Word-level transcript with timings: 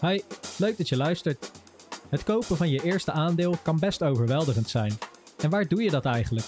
Hi, 0.00 0.20
leuk 0.58 0.76
dat 0.76 0.88
je 0.88 0.96
luistert. 0.96 1.50
Het 2.08 2.24
kopen 2.24 2.56
van 2.56 2.70
je 2.70 2.82
eerste 2.82 3.12
aandeel 3.12 3.56
kan 3.62 3.78
best 3.78 4.02
overweldigend 4.02 4.68
zijn. 4.68 4.98
En 5.38 5.50
waar 5.50 5.68
doe 5.68 5.82
je 5.82 5.90
dat 5.90 6.04
eigenlijk? 6.04 6.46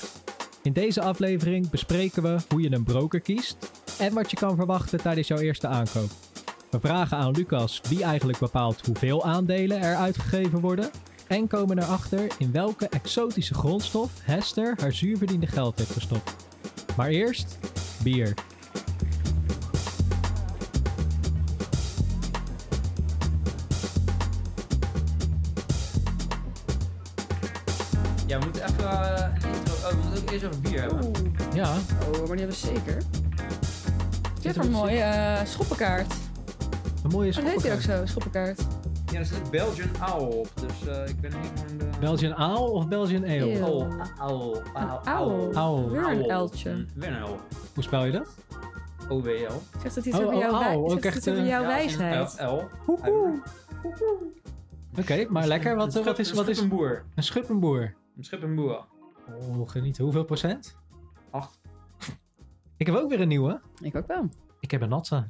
In 0.62 0.72
deze 0.72 1.02
aflevering 1.02 1.70
bespreken 1.70 2.22
we 2.22 2.36
hoe 2.48 2.60
je 2.60 2.72
een 2.72 2.84
broker 2.84 3.20
kiest 3.20 3.56
en 3.98 4.14
wat 4.14 4.30
je 4.30 4.36
kan 4.36 4.56
verwachten 4.56 5.02
tijdens 5.02 5.28
jouw 5.28 5.38
eerste 5.38 5.66
aankoop. 5.66 6.10
We 6.70 6.80
vragen 6.80 7.16
aan 7.16 7.32
Lucas 7.32 7.80
wie 7.88 8.02
eigenlijk 8.04 8.38
bepaalt 8.38 8.86
hoeveel 8.86 9.24
aandelen 9.24 9.80
er 9.80 9.96
uitgegeven 9.96 10.60
worden 10.60 10.90
en 11.26 11.46
komen 11.46 11.78
erachter 11.78 12.26
in 12.38 12.52
welke 12.52 12.88
exotische 12.88 13.54
grondstof 13.54 14.10
Hester 14.22 14.74
haar 14.80 14.92
zuurverdiende 14.92 15.46
geld 15.46 15.78
heeft 15.78 15.92
gestopt. 15.92 16.36
Maar 16.96 17.08
eerst 17.08 17.58
bier. 18.02 18.34
Moeten 30.30 30.48
ook 30.48 30.54
eerst 30.54 30.58
even 30.58 30.60
bier 30.62 30.80
hebben. 30.80 31.06
Oeh, 31.06 31.54
Ja, 31.54 31.70
oh, 31.72 32.10
maar 32.28 32.36
die 32.36 32.46
hebben 32.46 32.46
we 32.46 32.52
zeker. 32.52 32.96
Dit 34.40 34.56
er 34.56 34.60
is 34.60 34.66
een 34.66 34.70
mooie 34.72 35.00
eh, 35.00 35.44
schoppenkaart. 35.44 36.14
een 37.02 37.10
mooie 37.10 37.32
Dat 37.32 37.42
heet 37.44 37.62
die 37.62 37.72
ook 37.72 37.80
schoppenkaart. 37.80 38.00
zo, 38.00 38.06
schoppenkaart. 38.06 38.60
Ja, 39.12 39.18
er 39.18 39.24
zit 39.26 39.50
Belgian 39.50 39.88
Owl 40.00 40.24
op, 40.38 40.48
dus 40.54 40.88
eh, 40.88 41.08
ik 41.08 41.20
ben 41.20 41.30
niet 41.40 41.50
van 41.66 41.78
de... 41.78 41.84
Belgian 42.00 42.34
Aal 42.34 42.70
of 42.70 42.88
Belgian 42.88 43.22
Ale? 43.24 43.54
Eeuw. 43.54 43.64
Owl, 43.64 43.86
owl, 44.20 44.56
Een 44.74 44.88
owl, 44.88 45.00
uil. 45.04 45.52
Owl. 45.54 45.90
Weer 45.90 46.08
een 46.08 46.18
Owl. 46.20 46.30
uiltje. 46.30 46.84
Weer 46.94 47.08
een 47.08 47.14
uil. 47.14 47.40
Hoe 47.74 47.82
spel 47.82 48.04
je 48.04 48.12
dat? 48.12 48.28
O-W-L. 49.08 49.62
Zegt 49.82 49.94
dat 49.94 50.04
iets 50.04 50.16
Oh, 50.18 50.22
over 50.22 50.34
oh, 50.34 50.40
jouw, 50.40 50.58
wij- 50.58 50.68
uil. 50.68 50.78
Ook 50.84 50.90
zegt 50.90 51.02
dat 51.02 51.04
echt, 51.04 51.16
iets 51.16 51.28
over 51.28 51.42
eh, 51.42 51.48
jouw 51.48 51.62
wijsheid? 51.66 52.36
L. 52.40 52.62
Oké, 54.98 55.26
maar 55.28 55.46
lekker. 55.46 55.76
Wat, 55.76 55.94
wat 56.04 56.18
is, 56.18 56.32
wat 56.32 56.48
is 56.48 56.58
een 56.60 56.68
boer? 56.68 57.02
een 57.14 57.22
schuppenboer? 57.22 57.94
Een 58.16 58.24
schip 58.24 58.42
en 58.42 58.54
boer. 58.54 58.84
Oh, 59.38 59.68
genieten. 59.68 60.04
Hoeveel 60.04 60.24
procent? 60.24 60.76
Acht. 61.30 61.60
Ik 62.76 62.86
heb 62.86 62.94
ook 62.96 63.08
weer 63.10 63.20
een 63.20 63.28
nieuwe. 63.28 63.60
Ik 63.80 63.94
ook 63.96 64.06
wel. 64.06 64.28
Ik 64.60 64.70
heb 64.70 64.80
een 64.80 64.88
natsa. 64.88 65.28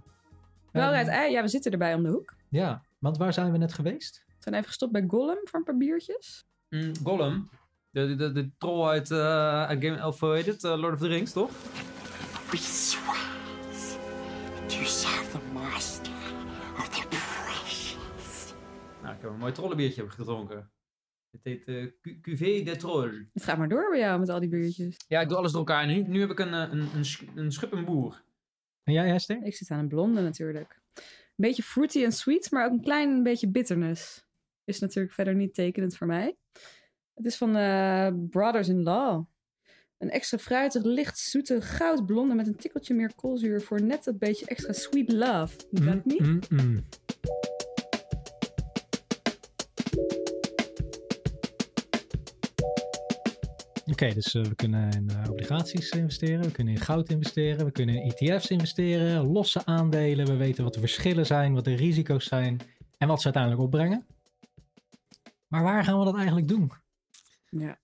Wel 0.73 0.93
Ehm, 0.93 1.09
ei. 1.09 1.33
Ja, 1.33 1.43
we 1.43 1.49
zitten 1.49 1.73
erbij 1.73 1.95
om 1.95 2.03
de 2.03 2.09
hoek. 2.09 2.35
Ja, 2.49 2.83
want 2.99 3.17
waar 3.17 3.33
zijn 3.33 3.53
we 3.53 3.59
net 3.59 3.73
geweest? 3.73 4.25
We 4.27 4.35
zijn 4.39 4.55
even 4.55 4.67
gestopt 4.67 4.93
bij 4.93 5.05
Gollum 5.09 5.39
voor 5.45 5.59
een 5.59 5.65
paar 5.65 5.77
biertjes. 5.77 6.45
Mm, 6.69 6.93
Gollum. 7.05 7.49
De, 7.91 8.07
de, 8.07 8.17
de, 8.17 8.33
de 8.33 8.51
troll 8.59 8.89
uit, 8.89 9.11
eh 9.11 9.65
uit 9.65 9.85
Game 9.85 10.07
of, 10.07 10.21
hoe 10.21 10.35
heet 10.35 10.47
het? 10.47 10.65
Eh, 10.65 10.77
Lord 10.79 10.95
of 10.95 11.01
the 11.01 11.07
Rings, 11.07 11.33
toch? 11.33 11.51
You 14.69 14.85
serve 14.85 15.31
the 15.31 15.39
master 15.53 16.13
of 16.79 16.89
the 16.89 17.07
precious. 17.09 18.55
Nou, 19.03 19.15
ik 19.15 19.21
heb 19.21 19.31
een 19.31 19.39
mooi 19.39 19.53
trollenbiertje 19.53 20.11
gedronken. 20.11 20.71
Het 21.31 21.41
heet 21.45 21.65
eh, 21.69 21.85
Q- 22.01 22.21
Cuvée 22.23 22.65
de 22.65 22.77
Troll. 22.77 23.27
Het 23.33 23.43
gaat 23.45 23.59
maar 23.59 23.69
door 23.69 23.91
bij 23.91 23.99
jou 23.99 24.19
met 24.21 24.29
al 24.29 24.41
die 24.41 24.49
biertjes. 24.49 24.97
Ja, 25.09 25.21
ik 25.21 25.29
doe 25.29 25.37
alles 25.39 25.51
door 25.51 25.61
elkaar. 25.61 25.87
Nu, 25.87 26.03
nu 26.03 26.21
heb 26.21 26.31
ik 26.31 26.39
een, 26.39 26.55
eh, 26.55 26.69
een, 26.71 26.89
een, 26.95 27.05
sch- 27.05 27.23
een 27.35 27.53
schip 27.53 27.73
en 27.73 27.85
boer. 27.85 28.23
En 28.85 28.93
jij, 28.93 29.09
Hester? 29.09 29.43
Ik 29.43 29.55
zit 29.57 29.71
aan 29.71 29.79
een 29.79 29.89
blonde 29.89 30.21
natuurlijk. 30.21 30.81
Een 30.95 31.03
beetje 31.47 31.63
fruity 31.63 32.05
en 32.05 32.13
sweet, 32.13 32.51
maar 32.51 32.65
ook 32.67 32.73
een 32.73 32.83
klein 32.83 33.23
beetje 33.23 33.49
bitterness. 33.49 34.25
Is 34.65 34.79
natuurlijk 34.79 35.15
verder 35.15 35.35
niet 35.35 35.55
tekenend 35.55 35.97
voor 35.97 36.07
mij. 36.07 36.37
Het 37.15 37.27
is 37.27 37.37
van 37.37 37.57
eh, 37.57 38.09
Brothers-in-Law. 38.31 39.25
Een 39.99 40.11
extra 40.11 40.39
fruitig, 40.39 40.83
licht 40.85 41.19
zoete 41.19 41.61
goudblonde 41.61 42.35
met 42.35 42.47
een 42.47 42.57
tikkeltje 42.57 42.95
meer 42.95 43.15
koolzuur 43.15 43.63
voor 43.63 43.83
net 43.83 44.05
dat 44.05 44.19
beetje 44.19 44.47
extra 44.47 44.73
sweet 44.73 45.13
love. 45.13 45.57
Got 45.73 46.05
me? 46.05 46.17
Mm, 46.23 46.41
mm, 46.51 46.67
mm. 46.67 46.85
Oké, 54.03 54.15
dus 54.15 54.35
eh, 54.35 54.43
we 54.43 54.55
kunnen 54.55 54.91
in 54.93 55.09
eh, 55.09 55.31
obligaties 55.31 55.91
investeren, 55.91 56.45
we 56.45 56.53
kunnen 56.53 56.75
in 56.75 56.81
goud 56.81 57.09
investeren, 57.09 57.65
we 57.65 57.73
kunnen 57.73 57.95
in 57.95 58.11
ETF's 58.11 58.51
investeren, 58.51 59.27
losse 59.27 59.65
aandelen, 59.65 60.27
we 60.27 60.37
weten 60.37 60.65
wat 60.65 60.75
de 60.75 60.81
verschillen 60.81 61.27
zijn, 61.27 61.55
wat 61.55 61.65
de 61.65 61.75
risico's 61.75 62.25
zijn 62.25 62.61
en 62.99 63.09
wat 63.09 63.19
ze 63.19 63.25
uiteindelijk 63.25 63.63
opbrengen. 63.63 64.07
Maar 65.47 65.63
waar 65.63 65.85
gaan 65.85 65.99
we 65.99 66.05
dat 66.05 66.17
eigenlijk 66.17 66.49
doen? 66.49 66.73
Ja. 67.51 67.81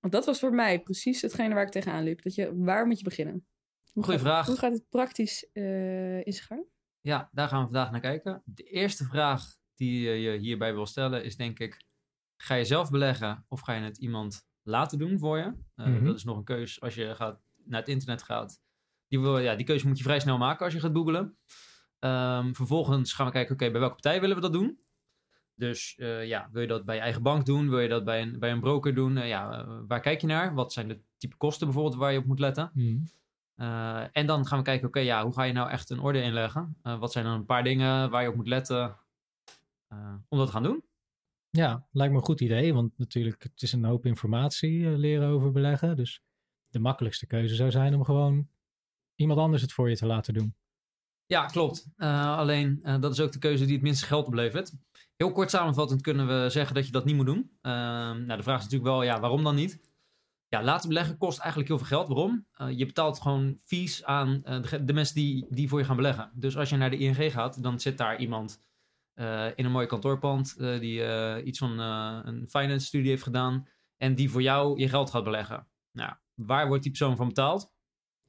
Want 0.00 0.12
dat 0.12 0.24
was 0.24 0.38
voor 0.38 0.54
mij 0.54 0.80
precies 0.80 1.22
hetgene 1.22 1.54
waar 1.54 1.64
ik 1.64 1.70
tegenaan 1.70 2.04
liep. 2.04 2.22
Dat 2.22 2.34
je, 2.34 2.56
waar 2.56 2.86
moet 2.86 2.98
je 2.98 3.04
beginnen? 3.04 3.46
Hoe 3.92 4.04
Goeie 4.04 4.18
gaat- 4.18 4.28
vraag. 4.28 4.46
Hoe 4.46 4.56
gaat 4.56 4.72
het 4.72 4.88
praktisch 4.88 5.48
eh 5.52 6.26
in 6.26 6.32
zijn 6.32 6.46
gang? 6.46 6.64
Ja, 7.00 7.28
daar 7.32 7.48
gaan 7.48 7.58
we 7.58 7.64
vandaag 7.64 7.90
naar 7.90 8.00
kijken. 8.00 8.42
De 8.44 8.62
eerste 8.62 9.04
vraag 9.04 9.56
die 9.74 10.08
eh, 10.08 10.22
je 10.22 10.38
hierbij 10.38 10.74
wil 10.74 10.86
stellen 10.86 11.24
is 11.24 11.36
denk 11.36 11.58
ik... 11.58 11.84
Ga 12.36 12.54
je 12.54 12.64
zelf 12.64 12.90
beleggen 12.90 13.44
of 13.48 13.60
ga 13.60 13.72
je 13.72 13.82
het 13.82 13.98
iemand 13.98 14.46
laten 14.64 14.98
doen 14.98 15.18
voor 15.18 15.38
je? 15.38 15.52
Eh, 15.76 15.86
Mhm. 15.86 16.04
Dat 16.04 16.16
is 16.16 16.24
nog 16.24 16.36
een 16.36 16.44
keus 16.44 16.80
als 16.80 16.94
je 16.94 17.14
gaat, 17.14 17.40
naar 17.64 17.80
het 17.80 17.88
internet 17.88 18.22
gaat. 18.22 18.60
Die, 19.08 19.20
wil, 19.20 19.38
ja, 19.38 19.54
die 19.54 19.66
keuze 19.66 19.86
moet 19.86 19.98
je 19.98 20.04
vrij 20.04 20.20
snel 20.20 20.38
maken 20.38 20.64
als 20.64 20.74
je 20.74 20.80
gaat 20.80 20.92
googlen. 20.96 21.36
Ehm, 21.98 22.52
vervolgens 22.52 23.12
gaan 23.12 23.26
we 23.26 23.32
kijken, 23.32 23.54
oké, 23.54 23.70
bij 23.70 23.80
welke 23.80 23.94
partij 23.94 24.20
willen 24.20 24.36
we 24.36 24.42
dat 24.42 24.52
doen? 24.52 24.78
Dus 25.54 25.94
eh, 25.96 26.26
ja, 26.26 26.48
wil 26.52 26.62
je 26.62 26.68
dat 26.68 26.84
bij 26.84 26.94
je 26.94 27.00
eigen 27.00 27.22
bank 27.22 27.46
doen? 27.46 27.68
Wil 27.70 27.78
je 27.78 27.88
dat 27.88 28.04
bij 28.04 28.22
een, 28.22 28.38
bij 28.38 28.50
een 28.50 28.60
broker 28.60 28.94
doen? 28.94 29.16
Eh, 29.16 29.28
ja, 29.28 29.66
waar 29.88 30.00
kijk 30.00 30.20
je 30.20 30.26
naar? 30.26 30.54
Wat 30.54 30.72
zijn 30.72 30.88
de 30.88 31.00
type 31.16 31.36
kosten 31.36 31.66
bijvoorbeeld 31.66 31.96
waar 31.96 32.12
je 32.12 32.18
op 32.18 32.24
moet 32.26 32.38
letten? 32.38 32.70
Uh, 33.56 34.04
en 34.12 34.26
dan 34.26 34.46
gaan 34.46 34.58
we 34.58 34.64
kijken, 34.64 34.88
oké, 34.88 35.00
ja, 35.00 35.22
hoe 35.24 35.32
ga 35.32 35.42
je 35.42 35.52
nou 35.52 35.70
echt 35.70 35.90
een 35.90 36.00
orde 36.00 36.22
inleggen? 36.22 36.76
Wat 36.82 37.12
zijn 37.12 37.24
dan 37.24 37.34
een 37.34 37.44
paar 37.44 37.62
dingen 37.64 38.10
waar 38.10 38.22
je 38.22 38.28
op 38.28 38.34
moet 38.34 38.48
letten 38.48 38.96
om 40.28 40.38
dat 40.38 40.46
te 40.46 40.52
gaan 40.52 40.62
doen? 40.62 40.84
Ja, 41.56 41.86
lijkt 41.92 42.12
me 42.12 42.18
een 42.18 42.24
goed 42.24 42.40
idee, 42.40 42.74
want 42.74 42.98
natuurlijk, 42.98 43.42
het 43.42 43.62
is 43.62 43.72
een 43.72 43.84
hoop 43.84 44.06
informatie 44.06 44.86
eh, 44.86 44.96
leren 44.96 45.28
over 45.28 45.52
beleggen. 45.52 45.96
Dus 45.96 46.22
de 46.68 46.78
makkelijkste 46.78 47.26
keuze 47.26 47.54
zou 47.54 47.70
zijn 47.70 47.94
om 47.94 48.04
gewoon 48.04 48.48
iemand 49.14 49.40
anders 49.40 49.62
het 49.62 49.72
voor 49.72 49.88
je 49.88 49.96
te 49.96 50.06
laten 50.06 50.34
doen. 50.34 50.54
Ja, 51.26 51.46
klopt. 51.46 51.86
Uh, 51.96 52.36
alleen, 52.36 52.80
dat 53.00 53.12
is 53.12 53.20
ook 53.20 53.32
de 53.32 53.38
keuze 53.38 53.64
die 53.64 53.74
het 53.74 53.82
minste 53.82 54.06
geld 54.06 54.26
oplevert. 54.26 54.72
Heel 55.16 55.32
kort 55.32 55.50
samenvattend 55.50 56.00
kunnen 56.00 56.26
we 56.26 56.50
zeggen 56.50 56.74
dat 56.74 56.86
je 56.86 56.92
dat 56.92 57.04
niet 57.04 57.16
moet 57.16 57.26
doen. 57.26 57.50
nou, 57.62 58.36
de 58.36 58.42
vraag 58.42 58.58
is 58.58 58.64
natuurlijk 58.64 58.90
wel, 58.90 59.02
ja, 59.02 59.20
waarom 59.20 59.42
dan 59.42 59.54
niet? 59.54 59.80
Ja, 60.48 60.62
laten 60.62 60.88
beleggen 60.88 61.18
kost 61.18 61.38
eigenlijk 61.38 61.68
heel 61.68 61.78
veel 61.78 61.86
geld. 61.86 62.08
Waarom? 62.08 62.46
Je 62.76 62.86
betaalt 62.86 63.20
gewoon 63.20 63.58
fees 63.64 64.04
aan 64.04 64.40
de, 64.42 64.84
de, 64.84 64.92
mensen 64.92 65.14
die, 65.14 65.46
die 65.48 65.68
voor 65.68 65.78
je 65.78 65.84
gaan 65.84 65.96
beleggen. 65.96 66.30
Dus 66.34 66.56
als 66.56 66.68
je 66.68 66.76
naar 66.76 66.90
de 66.90 66.98
ING 66.98 67.32
gaat, 67.32 67.62
dan 67.62 67.80
zit 67.80 67.98
daar 67.98 68.18
iemand 68.18 68.60
uh, 69.14 69.46
in 69.54 69.64
een 69.64 69.70
mooi 69.70 69.86
kantoorpand 69.86 70.58
die 70.58 71.42
iets 71.42 71.58
van 71.58 71.78
een 71.78 72.46
finance 72.48 72.86
studie 72.86 73.10
heeft 73.10 73.22
gedaan 73.22 73.68
en 73.96 74.14
die 74.14 74.30
voor 74.30 74.42
jou 74.42 74.78
je 74.80 74.88
geld 74.88 75.10
gaat 75.10 75.24
beleggen. 75.24 75.66
Nou, 75.92 76.12
waar 76.34 76.66
wordt 76.66 76.82
die 76.82 76.92
persoon 76.92 77.16
van 77.16 77.28
betaald? 77.28 77.72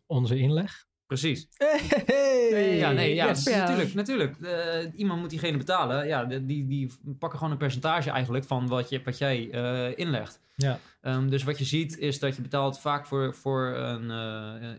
Onze 0.05 0.37
inleg. 0.37 0.85
Precies. 1.07 1.47
Hey, 2.49 2.77
ja, 2.77 2.91
nee, 2.91 3.15
ja, 3.15 3.27
yes, 3.27 3.43
dus 3.43 3.55
natuurlijk, 3.55 3.93
natuurlijk. 3.93 4.35
Uh, 4.39 4.51
iemand 4.95 5.19
moet 5.19 5.29
diegene 5.29 5.57
betalen. 5.57 6.07
Ja, 6.07 6.25
die, 6.25 6.67
die 6.67 6.91
pakken 7.19 7.39
gewoon 7.39 7.53
een 7.53 7.59
percentage 7.59 8.09
eigenlijk 8.09 8.45
van 8.45 8.67
wat, 8.67 8.89
je, 8.89 9.01
wat 9.03 9.17
jij 9.17 9.49
uh, 9.51 9.97
inlegt. 9.97 10.39
Ja. 10.55 10.79
Um, 11.01 11.29
dus 11.29 11.43
wat 11.43 11.57
je 11.57 11.65
ziet 11.65 11.97
is 11.97 12.19
dat 12.19 12.35
je 12.35 12.41
betaalt 12.41 12.79
vaak 12.79 13.07
voor, 13.07 13.33
voor 13.33 13.67
een, 13.67 14.03
uh, 14.03 14.71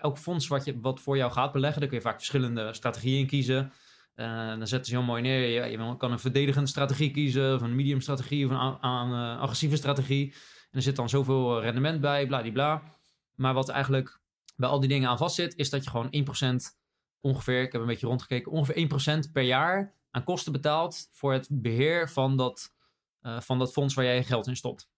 elk 0.00 0.18
fonds 0.18 0.48
wat, 0.48 0.64
je, 0.64 0.80
wat 0.80 1.00
voor 1.00 1.16
jou 1.16 1.32
gaat 1.32 1.52
beleggen. 1.52 1.80
Daar 1.80 1.88
kun 1.88 1.98
je 1.98 2.04
vaak 2.04 2.16
verschillende 2.16 2.72
strategieën 2.72 3.18
in 3.18 3.26
kiezen. 3.26 3.72
Uh, 4.16 4.48
dan 4.48 4.66
zetten 4.66 4.90
ze 4.90 4.96
heel 4.96 5.06
mooi 5.06 5.22
neer. 5.22 5.70
Je, 5.70 5.96
kan 5.96 6.12
een 6.12 6.18
verdedigende 6.18 6.68
strategie 6.68 7.10
kiezen, 7.10 7.54
of 7.54 7.60
een 7.60 7.76
medium 7.76 8.00
strategie, 8.00 8.44
of 8.44 8.50
een 8.50 8.78
aan, 8.80 9.12
uh, 9.12 9.40
agressieve 9.40 9.76
strategie. 9.76 10.32
En 10.32 10.78
er 10.78 10.82
zit 10.82 10.96
dan 10.96 11.08
zoveel 11.08 11.60
rendement 11.60 12.00
bij, 12.00 12.26
bladibla. 12.26 12.82
Maar 13.34 13.54
wat 13.54 13.68
eigenlijk 13.68 14.20
bij 14.56 14.68
al 14.68 14.80
die 14.80 14.88
dingen 14.88 15.08
aan 15.08 15.18
vast 15.18 15.34
zit, 15.34 15.56
is 15.56 15.70
dat 15.70 15.84
je 15.84 15.90
gewoon 15.90 16.10
1% 16.10 16.78
ongeveer, 17.20 17.62
ik 17.62 17.72
heb 17.72 17.80
een 17.80 17.86
beetje 17.86 18.06
rondgekeken, 18.06 18.52
ongeveer 18.52 19.24
1% 19.28 19.32
per 19.32 19.42
jaar 19.42 19.94
aan 20.10 20.24
kosten 20.24 20.52
betaalt 20.52 21.08
voor 21.10 21.32
het 21.32 21.48
beheer 21.50 22.10
van 22.10 22.36
dat, 22.36 22.74
van 23.20 23.58
dat 23.58 23.72
fonds 23.72 23.94
waar 23.94 24.04
jij 24.04 24.14
je 24.14 24.22
geld 24.22 24.46
in 24.46 24.56
stopt. 24.56 24.90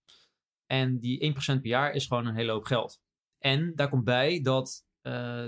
En 0.67 1.01
die 1.01 1.35
1% 1.35 1.37
per 1.37 1.67
jaar 1.67 1.93
is 1.93 2.07
gewoon 2.07 2.27
een 2.27 2.35
hele 2.35 2.53
hoop 2.53 2.65
geld. 2.65 3.01
En 3.39 3.73
daar 3.75 3.89
komt 3.89 4.05
bij 4.05 4.41
dat 4.41 4.87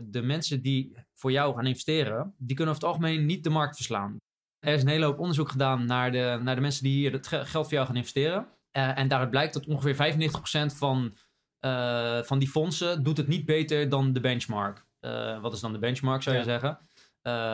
de 0.04 0.22
mensen 0.22 0.62
die 0.62 1.05
voor 1.18 1.32
jou 1.32 1.54
gaan 1.54 1.66
investeren, 1.66 2.34
die 2.38 2.56
kunnen 2.56 2.74
over 2.74 2.86
het 2.86 2.94
algemeen 2.94 3.26
niet 3.26 3.44
de 3.44 3.50
markt 3.50 3.76
verslaan. 3.76 4.16
Er 4.58 4.74
is 4.74 4.82
een 4.82 4.88
hele 4.88 5.04
hoop 5.04 5.18
onderzoek 5.18 5.50
gedaan 5.50 5.86
naar 5.86 6.12
de, 6.12 6.38
naar 6.42 6.54
de 6.54 6.60
mensen 6.60 6.84
die 6.84 6.92
hier 6.92 7.12
het 7.12 7.26
geld 7.26 7.50
voor 7.50 7.72
jou 7.72 7.86
gaan 7.86 7.96
investeren. 7.96 8.46
Uh, 8.76 8.98
en 8.98 9.08
daaruit 9.08 9.30
blijkt 9.30 9.54
dat 9.54 9.66
ongeveer 9.66 10.30
95% 10.72 10.76
van, 10.76 11.16
uh, 11.60 12.22
van 12.22 12.38
die 12.38 12.48
fondsen 12.48 13.02
doet 13.02 13.16
het 13.16 13.28
niet 13.28 13.44
beter 13.44 13.88
dan 13.88 14.12
de 14.12 14.20
benchmark. 14.20 14.84
Uh, 15.00 15.40
wat 15.40 15.52
is 15.52 15.60
dan 15.60 15.72
de 15.72 15.78
benchmark, 15.78 16.22
zou 16.22 16.36
je 16.36 16.42
ja. 16.42 16.48
zeggen? 16.48 16.78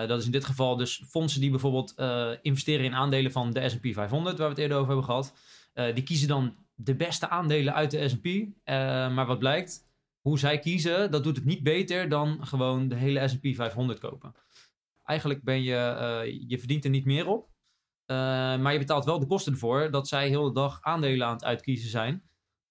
Dat 0.09 0.19
is 0.19 0.25
in 0.25 0.31
dit 0.31 0.45
geval 0.45 0.77
dus 0.77 1.03
fondsen 1.07 1.41
die 1.41 1.51
bijvoorbeeld 1.51 1.95
investeren 2.43 2.85
in 2.85 2.95
aandelen 2.95 3.33
van 3.33 3.53
de 3.53 3.69
S&P 3.69 3.87
500, 3.93 4.39
waar 4.39 4.47
we 4.47 4.53
het 4.53 4.63
eerder 4.63 4.77
over 4.77 4.89
hebben 4.89 5.07
gehad. 5.07 5.35
Die 5.95 6.03
kiezen 6.03 6.29
dan 6.29 6.57
de 6.75 6.95
beste 6.95 7.29
aandelen 7.29 7.75
uit 7.75 7.91
de 7.91 8.09
S&P. 8.09 8.27
maar 9.15 9.27
wat 9.27 9.39
blijkt, 9.39 9.83
hoe 10.23 10.39
zij 10.39 10.59
kiezen, 10.59 11.11
dat 11.11 11.25
doet 11.25 11.37
het 11.37 11.45
niet 11.45 11.63
beter 11.63 12.09
dan 12.09 12.47
gewoon 12.47 12.89
de 12.89 12.95
hele 12.95 13.29
S&P 13.29 13.55
500 13.55 13.99
kopen. 13.99 14.35
Eigenlijk 15.05 15.43
ben 15.43 15.63
je, 15.63 15.75
je 16.47 16.59
verdient 16.59 16.85
er 16.85 16.91
niet 16.91 17.05
meer 17.05 17.27
op. 17.27 17.51
Eh, 18.05 18.17
maar 18.59 18.73
je 18.73 18.79
betaalt 18.79 19.05
wel 19.05 19.19
de 19.19 19.27
kosten 19.27 19.53
ervoor 19.53 19.91
dat 19.91 20.09
zij 20.09 20.29
heel 20.29 20.45
de 20.45 20.53
dag 20.53 20.83
aandelen 20.83 21.27
aan 21.27 21.33
het 21.33 21.45
uitkiezen 21.45 21.91
zijn. 21.91 22.23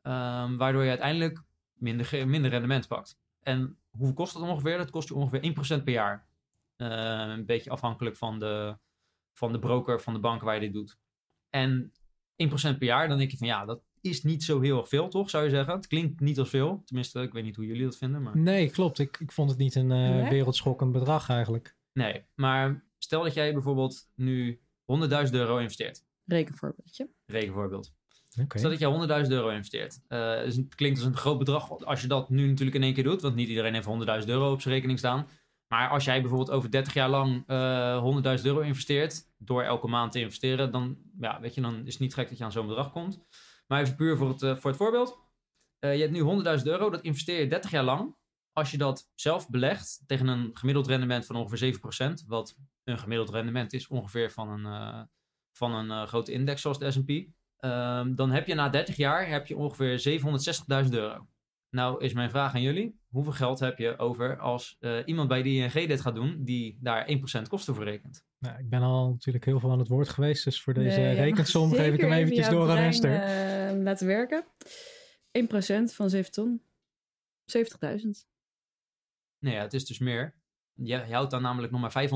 Ehm, 0.01 0.57
waardoor 0.57 0.83
je 0.83 0.89
uiteindelijk 0.89 1.43
minder, 1.73 2.27
minder 2.27 2.51
rendement 2.51 2.87
pakt. 2.87 3.19
En 3.39 3.77
hoeveel 3.89 4.15
kost 4.15 4.33
dat 4.33 4.41
ongeveer? 4.41 4.77
Dat 4.77 4.89
kost 4.89 5.07
je 5.07 5.15
ongeveer 5.15 5.43
1% 5.43 5.83
per 5.83 5.93
jaar. 5.93 6.27
Eh, 6.75 6.87
een 7.27 7.45
beetje 7.45 7.69
afhankelijk 7.69 8.15
van 8.17 8.39
de, 8.39 8.77
van 9.33 9.51
de 9.51 9.59
broker, 9.59 10.01
van 10.01 10.13
de 10.13 10.19
bank 10.19 10.41
waar 10.41 10.55
je 10.55 10.61
dit 10.61 10.73
doet. 10.73 10.97
En 11.49 11.91
1% 12.35 12.77
per 12.77 12.87
jaar, 12.87 13.07
dan 13.07 13.17
denk 13.17 13.31
je 13.31 13.37
van 13.37 13.47
ja, 13.47 13.65
dat 13.65 13.81
is 14.01 14.23
niet 14.23 14.43
zo 14.43 14.59
heel 14.61 14.77
erg 14.77 14.89
veel, 14.89 15.07
toch? 15.07 15.29
Zou 15.29 15.43
je 15.43 15.49
zeggen? 15.49 15.73
Het 15.73 15.87
klinkt 15.87 16.19
niet 16.19 16.39
als 16.39 16.49
veel. 16.49 16.81
Tenminste, 16.85 17.21
ik 17.21 17.33
weet 17.33 17.43
niet 17.43 17.55
hoe 17.55 17.65
jullie 17.65 17.83
dat 17.83 17.97
vinden. 17.97 18.21
Maar... 18.21 18.37
Nee, 18.37 18.69
klopt. 18.69 18.99
Ik, 18.99 19.17
ik 19.19 19.31
vond 19.31 19.49
het 19.49 19.59
niet 19.59 19.75
een 19.75 19.91
eh, 19.91 20.09
Nee? 20.09 20.29
wereldschokkend 20.29 20.91
bedrag 20.91 21.29
eigenlijk. 21.29 21.75
Nee, 21.93 22.23
maar 22.35 22.85
stel 22.97 23.23
dat 23.23 23.33
jij 23.33 23.53
bijvoorbeeld 23.53 24.09
nu 24.15 24.61
100.000 25.25 25.31
euro 25.31 25.57
investeert. 25.57 26.03
Rekenvoorbeeldje. 26.25 27.09
Rekenvoorbeeld. 27.25 27.93
Oké. 28.41 28.57
Stel 28.57 28.69
dat 28.69 28.79
jij 28.79 29.23
100.000 29.23 29.29
euro 29.31 29.49
investeert. 29.49 29.99
Eh, 30.07 30.35
het 30.35 30.75
klinkt 30.75 30.97
als 30.99 31.07
een 31.07 31.17
groot 31.17 31.37
bedrag 31.37 31.83
als 31.85 32.01
je 32.01 32.07
dat 32.07 32.29
nu 32.29 32.47
natuurlijk 32.47 32.75
in 32.75 32.83
één 32.83 32.93
keer 32.93 33.03
doet. 33.03 33.21
Want 33.21 33.35
niet 33.35 33.49
iedereen 33.49 33.73
heeft 33.73 33.87
100.000 34.21 34.29
euro 34.29 34.51
op 34.51 34.61
zijn 34.61 34.73
rekening 34.73 34.99
staan. 34.99 35.27
Maar 35.67 35.89
als 35.89 36.03
jij 36.03 36.19
bijvoorbeeld 36.21 36.51
over 36.51 36.71
30 36.71 36.93
jaar 36.93 37.09
lang 37.09 37.43
eh 37.47 38.37
100.000 38.37 38.45
euro 38.45 38.59
investeert. 38.59 39.23
Door 39.37 39.63
elke 39.63 39.87
maand 39.87 40.11
te 40.11 40.19
investeren. 40.19 40.71
Dan, 40.71 40.97
ja, 41.19 41.39
weet 41.39 41.55
je, 41.55 41.61
dan 41.61 41.85
is 41.85 41.93
het 41.93 42.01
niet 42.01 42.13
gek 42.13 42.29
dat 42.29 42.37
je 42.37 42.43
aan 42.43 42.51
zo'n 42.51 42.67
bedrag 42.67 42.91
komt. 42.91 43.19
Maar 43.71 43.81
even 43.81 43.95
puur 43.95 44.17
voor 44.17 44.29
het, 44.29 44.41
eh, 44.41 44.55
voor 44.55 44.69
het 44.69 44.79
voorbeeld. 44.79 45.19
Eh, 45.79 45.93
je 45.93 45.99
hebt 45.99 46.11
nu 46.11 46.19
100.000 46.19 46.69
euro. 46.69 46.89
Dat 46.89 47.01
investeer 47.01 47.39
je 47.39 47.47
30 47.47 47.71
jaar 47.71 47.83
lang. 47.83 48.15
Als 48.53 48.71
je 48.71 48.77
dat 48.77 49.11
zelf 49.15 49.49
belegt 49.49 50.03
tegen 50.07 50.27
een 50.27 50.49
gemiddeld 50.53 50.87
rendement 50.87 51.25
van 51.25 51.35
ongeveer 51.35 51.57
7%. 51.57 52.23
Wat 52.27 52.57
een 52.83 52.99
gemiddeld 52.99 53.29
rendement 53.29 53.73
is 53.73 53.87
ongeveer 53.87 54.31
van 54.31 54.49
een, 54.49 54.65
eh, 54.65 55.01
van 55.51 55.73
een 55.73 56.07
grote 56.07 56.31
index 56.31 56.61
zoals 56.61 56.79
de 56.79 56.91
S&P. 56.91 57.09
Ehm, 57.57 58.15
dan 58.15 58.31
heb 58.31 58.47
je 58.47 58.53
na 58.53 58.69
30 58.69 58.95
jaar 58.95 59.27
heb 59.27 59.47
je 59.47 59.57
ongeveer 59.57 59.99
760.000 59.99 60.95
euro. 60.95 61.27
Nou 61.69 62.03
is 62.03 62.13
mijn 62.13 62.29
vraag 62.29 62.53
aan 62.53 62.61
jullie. 62.61 62.99
Hoeveel 63.09 63.33
geld 63.33 63.59
heb 63.59 63.77
je 63.77 63.97
over 63.97 64.39
als 64.39 64.77
iemand 65.05 65.27
bij 65.27 65.41
de 65.41 65.49
ING 65.49 65.87
dit 65.87 66.01
gaat 66.01 66.15
doen 66.15 66.43
die 66.43 66.77
daar 66.81 67.07
1% 67.07 67.47
kosten 67.47 67.75
voor 67.75 67.83
rekent? 67.83 68.25
Nou, 68.43 68.59
ik 68.59 68.69
ben 68.69 68.81
al 68.81 69.09
natuurlijk 69.09 69.45
heel 69.45 69.59
veel 69.59 69.71
aan 69.71 69.79
het 69.79 69.87
woord 69.87 70.09
geweest, 70.09 70.43
dus 70.43 70.61
voor 70.61 70.73
deze 70.73 70.99
Nee, 70.99 71.15
rekensom 71.15 71.71
geef 71.73 71.93
ik 71.93 71.99
hem 71.99 72.11
even 72.11 72.21
eventjes 72.23 72.49
door 72.49 72.69
aan 72.69 72.77
Esther. 72.77 73.21
eh, 73.21 73.81
laten 73.81 74.07
werken. 74.07 74.45
1% 75.31 75.93
van 75.93 76.09
7 76.09 76.31
ton. 76.31 76.61
70.000. 77.45 78.25
Nee, 79.39 79.53
ja, 79.53 79.61
het 79.61 79.73
is 79.73 79.85
dus 79.85 79.99
meer. 79.99 80.35
Je, 80.73 80.85
je 81.07 81.13
houdt 81.13 81.31
dan 81.31 81.41
namelijk 81.41 81.71
nog 81.73 81.81
maar 81.81 82.07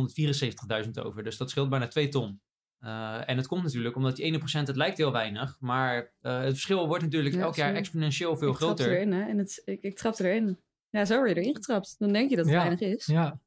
574.000 0.85 0.91
over. 1.03 1.23
Dus 1.23 1.37
dat 1.37 1.49
scheelt 1.49 1.69
bijna 1.69 1.87
2 1.87 2.07
ton. 2.07 2.41
Eh, 2.79 3.29
en 3.29 3.37
het 3.37 3.47
komt 3.47 3.63
natuurlijk 3.63 3.95
omdat 3.95 4.15
die 4.15 4.25
1%, 4.25 4.67
het 4.67 4.75
lijkt 4.75 4.97
heel 4.97 5.11
weinig. 5.11 5.57
Maar 5.59 6.13
eh, 6.21 6.37
het 6.39 6.51
verschil 6.53 6.87
wordt 6.87 7.03
natuurlijk 7.03 7.35
Ja, 7.35 7.41
elk 7.41 7.55
jaar 7.55 7.73
exponentieel 7.75 8.37
veel 8.37 8.51
ik 8.51 8.55
trap 8.57 8.69
groter. 8.77 8.93
erin, 8.95 9.11
hè. 9.11 9.27
En 9.29 9.37
het, 9.37 9.61
ik, 9.65 9.81
ik 9.81 9.97
trap 9.97 10.19
erin. 10.19 10.59
Ja, 10.89 11.05
zo 11.05 11.15
word 11.17 11.29
je 11.29 11.35
erin 11.35 11.55
getrapt. 11.55 11.95
Dan 11.97 12.13
denk 12.13 12.29
je 12.29 12.35
dat 12.35 12.45
het 12.45 12.53
Ja. 12.53 12.59
weinig 12.59 12.79
is. 12.79 13.05
Ja. 13.05 13.39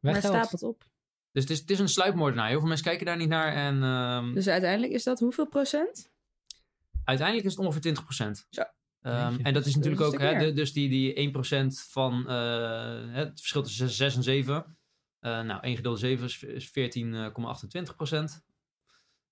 maar 0.00 0.14
geld. 0.14 0.24
stapelt 0.34 0.62
op. 0.62 0.92
Dus 1.34 1.42
het 1.42 1.52
is, 1.52 1.58
het 1.60 1.70
is 1.70 1.78
een 1.78 1.88
sluipmoordenaar. 1.88 2.48
Heel 2.48 2.58
veel 2.58 2.68
mensen 2.68 2.86
kijken 2.86 3.06
daar 3.06 3.16
niet 3.16 3.28
naar. 3.28 3.52
En 3.54 3.82
ehm, 3.82 4.34
Dus 4.34 4.48
uiteindelijk 4.48 4.92
is 4.92 5.02
dat 5.04 5.18
hoeveel 5.20 5.46
procent? 5.48 6.12
uiteindelijk 7.04 7.46
is 7.46 7.56
het 7.56 7.64
ongeveer 7.66 7.80
20%. 7.80 8.46
Zo. 8.50 8.62
Ehm, 9.00 9.30
Jeetje. 9.30 9.44
en 9.44 9.44
dat 9.44 9.46
is 9.46 9.52
Dat 9.54 9.66
is 9.66 9.74
natuurlijk 9.74 10.02
ook, 10.02 10.20
hè, 10.20 10.38
de- 10.38 10.52
dus 10.52 10.72
die, 10.72 10.88
die 10.88 11.14
1% 11.20 11.80
van 11.90 12.28
eh, 12.28 13.14
het 13.14 13.38
verschil 13.40 13.62
tussen 13.62 13.90
6 13.90 14.16
en 14.16 14.22
7. 14.22 14.76
Eh, 15.18 15.40
nou, 15.42 15.62
1 15.62 15.76
gedeeld 15.76 15.98
7 15.98 16.24
is, 16.24 16.42
is 16.42 16.68
14,28%. 16.68 18.42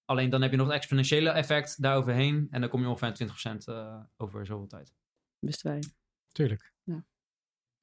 Alleen 0.04 0.30
dan 0.30 0.42
heb 0.42 0.50
je 0.50 0.56
nog 0.56 0.66
het 0.66 0.76
exponentiële 0.76 1.30
effect 1.30 1.82
daaroverheen. 1.82 2.46
En 2.50 2.60
dan 2.60 2.70
kom 2.70 2.80
je 2.80 2.88
ongeveer 2.88 3.08
aan 3.08 3.14
20% 3.14 3.64
eh, 3.68 4.00
over 4.16 4.46
zoveel 4.46 4.66
tijd. 4.66 4.92
Wisten 5.38 5.70
wij. 5.70 5.82
Tuurlijk. 6.32 6.72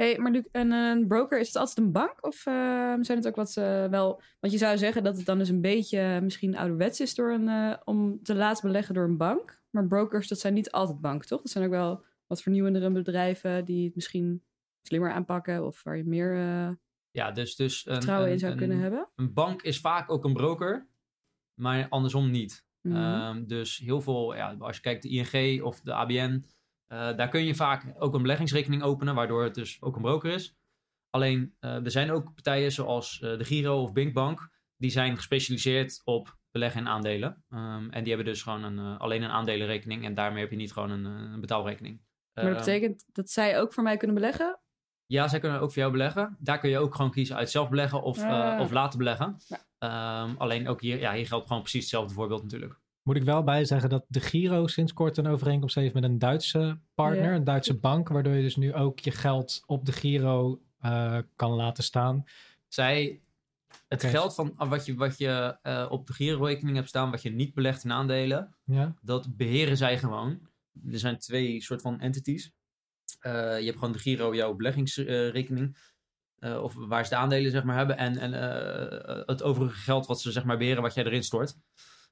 Hey, 0.03 0.17
maar 0.17 0.31
Luc, 0.31 0.45
een, 0.51 0.71
een 0.71 1.07
broker, 1.07 1.39
is 1.39 1.47
het 1.47 1.55
altijd 1.55 1.77
een 1.77 1.91
bank? 1.91 2.25
Of 2.25 2.45
eh, 2.45 2.53
zijn 2.99 3.17
het 3.17 3.27
ook 3.27 3.35
wat 3.35 3.57
eh, 3.57 3.85
wel... 3.85 4.21
Want 4.39 4.53
je 4.53 4.59
zou 4.59 4.77
zeggen 4.77 5.03
dat 5.03 5.17
het 5.17 5.25
dan 5.25 5.37
dus 5.37 5.49
een 5.49 5.61
beetje 5.61 6.19
misschien 6.21 6.57
ouderwets 6.57 6.99
is 6.99 7.15
door 7.15 7.31
een, 7.31 7.47
eh, 7.47 7.77
om 7.83 8.23
te 8.23 8.35
laten 8.35 8.67
beleggen 8.67 8.93
door 8.93 9.03
een 9.03 9.17
bank. 9.17 9.61
Maar 9.69 9.87
brokers, 9.87 10.27
dat 10.27 10.39
zijn 10.39 10.53
niet 10.53 10.71
altijd 10.71 11.01
banken, 11.01 11.27
toch? 11.27 11.41
Dat 11.41 11.51
zijn 11.51 11.65
ook 11.65 11.71
wel 11.71 12.03
wat 12.27 12.41
vernieuwendere 12.41 12.91
bedrijven 12.91 13.65
die 13.65 13.85
het 13.85 13.95
misschien 13.95 14.43
slimmer 14.81 15.11
aanpakken. 15.11 15.65
Of 15.65 15.83
waar 15.83 15.97
je 15.97 16.03
meer 16.03 16.35
eh, 16.35 16.69
Ja, 17.11 17.31
dus, 17.31 17.55
dus 17.55 17.85
een, 17.85 17.93
vertrouwen 17.93 18.27
een, 18.27 18.33
in 18.33 18.39
zou 18.39 18.55
kunnen 18.55 18.79
hebben. 18.79 19.09
een 19.15 19.33
bank 19.33 19.61
is 19.61 19.79
vaak 19.79 20.11
ook 20.11 20.23
een 20.23 20.33
broker. 20.33 20.87
Maar 21.53 21.89
andersom 21.89 22.31
niet. 22.31 22.65
Mhm. 22.81 22.95
Ehm, 22.95 23.45
dus 23.45 23.77
heel 23.77 24.01
veel, 24.01 24.35
ja, 24.35 24.55
als 24.59 24.75
je 24.75 24.81
kijkt 24.81 25.03
de 25.03 25.09
ING 25.09 25.61
of 25.61 25.81
de 25.81 25.93
ABN, 25.93 26.45
daar 26.89 27.29
kun 27.29 27.43
je 27.45 27.55
vaak 27.55 27.93
ook 27.97 28.13
een 28.13 28.21
beleggingsrekening 28.21 28.83
openen, 28.83 29.15
waardoor 29.15 29.43
het 29.43 29.55
dus 29.55 29.81
ook 29.81 29.95
een 29.95 30.01
broker 30.01 30.31
is. 30.33 30.55
Alleen, 31.09 31.55
eh, 31.59 31.85
er 31.85 31.91
zijn 31.91 32.11
ook 32.11 32.33
partijen 32.33 32.71
zoals 32.71 33.21
eh, 33.21 33.37
de 33.37 33.43
Giro 33.43 33.81
of 33.81 33.93
Binkbank, 33.93 34.49
die 34.77 34.89
zijn 34.89 35.15
gespecialiseerd 35.15 36.01
op 36.03 36.37
beleggen 36.51 36.81
in 36.81 36.87
aandelen. 36.87 37.43
Ehm, 37.49 37.89
en 37.89 38.03
die 38.03 38.13
hebben 38.13 38.33
dus 38.33 38.43
gewoon 38.43 38.63
een, 38.63 38.79
eh, 38.79 38.99
alleen 38.99 39.21
een 39.23 39.29
aandelenrekening 39.29 40.05
en 40.05 40.13
daarmee 40.13 40.41
heb 40.41 40.49
je 40.51 40.57
niet 40.57 40.73
gewoon 40.73 40.89
een, 40.89 41.05
eh, 41.05 41.31
een 41.33 41.39
betaalrekening. 41.41 42.01
maar 42.33 42.43
dat 42.47 42.55
Ehm, 42.55 42.65
betekent 42.65 43.05
dat 43.11 43.29
zij 43.29 43.59
ook 43.59 43.73
voor 43.73 43.83
mij 43.83 43.97
kunnen 43.97 44.15
beleggen? 44.15 44.59
ja, 45.05 45.27
zij 45.27 45.39
kunnen 45.39 45.59
ook 45.59 45.69
voor 45.71 45.79
jou 45.81 45.91
beleggen. 45.91 46.37
Daar 46.39 46.59
kun 46.59 46.69
je 46.69 46.77
ook 46.79 46.95
gewoon 46.95 47.11
kiezen 47.11 47.35
uit 47.35 47.49
zelf 47.49 47.69
beleggen 47.69 48.01
of, 48.03 48.17
eh, 48.17 48.29
Ah. 48.29 48.59
of 48.59 48.71
laten 48.71 48.97
beleggen. 48.97 49.37
Ja. 49.47 49.57
Ehm, 49.77 50.35
alleen 50.37 50.67
ook 50.67 50.81
hier, 50.81 50.99
ja, 50.99 51.13
hier 51.13 51.27
geldt 51.27 51.47
gewoon 51.47 51.61
precies 51.61 51.81
hetzelfde 51.81 52.13
voorbeeld 52.13 52.43
natuurlijk. 52.43 52.79
Moet 53.09 53.17
ik 53.17 53.23
wel 53.23 53.43
bij 53.43 53.65
zeggen 53.65 53.89
dat 53.89 54.05
de 54.07 54.19
Giro 54.19 54.67
sinds 54.67 54.93
kort 54.93 55.17
een 55.17 55.27
overeenkomst 55.27 55.75
heeft 55.75 55.93
met 55.93 56.03
een 56.03 56.19
Duitse 56.19 56.79
partner, 56.93 57.29
Ja. 57.29 57.35
een 57.35 57.43
Duitse 57.43 57.73
bank, 57.77 58.09
waardoor 58.09 58.33
je 58.33 58.41
dus 58.41 58.55
nu 58.55 58.73
ook 58.73 58.99
je 58.99 59.11
geld 59.11 59.63
op 59.65 59.85
de 59.85 59.91
Giro 59.91 60.61
eh, 60.79 61.17
kan 61.35 61.51
laten 61.51 61.83
staan. 61.83 62.25
Zij, 62.67 63.21
het 63.87 64.03
geld 64.03 64.35
van 64.35 64.53
wat 64.57 64.85
je, 64.85 64.95
wat 64.95 65.17
je 65.17 65.57
eh, 65.61 65.87
op 65.89 66.07
de 66.07 66.13
girorekening 66.13 66.75
hebt 66.75 66.89
staan, 66.89 67.11
wat 67.11 67.21
je 67.21 67.29
niet 67.29 67.53
belegt 67.53 67.83
in 67.83 67.91
aandelen, 67.91 68.55
Ja, 68.63 68.93
dat 69.01 69.37
beheren 69.37 69.77
zij 69.77 69.97
gewoon. 69.97 70.39
Er 70.91 70.99
zijn 70.99 71.17
twee 71.17 71.61
soort 71.61 71.81
van 71.81 71.99
entities. 71.99 72.51
Eh, 73.19 73.31
je 73.59 73.65
hebt 73.65 73.77
gewoon 73.77 73.93
de 73.93 73.99
Giro, 73.99 74.35
jouw 74.35 74.53
beleggingsrekening. 74.53 75.77
eh, 76.39 76.63
of 76.63 76.73
waar 76.75 77.03
ze 77.03 77.09
de 77.09 77.15
aandelen 77.15 77.51
zeg 77.51 77.63
maar 77.63 77.77
hebben. 77.77 77.97
En, 77.97 78.17
en 78.17 78.33
eh, 78.33 79.25
het 79.25 79.43
overige 79.43 79.79
geld 79.79 80.05
wat 80.07 80.21
ze 80.21 80.31
zeg 80.31 80.43
maar 80.43 80.57
beheren, 80.57 80.81
wat 80.81 80.93
jij 80.93 81.03
erin 81.05 81.23
stort. 81.23 81.57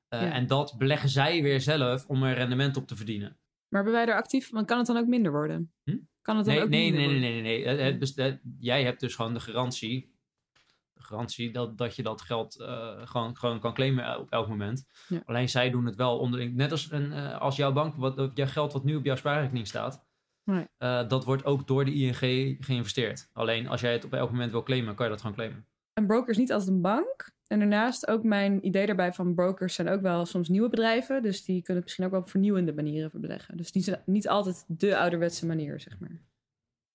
Eh, 0.07 0.21
Ja. 0.21 0.31
En 0.31 0.48
dat 0.48 0.76
beleggen 0.78 1.09
zij 1.09 1.42
weer 1.42 1.61
zelf 1.61 2.06
om 2.06 2.23
er 2.23 2.35
rendement 2.35 2.78
op 2.78 2.87
te 2.87 2.95
verdienen. 2.95 3.37
Maar 3.69 3.83
hebben 3.83 4.02
wij 4.02 4.14
er 4.14 4.19
actief... 4.19 4.49
Want 4.52 4.66
kan 4.68 4.78
het 4.78 4.87
dan 4.87 4.97
ook 4.97 5.07
minder 5.07 5.31
worden? 5.31 5.73
Hm? 5.83 5.97
Kan 6.21 6.37
het 6.37 6.45
dan 6.45 6.54
Nee, 6.56 6.64
ook 6.64 6.69
nee, 6.69 6.92
minder 6.92 6.99
nee, 6.99 7.19
nee, 7.19 7.21
worden? 7.30 7.44
nee, 7.44 7.56
nee, 7.66 7.66
nee. 7.66 7.76
Het- 7.85 7.92
het 7.92 7.99
best- 7.99 8.16
het- 8.16 8.42
jij 8.59 8.83
hebt 8.83 8.99
dus 8.99 9.16
gewoon 9.16 9.33
de 9.33 9.40
garantie. 9.40 10.16
De 10.94 11.04
garantie 11.04 11.52
dat, 11.52 11.78
dat 11.78 11.95
je 11.95 12.04
dat 12.04 12.21
geld 12.21 12.59
eh, 12.59 13.07
gewoon, 13.07 13.37
gewoon 13.37 13.59
kan 13.59 13.73
claimen 13.73 14.19
op 14.19 14.31
elk 14.31 14.47
moment. 14.47 14.85
Ja. 15.07 15.21
Alleen 15.26 15.49
zij 15.49 15.69
doen 15.69 15.85
het 15.85 15.95
wel 15.95 16.19
onderling. 16.19 16.56
Net 16.56 16.71
als, 16.71 16.92
een, 16.92 17.11
eh, 17.14 17.40
als 17.42 17.56
jouw 17.56 17.73
bank, 17.73 17.95
wat, 17.95 18.31
jouw 18.33 18.47
geld 18.47 18.73
wat 18.73 18.83
nu 18.83 18.95
op 18.95 19.06
jouw 19.06 19.16
spaarrekening 19.16 19.68
staat. 19.68 20.06
Nee. 20.44 20.66
eh, 20.78 21.07
dat 21.07 21.26
wordt 21.26 21.45
ook 21.45 21.68
door 21.68 21.85
de 21.85 21.94
ING 21.94 22.18
geïnvesteerd. 22.66 23.30
Alleen 23.33 23.68
als 23.68 23.81
jij 23.81 23.92
het 23.92 24.06
op 24.06 24.14
elk 24.14 24.31
moment 24.31 24.52
wil 24.52 24.64
claimen, 24.64 24.95
kan 24.95 25.06
je 25.06 25.11
dat 25.11 25.21
gewoon 25.21 25.35
claimen. 25.35 25.66
Een 25.94 26.07
broker 26.07 26.30
is 26.30 26.37
niet 26.37 26.52
altijd 26.52 26.69
een 26.69 26.81
bank. 26.81 27.31
En 27.47 27.59
daarnaast 27.59 28.07
ook 28.07 28.23
mijn 28.23 28.66
idee 28.66 28.85
daarbij 28.85 29.13
van 29.13 29.35
brokers 29.35 29.75
zijn 29.75 29.89
ook 29.89 30.01
wel 30.01 30.25
soms 30.25 30.47
nieuwe 30.47 30.69
bedrijven. 30.69 31.21
Dus 31.21 31.44
die 31.44 31.56
kunnen 31.56 31.75
het 31.75 31.83
misschien 31.83 32.06
ook 32.06 32.11
wel 32.11 32.19
op 32.19 32.30
vernieuwende 32.30 32.73
manieren 32.73 33.21
beleggen. 33.21 33.57
Dus 33.57 33.69
zijn 33.71 34.01
niet 34.06 34.27
altijd 34.27 34.63
de 34.68 34.97
ouderwetse 34.97 35.45
manier, 35.45 35.80
zeg 35.80 35.99
maar. 35.99 36.21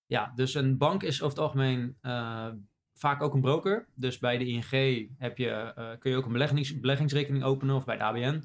Ja, 0.07 0.33
dus 0.35 0.55
een 0.55 0.79
bank 0.79 1.03
is 1.03 1.23
over 1.23 1.37
het 1.37 1.47
algemeen 1.47 1.97
eh, 2.01 2.49
vaak 2.95 3.23
ook 3.23 3.35
een 3.35 3.41
broker. 3.41 3.87
Dus 3.95 4.19
bij 4.19 4.39
de 4.39 4.47
ING 4.47 5.09
heb 5.19 5.39
je, 5.39 5.49
eh, 5.49 5.91
kun 5.99 6.11
je 6.11 6.17
ook 6.17 6.27
een 6.27 6.33
beleggings, 6.33 6.81
beleggingsrekening 6.81 7.45
openen 7.45 7.77
of 7.77 7.85
bij 7.85 7.97
de 7.97 8.03
ABN. 8.03 8.43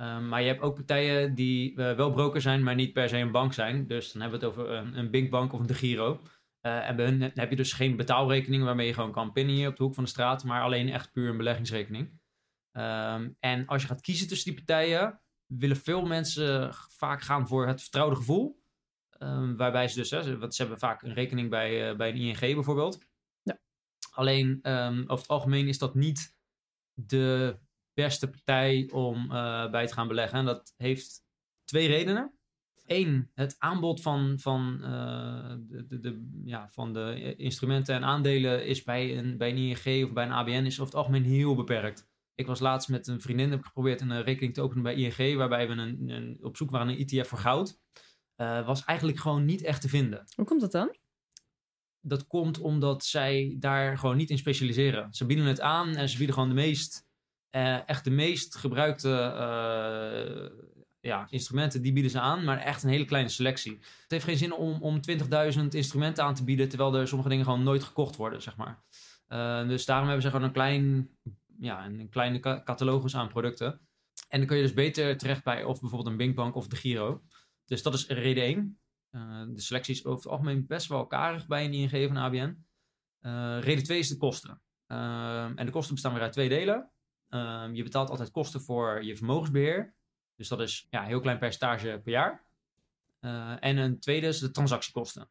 Um, 0.00 0.28
maar 0.28 0.42
je 0.42 0.48
hebt 0.48 0.60
ook 0.60 0.74
partijen 0.74 1.34
die 1.34 1.72
uh, 1.72 1.92
wel 1.92 2.12
broker 2.12 2.40
zijn, 2.40 2.62
maar 2.62 2.74
niet 2.74 2.92
per 2.92 3.08
se 3.08 3.16
een 3.16 3.30
bank 3.30 3.52
zijn. 3.52 3.86
Dus 3.86 4.12
dan 4.12 4.22
hebben 4.22 4.40
we 4.40 4.46
het 4.46 4.54
over 4.54 4.70
een, 4.72 4.98
een 4.98 5.10
Big 5.10 5.28
Bank 5.28 5.52
of 5.52 5.60
een 5.60 5.66
De 5.66 5.74
Giro. 5.74 6.20
Uh, 6.66 6.88
en 6.88 6.96
bij 6.96 7.04
hun 7.04 7.20
heb 7.34 7.50
je 7.50 7.56
dus 7.56 7.72
geen 7.72 7.96
betaalrekening 7.96 8.64
waarmee 8.64 8.86
je 8.86 8.94
gewoon 8.94 9.12
kan 9.12 9.32
pinnen 9.32 9.54
hier 9.54 9.68
op 9.68 9.76
de 9.76 9.82
hoek 9.82 9.94
van 9.94 10.04
de 10.04 10.10
straat, 10.10 10.44
maar 10.44 10.62
alleen 10.62 10.88
echt 10.88 11.12
puur 11.12 11.30
een 11.30 11.36
beleggingsrekening. 11.36 12.20
Um, 12.72 13.36
en 13.40 13.66
als 13.66 13.82
je 13.82 13.88
gaat 13.88 14.00
kiezen 14.00 14.28
tussen 14.28 14.54
die 14.54 14.64
partijen, 14.64 15.20
willen 15.46 15.76
veel 15.76 16.06
mensen 16.06 16.74
vaak 16.74 17.22
gaan 17.22 17.46
voor 17.48 17.66
het 17.66 17.80
vertrouwde 17.80 18.16
gevoel. 18.16 18.62
Um, 19.18 19.56
waarbij 19.56 19.88
ze 19.88 19.98
dus, 19.98 20.10
hè, 20.10 20.38
want 20.38 20.54
ze 20.54 20.60
hebben 20.60 20.78
vaak 20.78 21.02
een 21.02 21.14
rekening 21.14 21.50
bij, 21.50 21.90
uh, 21.90 21.96
bij 21.96 22.08
een 22.08 22.16
ING 22.16 22.38
bijvoorbeeld. 22.38 22.98
Ja. 23.42 23.58
Alleen 24.10 24.58
um, 24.62 25.00
over 25.02 25.18
het 25.18 25.28
algemeen 25.28 25.68
is 25.68 25.78
dat 25.78 25.94
niet 25.94 26.36
de 26.92 27.58
beste 27.92 28.30
partij 28.30 28.90
om 28.92 29.32
uh, 29.32 29.70
bij 29.70 29.86
te 29.86 29.92
gaan 29.92 30.08
beleggen. 30.08 30.38
En 30.38 30.44
dat 30.44 30.74
heeft 30.76 31.24
twee 31.64 31.86
redenen. 31.86 32.38
Eén, 32.86 33.30
het 33.34 33.56
aanbod 33.58 34.02
van, 34.02 34.38
van, 34.38 34.78
uh, 34.82 35.54
de, 35.58 35.86
de, 35.86 36.00
de, 36.00 36.28
ja, 36.44 36.68
van 36.68 36.92
de 36.92 37.34
instrumenten 37.36 37.94
en 37.94 38.04
aandelen 38.04 38.66
is 38.66 38.82
bij 38.82 39.18
een, 39.18 39.36
bij 39.36 39.50
een 39.50 39.56
ING 39.56 40.04
of 40.04 40.12
bij 40.12 40.24
een 40.24 40.32
ABN 40.32 40.64
is 40.64 40.80
over 40.80 40.84
het 40.84 40.94
algemeen 40.94 41.24
heel 41.24 41.54
beperkt. 41.54 42.08
Ik 42.34 42.46
was 42.46 42.60
laatst 42.60 42.88
met 42.88 43.06
een 43.06 43.20
vriendin, 43.20 43.50
heb 43.50 43.58
ik 43.58 43.64
geprobeerd 43.64 44.00
een 44.00 44.10
eh, 44.10 44.24
rekening 44.24 44.54
te 44.54 44.60
openen 44.60 44.82
bij 44.82 44.94
ING, 44.94 45.36
waarbij 45.36 45.68
we 45.68 45.74
een, 45.74 46.08
een, 46.08 46.38
op 46.40 46.56
zoek 46.56 46.70
waren 46.70 46.86
naar 46.86 46.96
een 46.96 47.06
ETF 47.06 47.28
voor 47.28 47.38
goud. 47.38 47.78
Eh, 48.36 48.66
was 48.66 48.84
eigenlijk 48.84 49.18
gewoon 49.18 49.44
niet 49.44 49.62
echt 49.62 49.80
te 49.80 49.88
vinden. 49.88 50.24
Hoe 50.34 50.44
komt 50.44 50.60
dat 50.60 50.72
dan? 50.72 50.96
Dat 52.00 52.26
komt 52.26 52.58
omdat 52.58 53.04
zij 53.04 53.56
daar 53.58 53.98
gewoon 53.98 54.16
niet 54.16 54.30
in 54.30 54.38
specialiseren. 54.38 55.14
Ze 55.14 55.26
bieden 55.26 55.44
het 55.44 55.60
aan 55.60 55.96
en 55.96 56.08
ze 56.08 56.16
bieden 56.16 56.34
gewoon 56.34 56.48
de 56.48 56.54
meest, 56.54 57.06
eh, 57.50 57.88
echt 57.88 58.04
de 58.04 58.10
meest 58.10 58.56
gebruikte 58.56 59.10
eh, 59.10 60.65
ja, 61.06 61.26
instrumenten, 61.30 61.82
die 61.82 61.92
bieden 61.92 62.10
ze 62.10 62.20
aan, 62.20 62.44
maar 62.44 62.58
echt 62.58 62.82
een 62.82 62.88
hele 62.90 63.04
kleine 63.04 63.28
selectie. 63.28 63.78
Het 63.78 64.10
heeft 64.10 64.24
geen 64.24 64.36
zin 64.36 64.52
om, 64.54 64.82
om 64.82 65.00
20.000 65.10 65.68
instrumenten 65.68 66.24
aan 66.24 66.34
te 66.34 66.44
bieden, 66.44 66.68
terwijl 66.68 66.94
er 66.94 67.08
sommige 67.08 67.28
dingen 67.30 67.44
gewoon 67.44 67.62
nooit 67.62 67.84
gekocht 67.84 68.16
worden, 68.16 68.42
zeg 68.42 68.56
maar. 68.56 68.82
Eh, 69.26 69.68
dus 69.68 69.84
daarom 69.84 70.06
hebben 70.06 70.24
ze 70.24 70.30
gewoon 70.30 70.46
een, 70.46 70.52
klein, 70.52 71.10
ja, 71.58 71.84
een 71.86 72.08
kleine 72.08 72.40
ca- 72.40 72.62
catalogus 72.62 73.16
aan 73.16 73.28
producten. 73.28 73.80
En 74.28 74.38
dan 74.38 74.46
kun 74.46 74.56
je 74.56 74.62
dus 74.62 74.72
beter 74.74 75.16
terecht 75.18 75.44
bij 75.44 75.64
of 75.64 75.80
bijvoorbeeld 75.80 76.10
een 76.10 76.16
Binkbank 76.16 76.54
of 76.54 76.68
de 76.68 76.76
Giro. 76.76 77.22
Dus 77.64 77.82
dat 77.82 77.94
is 77.94 78.06
reden 78.06 78.44
1. 78.44 78.78
Eh, 79.10 79.42
de 79.48 79.60
selectie 79.60 79.94
is 79.94 80.04
over 80.04 80.22
het 80.22 80.32
algemeen 80.32 80.66
best 80.66 80.88
wel 80.88 81.06
karig 81.06 81.46
bij 81.46 81.64
een 81.64 81.72
ING 81.72 82.10
of 82.10 82.16
ABN. 82.16 82.64
Eh, 83.20 83.58
reden 83.60 83.84
2 83.84 83.98
is 83.98 84.08
de 84.08 84.16
kosten. 84.16 84.60
En 84.86 85.66
de 85.66 85.70
kosten 85.70 85.94
bestaan 85.94 86.12
weer 86.12 86.22
uit 86.22 86.32
twee 86.32 86.48
delen. 86.48 86.90
Je 87.72 87.82
betaalt 87.82 88.10
altijd 88.10 88.30
kosten 88.30 88.60
voor 88.60 89.04
je 89.04 89.16
vermogensbeheer. 89.16 89.95
Dus 90.36 90.48
dat 90.48 90.60
is 90.60 90.86
ja, 90.90 91.00
een 91.00 91.06
heel 91.06 91.20
klein 91.20 91.38
percentage 91.38 92.00
per 92.04 92.12
jaar. 92.12 92.44
Eh, 93.20 93.56
en 93.60 93.76
een 93.76 93.98
tweede 93.98 94.26
is 94.26 94.38
de 94.38 94.50
transactiekosten. 94.50 95.28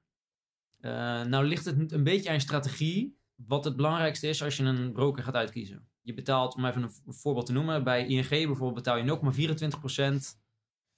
Eh, 0.80 1.24
nou 1.24 1.46
ligt 1.46 1.66
het 1.66 1.92
een 1.92 2.04
beetje 2.04 2.30
aan 2.30 2.36
je 2.36 2.42
strategie. 2.42 3.18
Wat 3.36 3.66
het 3.66 3.76
belangrijkste 3.76 4.28
is 4.28 4.44
als 4.44 4.58
je 4.58 4.64
een 4.64 4.92
broker 4.92 5.24
gaat 5.24 5.34
uitkiezen. 5.34 5.90
Je 6.02 6.14
betaalt, 6.14 6.56
om 6.56 6.66
even 6.66 6.84
een 6.84 7.14
voorbeeld 7.14 7.46
te 7.46 7.52
noemen, 7.52 7.84
bij 7.84 8.08
ING 8.08 8.30
bijvoorbeeld 8.30 8.74
betaal 8.74 8.98
je 8.98 9.04
0,24% 9.04 10.44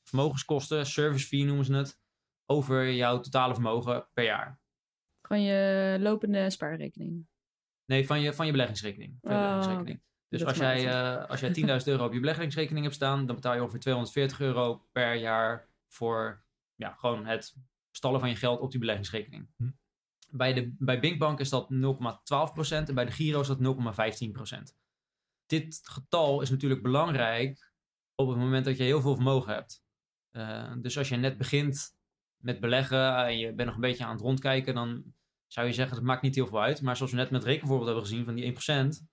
vermogenskosten, 0.04 0.86
service 0.86 1.28
fee 1.28 1.46
noemen 1.46 1.66
ze 1.66 1.74
het, 1.74 2.00
over 2.46 2.92
jouw 2.92 3.20
totale 3.20 3.54
vermogen 3.54 4.08
per 4.14 4.24
jaar. 4.24 4.60
Gewoon 5.22 5.44
je 5.44 5.98
lopende 6.00 6.50
spaarrekening. 6.50 7.28
Nee, 7.86 8.06
van 8.06 8.22
je, 8.22 8.34
van 8.34 8.46
je 8.46 8.52
beleggingsrekening. 8.52 9.18
Van 9.22 9.32
je 9.32 9.38
Oh, 9.38 9.44
beleggingsrekening. 9.44 10.02
Dus 10.30 10.40
Dat 10.40 10.48
als 10.48 10.58
jij, 10.58 10.88
eh, 10.88 11.30
als 11.30 11.40
jij 11.40 11.54
10.000 11.80 11.88
euro 11.88 12.06
op 12.06 12.14
je 12.14 12.20
beleggingsrekening 12.20 12.84
hebt 12.84 12.96
staan, 12.96 13.26
dan 13.26 13.36
betaal 13.36 13.54
je 13.54 13.62
ongeveer 13.62 13.80
240 13.80 14.40
euro 14.40 14.86
per 14.92 15.16
jaar 15.16 15.68
voor 15.88 16.44
ja, 16.76 16.94
gewoon 16.94 17.26
het 17.26 17.56
stallen 17.92 18.20
van 18.20 18.30
je 18.30 18.36
geld 18.36 18.60
op 18.60 18.72
die 18.72 18.80
beleggingsrekening. 18.80 19.50
Hm. 19.58 19.70
Bij, 20.32 20.54
de, 20.54 20.76
bij 20.78 21.00
Binkbank 21.00 21.40
is 21.40 21.50
dat 21.50 21.70
0,12% 21.72 21.78
en 22.70 22.96
bij 22.96 23.06
de 23.06 23.12
Giro 23.12 23.40
is 23.40 23.48
dat 23.48 23.60
0,15%. 23.60 24.76
Dit 25.46 25.80
getal 25.84 26.42
is 26.42 26.50
natuurlijk 26.50 26.82
belangrijk 26.82 27.72
op 28.16 28.28
het 28.28 28.38
moment 28.38 28.66
dat 28.66 28.78
je 28.78 28.84
heel 28.84 29.02
veel 29.02 29.16
vermogen 29.16 29.54
hebt. 29.54 29.84
Eh, 30.32 30.74
dus 30.78 30.98
als 30.98 31.10
je 31.10 31.16
net 31.16 31.38
begint 31.38 31.96
met 32.38 32.60
beleggen 32.60 33.16
en 33.16 33.38
je 33.38 33.54
bent 33.54 33.68
nog 33.68 33.76
een 33.76 33.82
beetje 33.82 34.06
aan 34.06 34.12
het 34.12 34.22
rondkijken, 34.22 34.74
dan 34.74 35.14
zou 35.48 35.68
je 35.68 35.74
zeggen 35.74 35.96
dat 35.96 36.06
maakt 36.06 36.22
niet 36.22 36.36
heel 36.36 36.48
veel 36.48 36.62
uit. 36.62 36.82
Maar 36.82 36.98
zoals 36.98 37.12
we 37.12 37.18
net 37.18 37.30
met 37.30 37.42
het 37.42 37.50
rekenvoorbeeld 37.50 37.88
hebben 37.90 38.06
gezien 38.06 38.26
van 38.26 38.36
die 38.36 38.46
1%, 38.46 38.58
eh, 38.68 39.08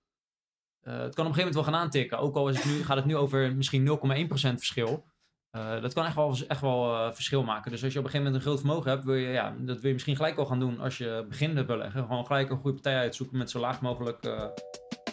het 0.93 1.15
kan 1.15 1.27
op 1.27 1.31
een 1.31 1.35
gegeven 1.35 1.37
moment 1.37 1.55
wel 1.55 1.65
gaan 1.65 1.75
aantikken. 1.75 2.19
Ook 2.19 2.37
al 2.37 2.49
is 2.49 2.57
het 2.57 2.65
nu, 2.65 2.85
gaat 2.85 2.97
het 2.97 3.05
nu 3.05 3.17
over 3.17 3.57
misschien 3.57 3.87
0,1% 3.87 3.95
verschil. 4.31 5.05
Eh, 5.51 5.81
dat 5.81 5.93
kan 5.93 6.05
echt 6.05 6.15
wel, 6.15 6.37
echt 6.49 6.61
wel 6.61 6.95
eh, 6.95 7.13
verschil 7.13 7.43
maken. 7.43 7.71
Dus 7.71 7.85
als 7.85 7.93
je 7.93 7.99
op 7.99 8.05
een 8.05 8.11
gegeven 8.11 8.33
moment 8.33 8.35
een 8.35 8.51
groot 8.51 8.61
vermogen 8.61 8.91
hebt, 8.91 9.05
wil 9.05 9.15
je, 9.15 9.29
ja, 9.29 9.55
dat 9.59 9.77
wil 9.77 9.87
je 9.87 9.93
misschien 9.93 10.17
gelijk 10.17 10.37
al 10.37 10.47
gaan 10.47 10.61
doen 10.61 10.81
als 10.81 10.99
je 10.99 11.27
begint 11.29 11.55
met 11.55 11.67
beleggen. 11.67 12.03
Gewoon 12.03 12.27
gelijk 12.27 12.51
een 12.51 12.59
goede 12.59 12.81
partij 12.81 12.99
uitzoeken 12.99 13.39
met 13.39 13.51
zo 13.51 13.61
laag 13.61 13.81
mogelijk 13.81 14.25
eh, 14.25 14.47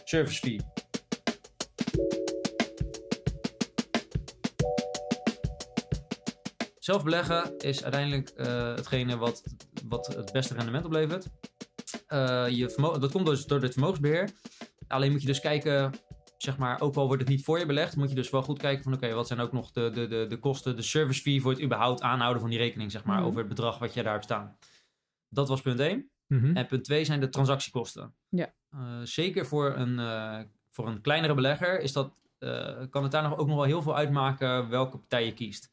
service 0.03 0.39
fee. 0.39 0.59
Zelf 6.81 7.03
beleggen 7.03 7.57
is 7.57 7.83
uiteindelijk 7.83 8.29
eh, 8.29 8.75
hetgene 8.75 9.17
wat, 9.17 9.43
wat 9.87 10.07
het 10.07 10.31
beste 10.31 10.53
rendement 10.53 10.85
oplevert. 10.85 11.27
Eh, 12.07 12.47
je 12.49 12.97
dat 12.99 13.11
komt 13.11 13.25
dus 13.25 13.45
door 13.45 13.61
het 13.61 13.71
vermogensbeheer. 13.71 14.29
Alleen 14.91 15.11
moet 15.11 15.21
je 15.21 15.27
dus 15.27 15.39
kijken, 15.39 15.93
zeg 16.37 16.57
maar, 16.57 16.81
ook 16.81 16.95
al 16.95 17.07
wordt 17.07 17.21
het 17.21 17.31
niet 17.31 17.43
voor 17.43 17.59
je 17.59 17.65
belegd, 17.65 17.95
moet 17.95 18.09
je 18.09 18.15
dus 18.15 18.29
wel 18.29 18.41
goed 18.41 18.59
kijken 18.59 18.83
van 18.83 18.93
oké, 18.93 19.13
wat 19.13 19.27
zijn 19.27 19.39
ook 19.39 19.51
nog 19.51 19.71
de, 19.71 19.89
de, 19.89 20.07
de, 20.07 20.25
de 20.27 20.37
kosten, 20.39 20.75
de 20.75 20.81
service 20.81 21.21
fee 21.21 21.41
voor 21.41 21.51
het 21.51 21.61
überhaupt 21.61 22.01
aanhouden 22.01 22.41
van 22.41 22.49
die 22.49 22.59
rekening, 22.59 22.91
zeg 22.91 23.03
maar, 23.03 23.17
Mhm. 23.17 23.25
over 23.25 23.39
het 23.39 23.47
bedrag 23.49 23.79
wat 23.79 23.93
je 23.93 24.03
daar 24.03 24.11
hebt 24.13 24.23
staan. 24.23 24.57
Dat 25.29 25.47
was 25.47 25.61
punt 25.61 25.79
1. 25.79 26.09
Mhm. 26.27 26.55
En 26.57 26.65
punt 26.67 26.83
2 26.83 27.05
zijn 27.05 27.19
de 27.19 27.29
transactiekosten. 27.29 28.15
Ja. 28.29 28.53
Eh, 28.69 29.01
zeker 29.03 29.45
voor 29.45 29.75
een, 29.75 29.99
eh, 29.99 30.39
voor 30.71 30.87
een 30.87 31.01
kleinere 31.01 31.33
belegger 31.33 31.79
is 31.79 31.93
dat, 31.93 32.21
eh, 32.37 32.81
kan 32.89 33.03
het 33.03 33.11
daar 33.11 33.23
nog, 33.23 33.37
ook 33.37 33.47
nog 33.47 33.55
wel 33.55 33.65
heel 33.65 33.81
veel 33.81 33.95
uitmaken 33.95 34.69
welke 34.69 34.97
partij 34.97 35.25
je 35.25 35.33
kiest. 35.33 35.71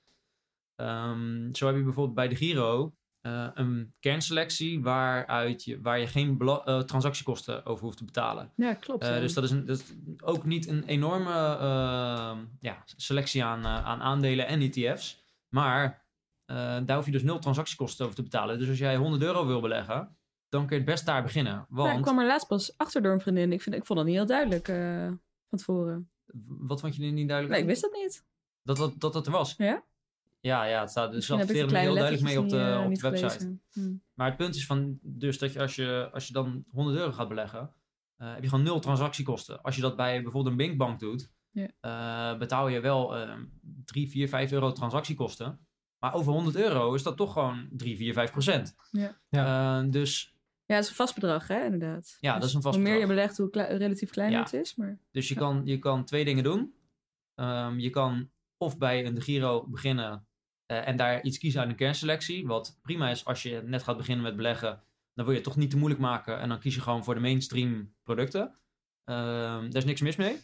Ehm, 0.77 1.55
zo 1.55 1.67
heb 1.67 1.77
je 1.77 1.83
bijvoorbeeld 1.83 2.15
bij 2.15 2.29
de 2.29 2.37
Giro 2.37 2.93
eh, 3.29 3.49
een 3.55 3.95
kernselectie 4.01 4.83
waaruit 4.83 5.65
je, 5.65 5.81
waar 5.81 5.99
je 5.99 6.07
geen 6.07 6.41
eh, 6.41 6.81
transactiekosten 6.81 7.67
over 7.67 7.85
hoeft 7.85 7.97
te 7.97 8.05
betalen. 8.05 8.53
Ja, 8.57 8.75
klopt. 8.75 9.05
Eh, 9.05 9.21
dus 9.21 9.35
dat 9.35 9.45
is, 9.45 9.51
een, 9.51 9.67
dat 9.67 9.79
is 9.79 9.85
ook 10.23 10.45
niet 10.45 10.69
een 10.69 10.85
enorme 10.85 11.31
ja, 12.61 12.83
selectie 12.97 13.45
aan, 13.45 13.67
aan 13.67 14.01
aandelen 14.01 14.47
en 14.47 14.61
ETF's. 14.61 15.27
Maar 15.49 16.07
daar 16.85 16.97
hoef 16.97 17.05
je 17.05 17.13
dus 17.13 17.23
nul 17.23 17.39
transactiekosten 17.39 18.05
over 18.05 18.17
te 18.17 18.23
betalen. 18.23 18.59
Dus 18.59 18.69
als 18.69 18.79
jij 18.79 18.97
100 18.97 19.23
euro 19.23 19.47
wil 19.47 19.61
beleggen, 19.61 20.17
dan 20.49 20.67
kun 20.67 20.77
je 20.77 20.83
het 20.83 20.91
best 20.93 21.07
daar 21.07 21.23
beginnen. 21.23 21.53
Ja, 21.53 21.61
ik 21.61 21.67
Want, 21.69 22.01
kwam 22.01 22.19
er 22.19 22.27
laatst 22.27 22.49
pas 22.49 22.77
achter 22.77 23.03
door 23.03 23.13
een 23.13 23.21
vriendin. 23.21 23.53
Ik, 23.53 23.63
vind, 23.63 23.75
ik 23.75 23.87
vond 23.87 23.99
dat 23.99 24.09
niet 24.09 24.17
heel 24.17 24.27
duidelijk 24.27 24.67
van 25.49 25.59
tevoren. 25.59 26.11
wat 26.47 26.81
vond 26.81 26.97
je 26.97 27.03
nu 27.03 27.11
niet 27.11 27.29
duidelijk? 27.29 27.57
Nee, 27.57 27.63
ik 27.63 27.81
wist 27.81 27.83
dat 27.83 28.01
niet. 28.03 28.27
Dat 28.63 28.77
dat, 28.77 29.01
dat, 29.01 29.13
dat 29.13 29.27
er 29.27 29.33
was. 29.33 29.55
Ja? 29.57 29.85
Ja, 30.41 30.65
ja 30.65 30.81
het 30.81 30.91
staat 30.91 31.15
er 31.15 31.23
staat 31.23 31.47
veel 31.47 31.69
heel 31.69 31.95
duidelijk 31.95 32.23
mee 32.23 32.39
op 32.39 32.49
de, 32.49 32.57
lettertjes 32.57 33.05
op 33.05 33.13
de 33.13 33.19
eh, 33.19 33.21
website. 33.21 33.45
gelezen. 33.45 33.63
Hm. 33.73 33.97
Maar 34.15 34.27
het 34.29 34.37
punt 34.37 34.55
is 34.55 34.67
van, 34.67 34.99
dus 35.03 35.39
dat 35.39 35.53
je 35.53 35.61
als 35.61 35.75
je, 35.75 36.09
als 36.13 36.27
je 36.27 36.33
dan 36.33 36.65
100 36.71 36.97
euro 36.97 37.13
gaat 37.13 37.29
beleggen, 37.29 37.73
eh, 38.17 38.33
heb 38.35 38.43
je 38.43 38.49
gewoon 38.49 38.65
nul 38.65 38.81
transactiekosten. 38.81 39.63
Als 39.63 39.77
je 39.77 39.81
dat 39.83 39.97
bij 39.97 40.23
bijvoorbeeld 40.23 40.53
een 40.53 40.67
Binkbank 40.67 41.01
doet, 41.01 41.31
Ja. 41.51 41.69
eh, 41.81 42.39
betaal 42.39 42.69
je 42.69 42.81
wel 42.81 43.17
eh 43.17 43.33
3, 43.85 44.11
4, 44.11 44.29
5 44.29 44.53
euro 44.53 44.73
transactiekosten. 44.73 45.67
Maar 45.99 46.15
over 46.15 46.33
100 46.33 46.57
euro 46.57 46.95
is 46.95 47.03
dat 47.03 47.17
toch 47.17 47.33
gewoon 47.33 47.69
3, 47.73 47.97
4, 47.97 48.13
5 48.13 48.31
procent. 48.31 48.75
Ja. 48.91 49.17
Eh, 49.31 49.91
dus, 49.91 50.37
Ja, 50.67 50.75
het 50.75 50.85
is 50.85 50.91
een 50.91 50.97
vast 50.97 51.15
bedrag, 51.15 51.47
hè, 51.49 51.65
inderdaad. 51.65 52.17
Ja, 52.21 52.31
Dus 52.33 52.41
dat 52.41 52.49
is 52.49 52.55
een 52.55 52.63
vast 52.63 52.75
Hoe 52.77 52.85
meer 52.85 52.99
je 52.99 53.07
belegt, 53.07 53.37
hoe 53.37 53.49
relatief 53.53 54.11
kleiner 54.11 54.39
Ja. 54.39 54.45
het 54.45 54.53
is. 54.53 54.75
Maar... 54.75 54.99
dus 55.11 55.29
je, 55.29 55.35
Ja. 55.35 55.41
kan, 55.41 55.63
je 55.65 55.79
kan 55.79 56.05
twee 56.05 56.25
dingen 56.25 56.45
doen. 56.45 56.75
Ehm, 57.35 57.79
je 57.79 57.91
kan 57.91 58.31
of 58.57 58.79
bij 58.79 59.07
een 59.07 59.15
De 59.15 59.21
Giro 59.21 59.67
beginnen 59.69 60.11
eh, 60.13 60.17
en 60.69 60.97
daar 60.97 61.23
iets 61.23 61.39
kiezen 61.39 61.61
uit 61.61 61.69
een 61.69 61.77
kernselectie. 61.77 62.47
Wat 62.47 62.79
prima 62.83 63.11
is 63.11 63.25
als 63.25 63.43
je 63.43 63.63
net 63.65 63.83
gaat 63.83 63.97
beginnen 63.97 64.25
met 64.25 64.37
beleggen. 64.37 64.83
Dan 65.15 65.25
wil 65.25 65.35
je 65.35 65.41
het 65.41 65.45
toch 65.45 65.57
niet 65.57 65.71
te 65.71 65.77
moeilijk 65.77 66.01
maken. 66.01 66.41
En 66.41 66.49
dan 66.49 66.59
kies 66.59 66.75
je 66.75 66.81
gewoon 66.81 67.05
voor 67.05 67.15
de 67.15 67.21
mainstream 67.21 67.95
producten. 68.03 68.59
Ehm, 69.05 69.71
daar 69.71 69.77
is 69.77 69.85
niks 69.85 70.01
mis 70.01 70.17
mee. 70.17 70.37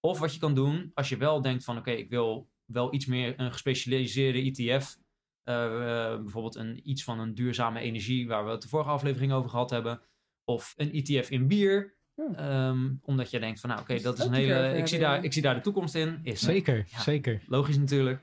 Of 0.00 0.18
wat 0.18 0.34
je 0.34 0.40
kan 0.40 0.54
doen, 0.54 0.90
als 0.94 1.08
je 1.08 1.16
wel 1.16 1.42
denkt 1.42 1.64
van 1.64 1.78
oké, 1.78 1.90
ik 1.90 2.10
wil 2.10 2.50
wel 2.64 2.94
iets 2.94 3.06
meer 3.06 3.40
een 3.40 3.52
gespecialiseerde 3.52 4.38
ETF. 4.40 4.98
eh, 5.42 5.64
eh, 5.64 6.20
bijvoorbeeld 6.20 6.54
een, 6.54 6.90
iets 6.90 7.04
van 7.04 7.20
een 7.20 7.34
duurzame 7.34 7.80
energie, 7.80 8.28
waar 8.28 8.44
we 8.44 8.50
het 8.50 8.62
de 8.62 8.68
vorige 8.68 8.90
aflevering 8.90 9.32
over 9.32 9.50
gehad 9.50 9.70
hebben. 9.70 10.00
Of 10.44 10.74
een 10.76 10.92
ETF 10.92 11.30
in 11.30 11.48
bier. 11.48 11.97
Hmm. 12.18 12.34
Ehm, 12.34 12.88
omdat 13.02 13.30
je 13.30 13.40
denkt 13.40 13.60
van 13.60 13.70
nou 13.70 13.82
oké, 13.82 14.00
dat 14.00 14.18
is 14.18 14.24
een 14.24 14.32
hele. 14.32 14.76
Ik 14.76 14.86
zie, 14.86 14.98
daar, 14.98 15.24
ik 15.24 15.32
zie 15.32 15.42
daar 15.42 15.54
de 15.54 15.60
toekomst 15.60 15.94
in. 15.94 16.20
Is 16.22 16.40
Zeker, 16.40 16.86
Ja. 16.90 17.00
zeker. 17.00 17.42
Logisch 17.46 17.78
natuurlijk. 17.78 18.20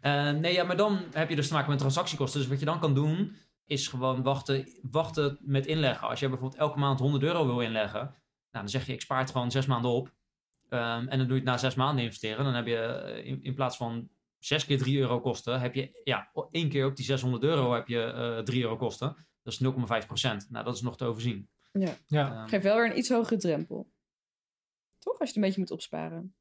Eh, 0.00 0.30
nee, 0.30 0.52
ja, 0.52 0.64
maar 0.64 0.76
dan 0.76 0.98
heb 1.12 1.28
je 1.28 1.36
dus 1.36 1.46
te 1.48 1.52
maken 1.54 1.70
met 1.70 1.78
transactiekosten. 1.78 2.40
Dus 2.40 2.48
wat 2.48 2.58
je 2.58 2.64
dan 2.64 2.80
kan 2.80 2.94
doen, 2.94 3.36
is 3.66 3.88
gewoon 3.88 4.22
wachten, 4.22 4.68
wachten 4.82 5.38
met 5.40 5.66
inleggen. 5.66 6.08
Als 6.08 6.20
je 6.20 6.28
bijvoorbeeld 6.28 6.60
elke 6.60 6.78
maand 6.78 7.00
100 7.00 7.22
euro 7.22 7.46
wil 7.46 7.60
inleggen, 7.60 8.00
nou, 8.00 8.14
dan 8.50 8.68
zeg 8.68 8.86
je 8.86 8.92
ik 8.92 9.00
spaar 9.00 9.18
het 9.20 9.30
gewoon 9.30 9.50
zes 9.50 9.66
maanden 9.66 9.90
op. 9.90 10.12
Ehm, 10.68 11.06
en 11.08 11.18
dan 11.18 11.26
doe 11.26 11.36
je 11.36 11.42
het 11.42 11.44
na 11.44 11.56
zes 11.58 11.74
maanden 11.74 12.04
investeren. 12.04 12.44
Dan 12.44 12.54
heb 12.54 12.66
je 12.66 12.76
eh, 12.76 13.26
in, 13.26 13.42
in 13.42 13.54
plaats 13.54 13.76
van 13.76 14.08
zes 14.38 14.66
keer 14.66 14.78
3 14.78 14.98
euro 14.98 15.20
kosten, 15.20 15.60
heb 15.60 15.74
je 15.74 16.00
ja, 16.04 16.30
één 16.50 16.68
keer 16.68 16.86
op 16.86 16.96
die 16.96 17.04
600 17.04 17.42
euro 17.42 17.74
heb 17.74 17.88
je 17.88 18.02
eh 18.02 18.38
3 18.38 18.62
euro 18.62 18.76
kosten. 18.76 19.16
Dat 19.42 19.52
is 19.52 19.62
0,5 20.02 20.06
procent. 20.06 20.46
Nou, 20.50 20.64
dat 20.64 20.74
is 20.74 20.80
nog 20.82 20.96
te 20.96 21.04
overzien. 21.04 21.48
Ja. 21.80 21.94
Ja, 22.06 22.32
Ehm, 22.40 22.48
Geeft 22.48 22.64
wel 22.64 22.76
weer 22.76 22.90
een 22.90 22.98
iets 22.98 23.08
hogere 23.08 23.36
drempel. 23.36 23.92
Toch? 24.98 25.18
Als 25.18 25.20
je 25.20 25.26
het 25.26 25.36
een 25.36 25.42
beetje 25.42 25.60
moet 25.60 25.70
opsparen. 25.70 26.34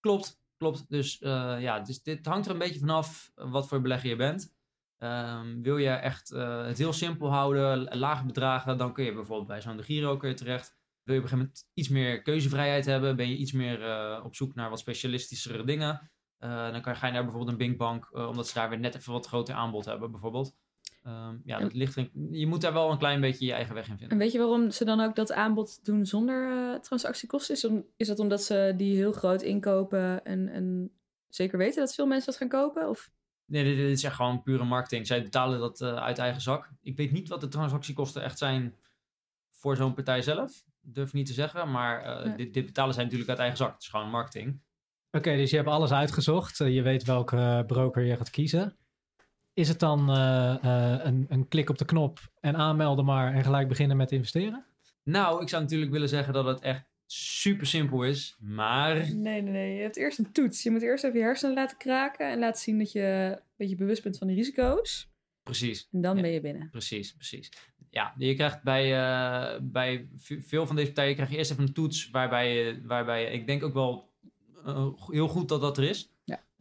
Klopt, 0.00 0.40
klopt. 0.56 0.84
Dus 0.88 1.18
eh, 1.20 1.56
ja, 1.60 1.80
dus 1.80 2.02
dit 2.02 2.26
hangt 2.26 2.46
er 2.46 2.52
een 2.52 2.58
beetje 2.58 2.78
vanaf 2.78 3.32
wat 3.34 3.68
voor 3.68 3.80
belegger 3.80 4.08
je 4.08 4.16
bent. 4.16 4.54
Ehm, 4.98 5.60
wil 5.62 5.76
je 5.76 5.88
echt 5.88 6.30
eh, 6.30 6.64
het 6.64 6.78
heel 6.78 6.92
simpel 6.92 7.30
houden, 7.30 7.98
lage 7.98 8.24
bedragen, 8.26 8.78
dan 8.78 8.92
kun 8.92 9.04
je 9.04 9.12
bijvoorbeeld 9.12 9.48
bij 9.48 9.60
zo'n 9.60 9.76
De 9.76 9.82
Giro 9.82 10.16
kun 10.16 10.28
je 10.28 10.34
terecht. 10.34 10.76
Wil 11.02 11.14
je 11.14 11.20
op 11.20 11.26
een 11.26 11.30
gegeven 11.30 11.38
moment 11.38 11.70
iets 11.74 11.88
meer 11.88 12.22
keuzevrijheid 12.22 12.84
hebben, 12.84 13.16
ben 13.16 13.28
je 13.28 13.36
iets 13.36 13.52
meer 13.52 13.82
eh, 13.90 14.24
op 14.24 14.34
zoek 14.34 14.54
naar 14.54 14.70
wat 14.70 14.78
specialistischere 14.78 15.64
dingen, 15.64 16.10
eh, 16.38 16.70
dan 16.70 16.80
kan 16.80 16.92
je, 16.92 16.98
ga 16.98 17.06
je 17.06 17.12
naar 17.12 17.22
bijvoorbeeld 17.22 17.52
een 17.52 17.58
Binkbank, 17.66 18.08
eh 18.12 18.28
omdat 18.28 18.48
ze 18.48 18.54
daar 18.54 18.68
weer 18.68 18.78
net 18.78 18.94
even 18.94 19.12
wat 19.12 19.26
groter 19.26 19.54
aanbod 19.54 19.84
hebben 19.84 20.10
bijvoorbeeld. 20.10 20.54
Ehm, 21.02 21.36
ja, 21.44 21.58
dat 21.58 21.72
ligt 21.74 21.96
er, 21.96 22.10
je 22.30 22.46
moet 22.46 22.60
daar 22.60 22.72
wel 22.72 22.90
een 22.90 22.98
klein 22.98 23.20
beetje 23.20 23.46
je 23.46 23.52
eigen 23.52 23.74
weg 23.74 23.84
in 23.88 23.90
vinden. 23.98 24.08
En 24.10 24.18
weet 24.18 24.32
je 24.32 24.38
waarom 24.38 24.70
ze 24.70 24.84
dan 24.84 25.00
ook 25.00 25.16
dat 25.16 25.32
aanbod 25.32 25.84
doen 25.84 26.06
zonder 26.06 26.50
eh, 26.50 26.80
transactiekosten? 26.80 27.54
Is, 27.54 27.64
om- 27.64 27.84
is 27.96 28.06
dat 28.06 28.18
omdat 28.18 28.42
ze 28.42 28.74
die 28.76 28.96
heel 28.96 29.12
groot 29.12 29.42
inkopen 29.42 30.24
en, 30.24 30.48
en 30.48 30.90
zeker 31.28 31.58
weten 31.58 31.80
dat 31.80 31.94
veel 31.94 32.06
mensen 32.06 32.26
dat 32.30 32.36
gaan 32.40 32.48
kopen? 32.60 32.88
Of 32.88 33.10
Nee, 33.46 33.64
dit, 33.64 33.76
dit 33.76 33.90
is 33.90 34.04
echt 34.04 34.14
gewoon 34.14 34.42
pure 34.42 34.64
marketing. 34.64 35.06
Zij 35.06 35.22
betalen 35.22 35.58
dat 35.58 35.80
eh, 35.80 35.94
uit 35.94 36.18
eigen 36.18 36.40
zak. 36.42 36.70
Ik 36.82 36.96
weet 36.96 37.12
niet 37.12 37.28
wat 37.28 37.40
de 37.40 37.48
transactiekosten 37.48 38.22
echt 38.22 38.38
zijn 38.38 38.74
voor 39.50 39.76
zo'n 39.76 39.94
partij 39.94 40.22
zelf. 40.22 40.64
Durf 40.80 41.08
ik 41.08 41.14
niet 41.14 41.26
te 41.26 41.32
zeggen. 41.32 41.70
Maar 41.70 42.02
eh, 42.04 42.24
Nee. 42.26 42.36
dit, 42.36 42.54
dit 42.54 42.66
betalen 42.66 42.94
zij 42.94 43.02
natuurlijk 43.02 43.30
uit 43.30 43.38
eigen 43.38 43.56
zak. 43.58 43.72
Het 43.72 43.82
is 43.82 43.88
gewoon 43.88 44.10
marketing. 44.10 44.60
Oké, 45.10 45.36
dus 45.36 45.50
je 45.50 45.56
hebt 45.56 45.68
alles 45.68 45.92
uitgezocht. 45.92 46.58
Je 46.58 46.82
weet 46.82 47.04
welke 47.04 47.64
broker 47.66 48.02
je 48.04 48.16
gaat 48.16 48.30
kiezen. 48.30 48.76
Is 49.54 49.68
het 49.68 49.78
dan 49.78 50.10
eh, 50.10 50.54
eh, 50.64 51.04
een, 51.04 51.26
een 51.28 51.48
klik 51.48 51.70
op 51.70 51.78
de 51.78 51.84
knop 51.84 52.18
en 52.40 52.56
aanmelden 52.56 53.04
maar 53.04 53.34
en 53.34 53.44
gelijk 53.44 53.68
beginnen 53.68 53.96
met 53.96 54.12
investeren? 54.12 54.64
Nou, 55.04 55.42
ik 55.42 55.48
zou 55.48 55.62
natuurlijk 55.62 55.90
willen 55.92 56.08
zeggen 56.08 56.32
dat 56.32 56.44
het 56.44 56.60
echt 56.60 56.84
super 57.06 57.66
simpel 57.66 58.02
is. 58.02 58.36
Maar 58.40 58.94
Nee, 58.96 59.14
nee, 59.14 59.42
nee. 59.42 59.74
Je 59.76 59.82
hebt 59.82 59.96
eerst 59.96 60.18
een 60.18 60.32
toets. 60.32 60.62
Je 60.62 60.70
moet 60.70 60.82
eerst 60.82 61.04
even 61.04 61.18
je 61.18 61.24
hersenen 61.24 61.54
laten 61.54 61.76
kraken 61.76 62.30
en 62.30 62.38
laten 62.38 62.60
zien 62.62 62.78
dat 62.78 62.92
je 62.92 63.28
een 63.32 63.40
beetje 63.56 63.76
bewust 63.76 64.02
bent 64.02 64.18
van 64.18 64.26
die 64.26 64.36
risico's. 64.36 65.10
precies. 65.42 65.88
En 65.92 66.00
dan 66.00 66.16
Ja. 66.16 66.22
ben 66.22 66.30
je 66.30 66.40
binnen. 66.40 66.70
Precies, 66.70 67.12
precies. 67.14 67.50
Ja, 67.90 68.14
je 68.16 68.34
krijgt 68.34 68.62
bij, 68.62 68.84
eh, 69.00 69.60
bij 69.62 70.08
veel 70.18 70.66
van 70.66 70.76
deze 70.76 70.86
partijen 70.88 71.14
krijg 71.14 71.30
je 71.30 71.36
eerst 71.36 71.50
even 71.50 71.62
een 71.66 71.72
toets 71.72 72.10
waarbij 72.10 72.54
je, 72.54 72.82
waarbij 72.84 73.22
je, 73.22 73.30
ik 73.30 73.46
denk 73.46 73.62
ook 73.62 73.74
wel 73.74 74.10
heel 75.10 75.28
goed 75.28 75.48
dat 75.48 75.60
dat 75.60 75.78
er 75.78 75.84
is. 75.84 76.10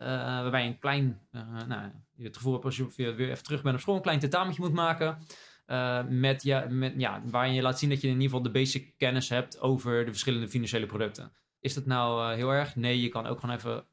Eh, 0.01 0.08
waarbij 0.08 0.63
je 0.63 0.67
een 0.67 0.79
klein, 0.79 1.20
eh, 1.31 1.41
nou, 1.67 1.91
je 2.15 2.24
het 2.24 2.38
gevoel 2.38 2.53
hebt 2.53 2.65
als 2.65 2.77
je 2.77 2.88
weer 2.96 3.29
even 3.29 3.43
terug 3.43 3.62
bent 3.62 3.75
op 3.75 3.81
school, 3.81 3.96
een 3.96 4.01
klein 4.01 4.20
tentamentje 4.20 4.62
moet 4.62 4.74
maken. 4.74 5.17
eh, 5.65 6.03
met, 6.10 6.43
ja, 6.43 6.65
met, 6.70 6.93
ja, 6.98 7.22
waarin 7.25 7.53
je 7.53 7.62
laat 7.62 7.79
zien 7.79 7.89
dat 7.89 8.01
je 8.01 8.08
in 8.08 8.13
ieder 8.13 8.29
geval 8.29 8.43
de 8.43 8.51
basic 8.51 8.98
kennis 8.98 9.29
hebt 9.29 9.60
over 9.60 10.05
de 10.05 10.12
verschillende 10.12 10.50
financiële 10.50 10.86
producten. 10.86 11.31
Is 11.60 11.74
dat 11.74 11.86
nou 11.86 12.36
heel 12.36 12.50
erg? 12.50 12.75
Nee, 12.75 13.01
je 13.01 13.10
kan 13.10 13.27
ook 13.27 13.39
gewoon 13.39 13.55
even, 13.55 13.86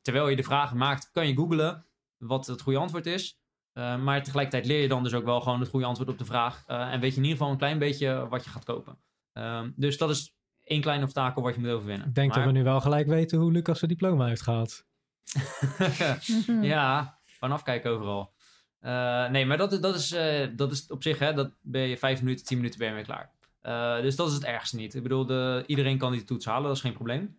terwijl 0.00 0.28
je 0.28 0.36
de 0.36 0.42
vragen 0.42 0.76
maakt, 0.76 1.10
kan 1.12 1.26
je 1.26 1.34
googlen 1.34 1.84
wat 2.16 2.46
het 2.46 2.60
goede 2.60 2.78
antwoord 2.78 3.06
is. 3.06 3.40
Uh, 3.74 4.02
maar 4.02 4.22
tegelijkertijd 4.22 4.66
leer 4.66 4.80
je 4.82 4.88
dan 4.88 5.02
dus 5.02 5.14
ook 5.14 5.24
wel 5.24 5.40
gewoon 5.40 5.60
het 5.60 5.68
goede 5.68 5.86
antwoord 5.86 6.08
op 6.08 6.18
de 6.18 6.24
vraag. 6.24 6.64
Uh, 6.68 6.92
en 6.92 7.00
weet 7.00 7.10
je 7.10 7.16
in 7.16 7.22
ieder 7.22 7.38
geval 7.38 7.52
een 7.52 7.58
klein 7.58 7.78
beetje 7.78 8.28
wat 8.28 8.44
je 8.44 8.50
gaat 8.50 8.64
kopen. 8.64 8.98
Um, 9.32 9.72
dus 9.76 9.98
dat 9.98 10.10
is 10.10 10.36
één 10.64 10.80
klein 10.80 11.02
obstakel 11.02 11.42
wat 11.42 11.54
je 11.54 11.60
moet 11.60 11.70
overwinnen. 11.70 12.06
Ik 12.06 12.14
denk 12.14 12.28
maar... 12.28 12.38
dat 12.38 12.52
we 12.52 12.58
nu 12.58 12.64
wel 12.64 12.80
gelijk 12.80 13.06
weten 13.06 13.38
hoe 13.38 13.52
Lucas 13.52 13.78
zijn 13.78 13.90
diploma 13.90 14.26
heeft 14.26 14.42
gehaald. 14.42 14.84
ja, 16.72 17.18
vanaf 17.24 17.62
kijken 17.62 17.90
overal. 17.90 18.32
Uh, 18.80 19.28
nee, 19.28 19.46
maar 19.46 19.56
dat, 19.56 19.82
dat, 19.82 19.94
is, 19.94 20.12
uh, 20.12 20.46
dat 20.56 20.72
is 20.72 20.86
op 20.86 21.02
zich, 21.02 21.18
hè, 21.18 21.34
dat 21.34 21.50
ben 21.60 21.82
je 21.82 21.98
vijf 21.98 22.22
minuten, 22.22 22.44
tien 22.44 22.56
minuten 22.56 22.78
ben 22.78 22.88
je 22.88 22.94
weer 22.94 23.04
klaar. 23.04 23.30
Uh, 23.62 24.02
dus 24.02 24.16
dat 24.16 24.28
is 24.28 24.34
het 24.34 24.44
ergste 24.44 24.76
niet. 24.76 24.94
Ik 24.94 25.02
bedoel, 25.02 25.26
de, 25.26 25.64
iedereen 25.66 25.98
kan 25.98 26.12
die 26.12 26.24
toets 26.24 26.44
halen, 26.44 26.66
dat 26.66 26.76
is 26.76 26.82
geen 26.82 26.92
probleem. 26.92 27.38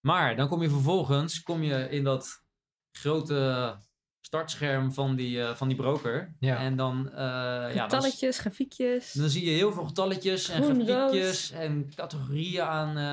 Maar 0.00 0.36
dan 0.36 0.48
kom 0.48 0.62
je 0.62 0.70
vervolgens 0.70 1.42
kom 1.42 1.62
je 1.62 1.90
in 1.90 2.04
dat 2.04 2.44
grote 2.92 3.76
startscherm 4.26 4.92
van 4.92 5.16
die, 5.16 5.38
uh, 5.38 5.54
van 5.54 5.68
die 5.68 5.76
broker. 5.76 6.34
Ja. 6.40 6.56
En 6.56 6.76
dan... 6.76 7.10
Uh, 7.14 7.64
Getalletjes, 7.64 8.20
ja, 8.20 8.26
dan, 8.26 8.32
grafiekjes. 8.32 9.12
Dan 9.12 9.28
zie 9.28 9.44
je 9.44 9.50
heel 9.50 9.72
veel 9.72 9.84
getalletjes 9.84 10.48
en 10.48 10.62
Groen, 10.62 10.84
grafiekjes 10.84 11.50
en 11.50 11.92
categorieën 11.94 12.62
aan, 12.62 12.96
uh, 12.96 13.04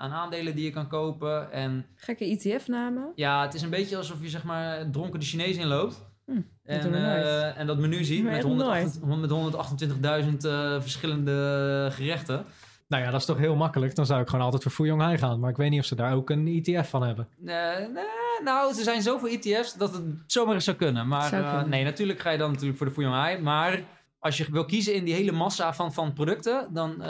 aan 0.00 0.12
aandelen 0.12 0.54
die 0.54 0.64
je 0.64 0.70
kan 0.70 0.88
kopen. 0.88 1.52
En, 1.52 1.86
Gekke 1.94 2.24
ETF-namen. 2.24 3.12
Ja, 3.14 3.42
het 3.42 3.54
is 3.54 3.62
een 3.62 3.70
beetje 3.70 3.96
alsof 3.96 4.22
je 4.22 4.28
zeg 4.28 4.44
maar 4.44 4.90
dronken 4.90 5.20
de 5.20 5.26
Chinees 5.26 5.56
inloopt. 5.56 6.10
Hm, 6.26 6.40
en, 6.64 6.92
uh, 6.92 7.58
en 7.58 7.66
dat 7.66 7.78
menu 7.78 8.04
ziet 8.04 8.24
met, 8.24 8.42
128, 8.42 9.20
met 9.20 9.30
128.000 9.30 10.36
verschillende 10.80 11.88
gerechten. 11.92 12.44
Nou 12.88 13.02
ja, 13.04 13.10
dat 13.10 13.20
is 13.20 13.26
toch 13.26 13.38
heel 13.38 13.56
makkelijk. 13.56 13.94
Dan 13.94 14.06
zou 14.06 14.20
ik 14.20 14.28
gewoon 14.28 14.44
altijd 14.44 14.62
voor 14.62 14.72
Fuyong 14.72 15.00
Hai 15.00 15.18
gaan. 15.18 15.40
Maar 15.40 15.50
ik 15.50 15.56
weet 15.56 15.70
niet 15.70 15.80
of 15.80 15.86
ze 15.86 15.94
daar 15.94 16.14
ook 16.14 16.30
een 16.30 16.62
ETF 16.64 16.88
van 16.88 17.02
hebben. 17.02 17.28
Nee, 17.38 17.88
nee, 17.88 18.21
nou, 18.42 18.76
er 18.76 18.82
zijn 18.82 19.02
zoveel 19.02 19.28
ETF's 19.28 19.74
dat 19.74 19.94
het 19.94 20.04
zomaar 20.26 20.54
eens 20.54 20.64
zou 20.64 20.76
kunnen. 20.76 21.08
Maar 21.08 21.28
zou 21.28 21.42
kunnen. 21.42 21.64
Uh, 21.64 21.70
nee, 21.70 21.84
natuurlijk 21.84 22.20
ga 22.20 22.30
je 22.30 22.38
dan 22.38 22.50
natuurlijk 22.50 22.78
voor 22.78 22.86
de 22.86 22.92
Fuyong. 22.92 23.40
Maar 23.40 23.84
als 24.18 24.36
je 24.36 24.50
wil 24.50 24.64
kiezen 24.64 24.94
in 24.94 25.04
die 25.04 25.14
hele 25.14 25.32
massa 25.32 25.74
van, 25.74 25.92
van 25.92 26.12
producten, 26.12 26.72
dan 26.72 26.90
uh, 26.90 27.06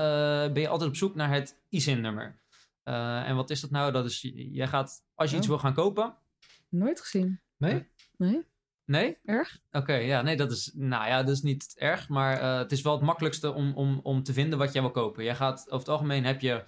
ben 0.53 0.61
je 0.61 0.69
altijd 0.69 0.91
op 0.91 0.97
zoek 0.97 1.15
naar 1.15 1.31
het 1.31 1.63
ISIN-nummer. 1.69 2.41
Uh, 2.85 3.29
en 3.29 3.37
wat 3.37 3.51
is 3.51 3.61
dat 3.61 3.71
nou? 3.71 3.93
Dat 3.93 4.05
is, 4.05 4.31
jij 4.35 4.69
gaat, 4.69 5.05
als 5.15 5.29
je 5.31 5.35
Oh. 5.35 5.41
iets 5.41 5.49
wil 5.51 5.59
gaan 5.59 5.75
kopen... 5.75 6.15
Nooit 6.69 7.01
gezien. 7.01 7.41
Nee? 7.57 7.87
Nee? 8.17 8.47
Nee? 8.85 9.19
Erg? 9.25 9.59
Oké, 9.67 9.79
okay, 9.79 10.07
ja, 10.07 10.23
nee, 10.23 10.37
dat 10.37 10.51
is, 10.51 10.71
nou 10.75 11.07
ja, 11.07 11.23
dat 11.23 11.35
is 11.35 11.43
niet 11.43 11.75
erg, 11.77 12.09
maar 12.09 12.43
uh, 12.43 12.59
het 12.59 12.73
is 12.73 12.83
wel 12.83 12.93
het 12.93 13.03
makkelijkste 13.03 13.53
om, 13.53 13.73
om, 13.75 14.01
om 14.03 14.23
te 14.23 14.33
vinden 14.33 14.59
wat 14.59 14.73
jij 14.73 14.83
wil 14.83 14.91
kopen. 14.91 15.25
Jij 15.25 15.35
gaat, 15.35 15.61
over 15.67 15.79
het 15.79 15.89
algemeen 15.89 16.25
heb 16.25 16.41
je 16.41 16.51
uh, 16.53 16.59
op 16.59 16.65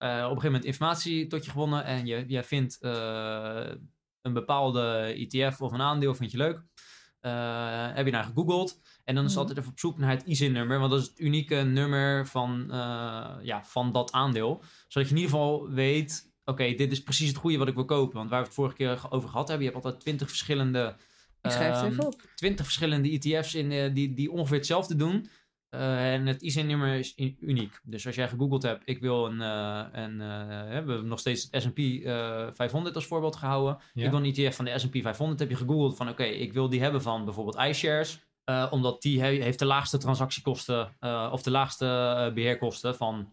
een 0.00 0.20
gegeven 0.22 0.44
moment 0.44 0.64
informatie 0.64 1.26
tot 1.26 1.44
je 1.44 1.50
gewonnen 1.50 1.84
en 1.84 2.06
je, 2.06 2.24
jij 2.26 2.44
vindt 2.44 2.78
uh, 2.80 3.70
een 4.28 4.34
bepaalde 4.34 5.14
ETF 5.16 5.60
of 5.60 5.72
een 5.72 5.80
aandeel, 5.80 6.14
vind 6.14 6.30
je 6.30 6.36
leuk. 6.36 6.62
Uh, 7.22 7.94
heb 7.94 8.06
je 8.06 8.12
naar 8.12 8.24
gegoogeld 8.24 8.80
en 9.04 9.14
dan 9.14 9.24
is 9.24 9.30
het 9.30 9.38
Mhm. 9.38 9.38
altijd 9.38 9.58
even 9.58 9.70
op 9.70 9.78
zoek 9.78 9.98
naar 9.98 10.10
het 10.10 10.22
ISIN-nummer, 10.22 10.78
want 10.78 10.90
dat 10.90 11.00
is 11.00 11.06
het 11.06 11.18
unieke 11.18 11.54
nummer 11.54 12.26
van, 12.26 12.66
uh, 12.70 13.34
ja, 13.42 13.64
van 13.64 13.92
dat 13.92 14.12
aandeel. 14.12 14.62
Zodat 14.88 15.08
je 15.08 15.14
in 15.14 15.20
ieder 15.20 15.38
geval 15.38 15.70
weet, 15.70 16.32
oké, 16.44 16.50
okay, 16.62 16.74
dit 16.74 16.92
is 16.92 17.02
precies 17.02 17.28
het 17.28 17.36
goede 17.36 17.58
wat 17.58 17.68
ik 17.68 17.74
wil 17.74 17.84
kopen. 17.84 18.16
Want 18.16 18.30
waar 18.30 18.40
we 18.40 18.46
het 18.46 18.54
vorige 18.54 18.76
keer 18.76 19.00
over 19.10 19.28
gehad 19.28 19.48
hebben, 19.48 19.66
je 19.66 19.72
hebt 19.72 19.84
altijd 19.84 20.02
twintig 20.02 20.28
verschillende 20.28 20.96
ik 21.42 21.50
schrijf 21.50 21.80
het 21.80 21.92
even 21.92 22.06
op. 22.06 22.22
20 22.34 22.64
verschillende 22.64 23.10
ETF's 23.10 23.54
in, 23.54 23.70
uh, 23.70 23.94
die, 23.94 24.14
die 24.14 24.30
ongeveer 24.30 24.56
hetzelfde 24.56 24.96
doen. 24.96 25.28
Uh, 25.70 26.12
en 26.12 26.26
het 26.26 26.42
ISIN-nummer 26.42 26.94
is 26.94 27.14
in, 27.14 27.36
uniek. 27.40 27.80
Dus 27.82 28.06
als 28.06 28.14
jij 28.14 28.28
gegoogeld 28.28 28.62
hebt, 28.62 28.82
ik 28.84 29.00
wil 29.00 29.26
een... 29.26 29.40
Uh, 29.40 29.84
een 29.92 30.18
we 30.18 30.74
hebben 30.74 31.06
nog 31.06 31.18
steeds 31.18 31.48
het 31.50 31.62
S&P 31.62 31.78
500 32.56 32.94
als 32.94 33.06
voorbeeld 33.06 33.36
gehouden. 33.36 33.78
Ja. 33.92 34.04
Ik 34.04 34.10
wil 34.10 34.18
een 34.24 34.34
ETF 34.34 34.56
van 34.56 34.64
de 34.64 34.78
S&P 34.78 34.96
500. 35.02 35.40
Heb 35.40 35.50
je 35.50 35.56
gegoogeld 35.56 35.96
van, 35.96 36.08
oké, 36.08 36.22
okay, 36.22 36.34
ik 36.34 36.52
wil 36.52 36.68
die 36.68 36.80
hebben 36.80 37.02
van 37.02 37.24
bijvoorbeeld 37.24 37.58
iShares. 37.58 38.26
Omdat 38.70 39.02
die 39.02 39.20
he 39.20 39.28
heeft 39.28 39.58
de 39.58 39.64
laagste 39.64 39.98
transactiekosten 39.98 40.96
of 41.32 41.42
de 41.42 41.50
laagste 41.50 42.30
beheerkosten 42.34 42.96
van, 42.96 43.32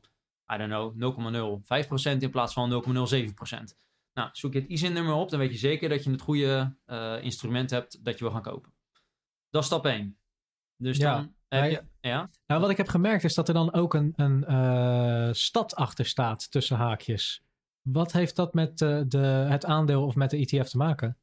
I 0.53 0.57
don't 0.57 0.95
know, 0.95 1.63
0,05% 2.15 2.17
in 2.19 2.29
plaats 2.29 2.53
van 2.53 2.83
0,07%. 2.83 3.75
Nou, 4.13 4.29
zoek 4.31 4.53
je 4.53 4.59
het 4.59 4.69
ISIN-nummer 4.69 5.13
op, 5.13 5.29
dan 5.29 5.39
weet 5.39 5.51
je 5.51 5.57
zeker 5.57 5.89
dat 5.89 6.03
je 6.03 6.11
het 6.11 6.21
goede 6.21 6.75
instrument 7.21 7.69
hebt 7.69 8.05
dat 8.05 8.17
je 8.17 8.23
wil 8.23 8.33
gaan 8.33 8.41
kopen. 8.41 8.73
Dat 9.49 9.61
is 9.61 9.67
stap 9.67 9.85
1. 9.85 10.17
Dus 10.77 10.97
Ja, 10.97 11.15
dan 11.15 11.35
maar- 11.59 11.69
je... 11.69 11.83
Ja? 11.99 12.29
Nou, 12.47 12.61
wat 12.61 12.69
ik 12.69 12.77
heb 12.77 12.87
gemerkt 12.87 13.23
is 13.23 13.33
dat 13.33 13.47
er 13.47 13.53
dan 13.53 13.73
ook 13.73 13.93
een, 13.93 14.13
een 14.15 14.45
eh, 14.45 15.29
stad 15.31 15.75
achter 15.75 16.05
staat 16.05 16.51
tussen 16.51 16.77
haakjes. 16.77 17.43
Wat 17.81 18.11
heeft 18.11 18.35
dat 18.35 18.53
met 18.53 18.81
eh, 18.81 19.01
de, 19.07 19.17
het 19.49 19.65
aandeel 19.65 20.05
of 20.05 20.15
met 20.15 20.29
de 20.29 20.37
ETF 20.37 20.69
te 20.69 20.77
maken? 20.77 21.17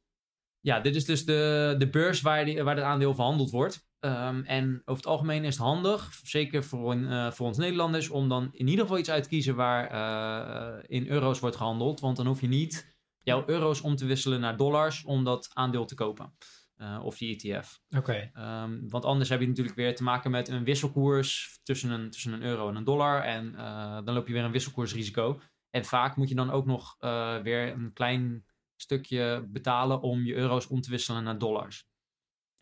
Ja, 0.59 0.79
dit 0.79 0.95
is 0.95 1.05
dus 1.05 1.25
de, 1.25 1.75
de 1.77 1.89
beurs 1.89 2.21
waar, 2.21 2.45
die, 2.45 2.63
waar 2.63 2.75
het 2.75 2.85
aandeel 2.85 3.15
verhandeld 3.15 3.51
wordt. 3.51 3.85
Um, 3.99 4.43
en 4.43 4.81
over 4.85 5.03
het 5.03 5.11
algemeen 5.11 5.43
is 5.43 5.55
het 5.55 5.63
handig, 5.63 6.19
zeker 6.23 6.63
voor, 6.63 6.95
uh, 6.95 7.31
voor 7.31 7.47
ons 7.47 7.57
Nederlanders, 7.57 8.09
om 8.09 8.29
dan 8.29 8.49
in 8.51 8.67
ieder 8.67 8.81
geval 8.81 8.99
iets 8.99 9.09
uit 9.09 9.23
te 9.23 9.29
kiezen 9.29 9.55
waar 9.55 10.85
in 10.87 11.07
euro's 11.07 11.39
wordt 11.39 11.55
gehandeld. 11.55 11.99
Want 11.99 12.17
dan 12.17 12.25
hoef 12.25 12.41
je 12.41 12.47
niet 12.47 12.95
jouw 13.21 13.43
euro's 13.45 13.81
om 13.81 13.95
te 13.95 14.05
wisselen 14.05 14.39
naar 14.39 14.57
dollars 14.57 15.03
om 15.03 15.23
dat 15.23 15.49
aandeel 15.53 15.85
te 15.85 15.95
kopen. 15.95 16.33
Uh, 16.77 16.99
of 17.03 17.17
die 17.17 17.35
ETF. 17.35 17.81
Oké. 17.89 18.29
Okay. 18.33 18.63
Um, 18.63 18.89
want 18.89 19.05
anders 19.05 19.29
heb 19.29 19.39
je 19.39 19.47
natuurlijk 19.47 19.75
weer 19.75 19.95
te 19.95 20.03
maken 20.03 20.31
met 20.31 20.47
een 20.47 20.63
wisselkoers 20.63 21.59
tussen 21.63 21.89
een, 21.89 22.09
tussen 22.09 22.33
een 22.33 22.41
euro 22.41 22.69
en 22.69 22.75
een 22.75 22.83
dollar. 22.83 23.21
En 23.21 23.53
uh, 23.53 23.99
dan 24.03 24.13
loop 24.13 24.27
je 24.27 24.33
weer 24.33 24.43
een 24.43 24.51
wisselkoersrisico. 24.51 25.39
En 25.69 25.85
vaak 25.85 26.15
moet 26.15 26.29
je 26.29 26.35
dan 26.35 26.51
ook 26.51 26.65
nog 26.65 26.95
uh, 26.99 27.37
weer 27.37 27.73
een 27.73 27.93
klein 27.93 28.45
stukje 28.75 29.47
betalen 29.49 30.01
om 30.01 30.25
je 30.25 30.33
euro's 30.33 30.67
om 30.67 30.81
te 30.81 30.89
wisselen 30.89 31.23
naar 31.23 31.37
dollars. 31.37 31.87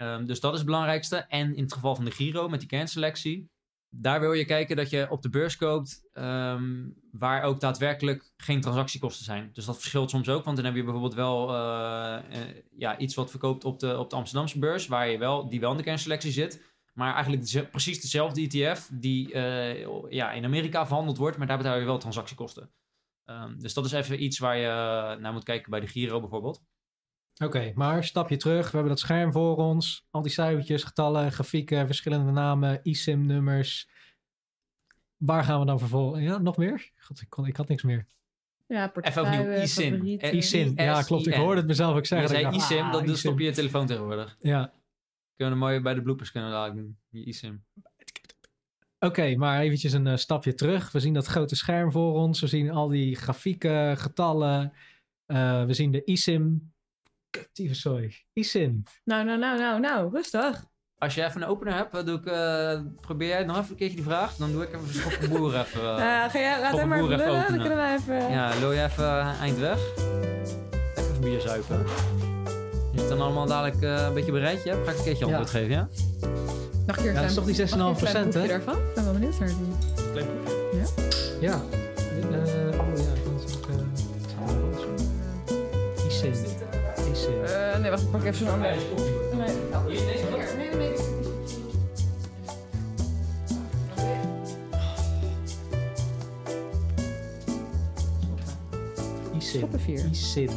Um, 0.02 0.26
dus 0.26 0.40
dat 0.40 0.52
is 0.52 0.58
het 0.58 0.68
belangrijkste. 0.68 1.18
En 1.18 1.56
in 1.56 1.64
het 1.64 1.74
geval 1.74 1.96
van 1.96 2.06
de 2.06 2.12
Giro 2.12 2.50
met 2.50 2.60
die 2.60 2.70
kernselectie, 2.70 3.51
daar 3.94 4.20
wil 4.20 4.34
je 4.34 4.46
kijken 4.46 4.76
dat 4.76 4.90
je 4.90 5.08
op 5.10 5.22
de 5.22 5.30
beurs 5.30 5.56
koopt 5.56 6.10
um, 6.14 6.96
waar 7.12 7.44
ook 7.44 7.60
daadwerkelijk 7.60 8.32
geen 8.38 8.62
transactiekosten 8.62 9.26
zijn. 9.26 9.50
Dus 9.54 9.66
dat 9.66 9.80
verschilt 9.80 10.10
soms 10.10 10.30
ook, 10.30 10.44
want 10.44 10.56
dan 10.56 10.66
heb 10.66 10.76
je 10.76 10.84
bijvoorbeeld 10.84 11.14
wel 11.14 11.50
uh, 11.50 12.18
uh, 12.30 12.38
ja, 12.78 12.98
iets 12.98 13.16
wat 13.16 13.30
verkoopt 13.30 13.66
op 13.66 13.80
de, 13.80 13.98
op 13.98 14.10
de 14.10 14.16
Amsterdamse 14.16 14.60
beurs, 14.60 14.88
waar 14.88 15.10
je 15.10 15.18
wel, 15.18 15.50
die 15.50 15.60
wel 15.60 15.72
in 15.72 15.78
de 15.78 15.84
kernselectie 15.84 16.32
zit. 16.32 16.70
Maar 16.94 17.14
eigenlijk 17.14 17.72
precies 17.72 18.02
dezelfde 18.02 18.42
ETF 18.42 18.90
die 18.94 19.34
uh, 19.34 20.10
ja, 20.10 20.32
in 20.32 20.46
Amerika 20.46 20.88
verhandeld 20.88 21.18
wordt, 21.18 21.38
maar 21.38 21.48
daar 21.48 21.58
betaal 21.58 21.78
je 21.78 21.86
wel 21.86 21.98
transactiekosten. 21.98 22.72
Um, 23.26 23.60
dus 23.60 23.74
dat 23.74 23.86
is 23.86 23.92
even 23.92 24.24
iets 24.24 24.40
waar 24.40 24.58
je 24.58 24.68
naar 25.20 25.34
moet 25.34 25.44
kijken 25.44 25.72
bij 25.72 25.80
de 25.80 25.88
Giro 25.88 26.20
bijvoorbeeld. 26.20 26.62
Oké, 27.42 27.58
okay, 27.58 27.72
maar 27.76 28.04
stapje 28.04 28.38
terug. 28.38 28.66
We 28.66 28.72
hebben 28.72 28.90
dat 28.90 29.00
scherm 29.00 29.32
voor 29.32 29.58
ons. 29.58 30.08
Al 30.10 30.22
die 30.22 30.32
cijfertjes, 30.32 30.84
getallen, 30.84 31.32
grafieken, 31.32 31.86
verschillende 31.86 32.32
namen, 32.32 32.80
ISIM-nummers. 32.84 33.90
Waar 35.18 35.44
gaan 35.44 35.60
we 35.60 35.66
dan 35.66 35.80
vervolgens? 35.80 36.24
Ja, 36.24 36.38
nog 36.38 36.58
meer? 36.58 36.92
God, 36.98 37.22
ik, 37.22 37.30
kon, 37.30 37.46
ik 37.46 37.56
had 37.56 37.68
niks 37.68 37.84
meer. 37.84 38.06
Ja, 38.68 38.92
Even 39.02 39.22
opnieuw, 39.22 39.52
ISIN. 39.52 40.06
ISIN, 40.36 40.74
ja 40.76 41.02
klopt. 41.02 41.28
Ik 41.28 41.34
hoorde 41.34 41.58
het 41.58 41.68
mezelf 41.68 41.96
ook 41.96 42.06
zeggen. 42.06 42.28
Je 42.28 42.34
zei 42.34 42.44
dacht, 42.44 42.56
ISIM, 42.56 42.86
ah, 42.86 42.92
dat 42.92 43.02
ISIN. 43.02 43.18
stop 43.18 43.40
je 43.40 43.46
je 43.46 43.52
telefoon 43.52 43.86
tegenwoordig. 43.86 44.38
Ja. 44.40 44.74
Kunnen 45.36 45.54
we 45.54 45.66
mooi 45.66 45.80
bij 45.80 45.94
de 45.94 46.02
bloopers 46.02 46.32
kunnen 46.32 46.52
dadelijk 46.52 46.80
doen. 46.80 46.98
Je 47.10 47.26
eSIM. 47.26 47.64
Oké, 49.00 49.36
maar 49.36 49.60
eventjes 49.62 49.94
een 49.94 50.08
eh, 50.08 50.16
stapje 50.16 50.54
terug. 50.54 50.92
We 50.92 51.00
zien 51.00 51.14
dat 51.14 51.26
grote 51.26 51.56
scherm 51.56 51.92
voor 51.92 52.14
ons. 52.14 52.42
We 52.42 52.48
zien 52.48 52.72
al 52.72 52.88
die 52.88 53.16
grafieken, 53.16 53.98
getallen. 53.98 54.74
Eh, 55.26 55.66
we 55.66 55.74
zien 55.74 55.92
de 55.92 56.04
eSIM. 56.04 56.72
Kutieve 57.32 57.76
sorry. 57.76 58.26
eSIM. 58.34 58.84
Nou, 59.04 59.26
nou, 59.26 59.38
nou, 59.40 59.60
nou, 59.60 59.80
nou, 59.80 60.10
rustig. 60.14 60.64
Als 60.98 61.16
je 61.16 61.24
even 61.26 61.42
een 61.42 61.48
opener 61.48 61.74
hebt, 61.74 61.92
wat 61.92 62.06
doe 62.06 62.18
ik, 62.18 62.26
eh, 62.26 62.80
probeer 63.02 63.28
jij 63.28 63.44
nog 63.44 63.58
even 63.58 63.70
een 63.70 63.76
keertje 63.76 63.96
die 63.96 64.06
vraag. 64.06 64.36
Dan 64.36 64.52
doe 64.52 64.64
ik 64.64 64.74
even 64.76 64.94
schop 64.94 65.30
boer 65.30 65.56
even. 65.60 65.82
eh, 65.98 66.24
Eh, 66.24 66.32
ga 66.32 66.40
jij, 66.40 66.60
laat 66.62 66.78
hem 66.78 66.88
maar 66.88 66.98
een 66.98 67.04
even 67.06 67.18
lullen, 67.18 67.34
dan 67.34 67.42
openen. 67.42 67.60
kunnen 67.60 67.78
wij 67.78 67.96
even... 67.96 68.32
Ja, 68.32 68.60
loop 68.62 68.74
je 68.74 68.84
even 68.84 69.04
eh, 69.06 69.42
eind 69.42 69.58
weg. 69.58 69.80
Even 70.96 71.22
bier 71.22 71.42
zuipen. 71.42 71.78
Als 71.78 71.92
je 72.94 73.00
het 73.00 73.10
dan 73.10 73.22
allemaal 73.22 73.46
dadelijk 73.46 73.82
eh, 73.82 74.06
een 74.08 74.14
beetje 74.14 74.32
bereid 74.32 74.64
je 74.64 74.70
hebt, 74.70 74.86
ga 74.86 74.92
ik 74.92 74.98
een 74.98 75.04
keertje 75.04 75.26
Ja. 75.26 75.32
antwoord 75.38 75.50
geven, 75.50 75.70
ja? 75.76 75.88
Mag 76.88 76.96
ik 76.98 77.02
hier 77.02 77.14
Ja, 77.14 77.20
dat 77.22 77.30
is 77.30 77.36
toch 77.36 77.46
die 77.46 77.56
6,5 77.56 77.78
Mag 77.78 77.92
ik 77.92 78.02
een 78.02 78.08
klein 78.08 78.30
procent, 78.30 78.34
hè? 78.34 78.48
daarvan? 78.48 78.76
Ik 78.78 78.94
ben 78.96 79.04
wel 79.04 79.14
benieuwd 79.14 79.40
naar 79.40 79.48
die. 79.48 79.58
Ja. 80.14 80.82
Eh, 80.82 80.86
oh 81.36 81.42
ja, 81.42 81.62
nee, 87.82 87.90
wacht, 87.90 88.04
ik 88.04 88.12
pak 88.12 88.24
even 88.24 88.36
zo'n 88.36 88.50
ander. 88.50 88.70
Nee. 88.70 88.78
Nee, 89.38 90.56
nee, 90.58 90.76
nee. 90.76 90.96
Schoppenvier. 99.40 100.06
eSIM. 100.10 100.50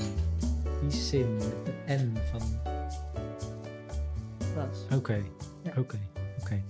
eSIM. 0.88 1.38
De 1.38 1.72
N 1.86 2.16
van... 2.30 2.40
Oké, 4.96 5.22
Ja. 5.62 5.72
oké, 5.78 5.98
oké. 6.40 6.64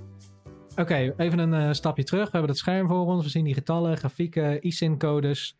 Oké, 0.76 1.14
even 1.16 1.38
een 1.38 1.54
eh, 1.54 1.72
stapje 1.72 2.04
terug. 2.04 2.24
We 2.24 2.30
hebben 2.30 2.50
het 2.50 2.58
scherm 2.58 2.88
voor 2.88 3.06
ons. 3.06 3.24
We 3.24 3.30
zien 3.30 3.44
die 3.44 3.54
getallen, 3.54 3.96
grafieken, 3.96 4.66
ISIN-codes. 4.66 5.56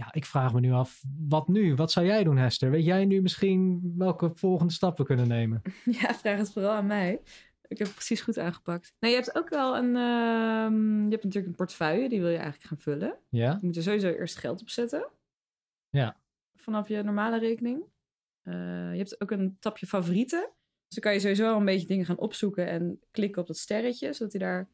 Ja, 0.00 0.12
ik 0.12 0.24
vraag 0.24 0.52
me 0.52 0.60
nu 0.60 0.72
af, 0.72 1.02
wat 1.28 1.48
nu? 1.48 1.74
Wat 1.74 1.92
zou 1.92 2.06
jij 2.06 2.24
doen, 2.24 2.36
Hester? 2.36 2.70
Weet 2.70 2.84
jij 2.84 3.04
nu 3.04 3.22
misschien 3.22 3.80
welke 3.96 4.30
volgende 4.34 4.72
stap 4.72 4.96
we 4.96 5.04
kunnen 5.04 5.28
nemen? 5.28 5.62
Ja, 6.00 6.14
vraag 6.14 6.38
het 6.38 6.52
vooral 6.52 6.72
aan 6.72 6.86
mij. 6.86 7.20
Ik 7.68 7.78
heb 7.78 7.86
het 7.86 7.96
precies 7.96 8.20
goed 8.20 8.38
aangepakt. 8.38 8.92
Nou, 9.00 9.14
je 9.14 9.20
hebt 9.20 9.36
ook 9.36 9.48
wel 9.48 9.76
een... 9.76 9.96
ehm, 9.96 11.04
je 11.04 11.10
hebt 11.10 11.24
natuurlijk 11.24 11.46
een 11.46 11.54
portefeuille, 11.54 12.08
die 12.08 12.20
wil 12.20 12.28
je 12.28 12.36
eigenlijk 12.36 12.66
gaan 12.66 12.78
vullen. 12.78 13.18
Ja? 13.28 13.56
Je 13.60 13.66
moet 13.66 13.76
er 13.76 13.82
sowieso 13.82 14.08
eerst 14.08 14.36
geld 14.36 14.60
op 14.60 14.68
zetten. 14.70 15.08
Ja. 15.88 16.20
Vanaf 16.56 16.88
je 16.88 17.02
normale 17.02 17.38
rekening. 17.38 17.82
Eh, 18.42 18.54
je 18.92 18.98
hebt 18.98 19.20
ook 19.20 19.30
een 19.30 19.56
tapje 19.58 19.86
favorieten. 19.86 20.40
Dus 20.86 20.94
dan 20.94 21.02
kan 21.02 21.12
je 21.12 21.20
sowieso 21.20 21.52
al 21.52 21.58
een 21.58 21.64
beetje 21.64 21.86
dingen 21.86 22.04
gaan 22.06 22.18
opzoeken 22.18 22.68
en 22.68 23.00
klikken 23.10 23.40
op 23.40 23.46
dat 23.46 23.56
sterretje, 23.56 24.12
zodat 24.12 24.32
hij 24.32 24.40
daar 24.40 24.70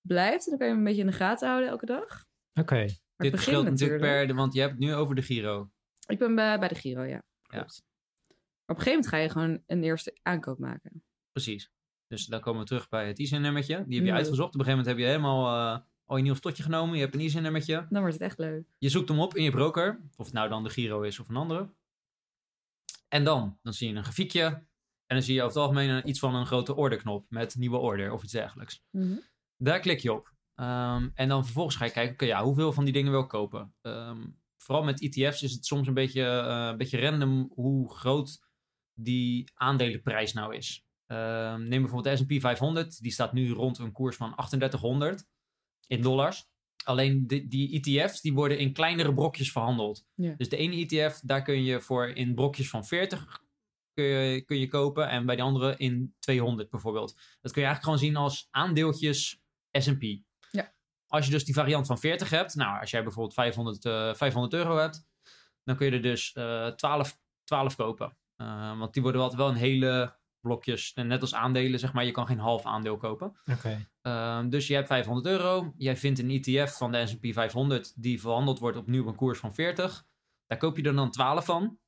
blijft. 0.00 0.44
En 0.44 0.50
dan 0.50 0.58
kan 0.58 0.66
je 0.68 0.72
hem 0.72 0.82
een 0.82 0.88
beetje 0.88 1.04
in 1.04 1.10
de 1.10 1.16
gaten 1.16 1.48
houden 1.48 1.68
elke 1.70 1.86
dag. 1.86 2.26
Oké, 2.60 2.86
Dit 3.18 3.30
verschilt 3.30 3.64
natuurlijk 3.64 4.00
per, 4.00 4.34
want 4.34 4.52
je 4.54 4.60
hebt 4.60 4.72
het 4.72 4.80
nu 4.80 4.94
over 4.94 5.14
de 5.14 5.22
Giro. 5.22 5.70
Ik 6.06 6.18
ben 6.18 6.34
bij, 6.34 6.58
bij 6.58 6.68
de 6.68 6.74
Giro, 6.74 7.02
ja. 7.02 7.22
Klopt. 7.42 7.82
Maar 8.28 8.76
op 8.76 8.76
een 8.76 8.82
gegeven 8.82 8.90
moment 8.92 9.08
ga 9.08 9.16
je 9.16 9.28
gewoon 9.28 9.62
een 9.66 9.82
eerste 9.84 10.18
aankoop 10.22 10.58
maken. 10.58 11.02
Precies. 11.32 11.70
Dus 12.06 12.26
dan 12.26 12.40
komen 12.40 12.60
we 12.60 12.66
terug 12.66 12.88
bij 12.88 13.06
het 13.06 13.18
ISIN-nummertje. 13.18 13.74
Die 13.74 13.96
heb 13.96 14.04
je 14.04 14.10
Ja. 14.10 14.16
uitgezocht. 14.16 14.54
Op 14.54 14.60
een 14.60 14.64
gegeven 14.64 14.78
moment 14.84 14.86
heb 14.86 14.98
je 14.98 15.12
helemaal 15.12 15.74
eh, 15.76 15.84
al 16.04 16.16
je 16.16 16.22
nieuw 16.22 16.34
stotje 16.34 16.62
genomen. 16.62 16.94
Je 16.96 17.02
hebt 17.02 17.14
een 17.14 17.20
ISIN-nummertje. 17.20 17.86
Dan 17.90 18.00
wordt 18.00 18.12
het 18.14 18.22
echt 18.22 18.38
leuk. 18.38 18.66
Je 18.78 18.88
zoekt 18.88 19.08
hem 19.08 19.20
op 19.20 19.36
in 19.36 19.42
je 19.42 19.50
broker. 19.50 20.00
Of 20.16 20.24
het 20.24 20.34
nou 20.34 20.48
dan 20.48 20.62
de 20.64 20.70
Giro 20.70 21.00
is 21.02 21.18
of 21.20 21.28
een 21.28 21.36
andere. 21.36 21.68
En 23.08 23.24
dan, 23.24 23.58
dan 23.62 23.72
zie 23.72 23.88
je 23.88 23.94
een 23.94 24.02
grafiekje. 24.02 24.44
En 25.06 25.16
dan 25.16 25.22
zie 25.22 25.34
je 25.34 25.42
over 25.42 25.54
het 25.54 25.62
algemeen 25.62 25.88
een- 25.88 26.08
iets 26.08 26.18
van 26.18 26.34
een 26.34 26.46
grote 26.46 26.74
orderknop 26.76 27.26
met 27.28 27.54
nieuwe 27.56 27.76
order 27.76 28.12
of 28.12 28.22
iets 28.22 28.32
dergelijks. 28.32 28.82
Mhm. 28.90 29.16
Daar 29.56 29.80
klik 29.80 29.98
je 30.00 30.12
op. 30.12 30.32
Ehm, 30.58 31.08
en 31.14 31.28
dan 31.28 31.44
vervolgens 31.44 31.76
ga 31.76 31.84
je 31.84 31.90
kijken, 31.90 32.12
oké, 32.12 32.24
ja, 32.24 32.42
hoeveel 32.44 32.72
van 32.72 32.84
die 32.84 32.92
dingen 32.92 33.10
wil 33.10 33.20
ik 33.20 33.28
kopen? 33.28 33.74
Ehm, 33.82 34.26
vooral 34.56 34.84
met 34.84 35.00
ETF's 35.00 35.42
is 35.42 35.52
het 35.52 35.66
soms 35.66 35.86
een 35.86 35.94
beetje, 35.94 36.22
eh, 36.22 36.68
een 36.70 36.76
beetje 36.76 37.00
random 37.00 37.52
hoe 37.54 37.94
groot 37.94 38.40
die 38.94 39.50
aandelenprijs 39.54 40.32
nou 40.32 40.56
is. 40.56 40.86
Ehm, 41.06 41.62
neem 41.62 41.82
bijvoorbeeld 41.82 42.18
de 42.18 42.24
S&P 42.24 42.40
500. 42.40 43.02
Die 43.02 43.12
staat 43.12 43.32
nu 43.32 43.52
rond 43.52 43.78
een 43.78 43.92
koers 43.92 44.16
van 44.16 44.34
3800 44.34 45.26
in 45.86 46.02
dollars. 46.02 46.48
Alleen 46.84 47.26
die, 47.26 47.48
die 47.48 47.80
ETF's 47.80 48.20
die 48.20 48.32
worden 48.32 48.58
in 48.58 48.72
kleinere 48.72 49.14
brokjes 49.14 49.52
verhandeld. 49.52 50.06
Ja. 50.14 50.34
Dus 50.36 50.48
de 50.48 50.56
ene 50.56 50.86
ETF, 50.86 51.20
daar 51.24 51.42
kun 51.42 51.64
je 51.64 51.80
voor 51.80 52.08
in 52.08 52.34
brokjes 52.34 52.70
van 52.70 52.84
40 52.84 53.42
kun 53.92 54.04
je, 54.04 54.40
kun 54.40 54.58
je 54.58 54.68
kopen. 54.68 55.08
En 55.08 55.26
bij 55.26 55.36
de 55.36 55.42
andere 55.42 55.76
in 55.76 56.14
200 56.18 56.70
bijvoorbeeld. 56.70 57.14
Dat 57.40 57.52
kun 57.52 57.62
je 57.62 57.68
eigenlijk 57.68 57.84
gewoon 57.84 57.98
zien 57.98 58.16
als 58.16 58.48
aandeeltjes 58.50 59.42
S&P. 59.72 60.26
Als 61.08 61.24
je 61.24 61.30
dus 61.30 61.44
die 61.44 61.54
variant 61.54 61.86
van 61.86 61.98
40 61.98 62.30
hebt. 62.30 62.54
Nou, 62.54 62.80
als 62.80 62.90
jij 62.90 63.02
bijvoorbeeld 63.02 63.34
500, 63.34 63.84
eh, 63.84 64.14
500 64.14 64.54
euro 64.54 64.76
hebt. 64.76 65.06
Dan 65.64 65.76
kun 65.76 65.86
je 65.86 65.92
er 65.92 66.02
dus 66.02 66.32
eh 66.32 66.66
12, 66.66 67.18
12 67.44 67.76
kopen. 67.76 68.16
Eh, 68.36 68.78
want 68.78 68.92
die 68.92 69.02
worden 69.02 69.20
altijd 69.20 69.40
wel 69.40 69.48
in 69.48 69.54
hele 69.54 70.16
blokjes. 70.40 70.94
Net 70.94 71.20
als 71.20 71.34
aandelen, 71.34 71.78
zeg 71.78 71.92
maar. 71.92 72.04
Je 72.04 72.10
kan 72.10 72.26
geen 72.26 72.38
half 72.38 72.64
aandeel 72.64 72.96
kopen. 72.96 73.36
oké. 73.52 73.88
Ehm, 74.02 74.48
dus 74.48 74.66
je 74.66 74.74
hebt 74.74 74.86
500 74.86 75.26
euro. 75.26 75.72
Jij 75.76 75.96
vindt 75.96 76.18
een 76.18 76.30
ETF 76.30 76.76
van 76.76 76.92
de 76.92 77.06
S&P 77.06 77.32
500 77.32 78.02
die 78.02 78.20
verhandeld 78.20 78.58
wordt 78.58 78.76
opnieuw 78.76 79.02
op 79.02 79.08
een 79.08 79.14
koers 79.14 79.38
van 79.38 79.54
40. 79.54 80.06
Daar 80.46 80.58
koop 80.58 80.76
je 80.76 80.82
er 80.82 80.94
dan 80.94 81.10
12 81.10 81.44
van. 81.44 81.78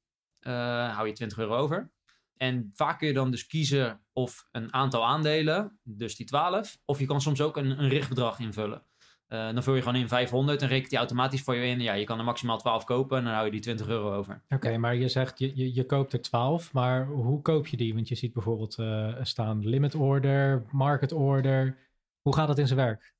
Hou 0.40 1.06
je 1.06 1.12
20 1.12 1.38
euro 1.38 1.56
over. 1.56 1.92
En 2.36 2.70
vaak 2.74 2.98
kun 2.98 3.08
je 3.08 3.14
dan 3.14 3.30
dus 3.30 3.46
kiezen 3.46 4.04
of 4.12 4.48
een 4.50 4.72
aantal 4.72 5.06
aandelen, 5.06 5.78
dus 5.82 6.16
die 6.16 6.26
12. 6.26 6.78
Of 6.84 6.98
je 6.98 7.06
kan 7.06 7.20
soms 7.20 7.40
ook 7.40 7.56
een, 7.56 7.70
een 7.82 7.88
richtbedrag 7.88 8.38
invullen. 8.38 8.84
Eh, 9.30 9.52
dan 9.52 9.62
vul 9.62 9.74
je 9.74 9.82
gewoon 9.82 10.00
in 10.00 10.08
500 10.08 10.62
en 10.62 10.68
rekent 10.68 10.90
die 10.90 10.98
automatisch 10.98 11.42
voor 11.42 11.54
je 11.54 11.66
in. 11.66 11.80
Ja, 11.80 11.92
je 11.92 12.04
kan 12.04 12.18
er 12.18 12.24
maximaal 12.24 12.58
12 12.58 12.84
kopen 12.84 13.18
en 13.18 13.24
dan 13.24 13.32
hou 13.32 13.44
je 13.44 13.50
die 13.50 13.60
20 13.60 13.88
euro 13.88 14.14
over. 14.14 14.42
Oké, 14.48 14.78
maar 14.78 14.94
je 14.94 15.08
zegt 15.08 15.38
je, 15.38 15.56
je, 15.56 15.74
je 15.74 15.86
koopt 15.86 16.12
er 16.12 16.20
12, 16.20 16.72
maar 16.72 17.06
hoe 17.06 17.42
koop 17.42 17.66
je 17.66 17.76
die? 17.76 17.94
Want 17.94 18.08
je 18.08 18.14
ziet 18.14 18.32
bijvoorbeeld 18.32 18.78
eh, 18.78 19.14
staan 19.22 19.68
limit 19.68 19.94
order, 19.94 20.64
market 20.70 21.12
order. 21.12 21.78
Hoe 22.20 22.34
gaat 22.34 22.46
dat 22.46 22.58
in 22.58 22.66
zijn 22.66 22.78
werk? 22.78 23.14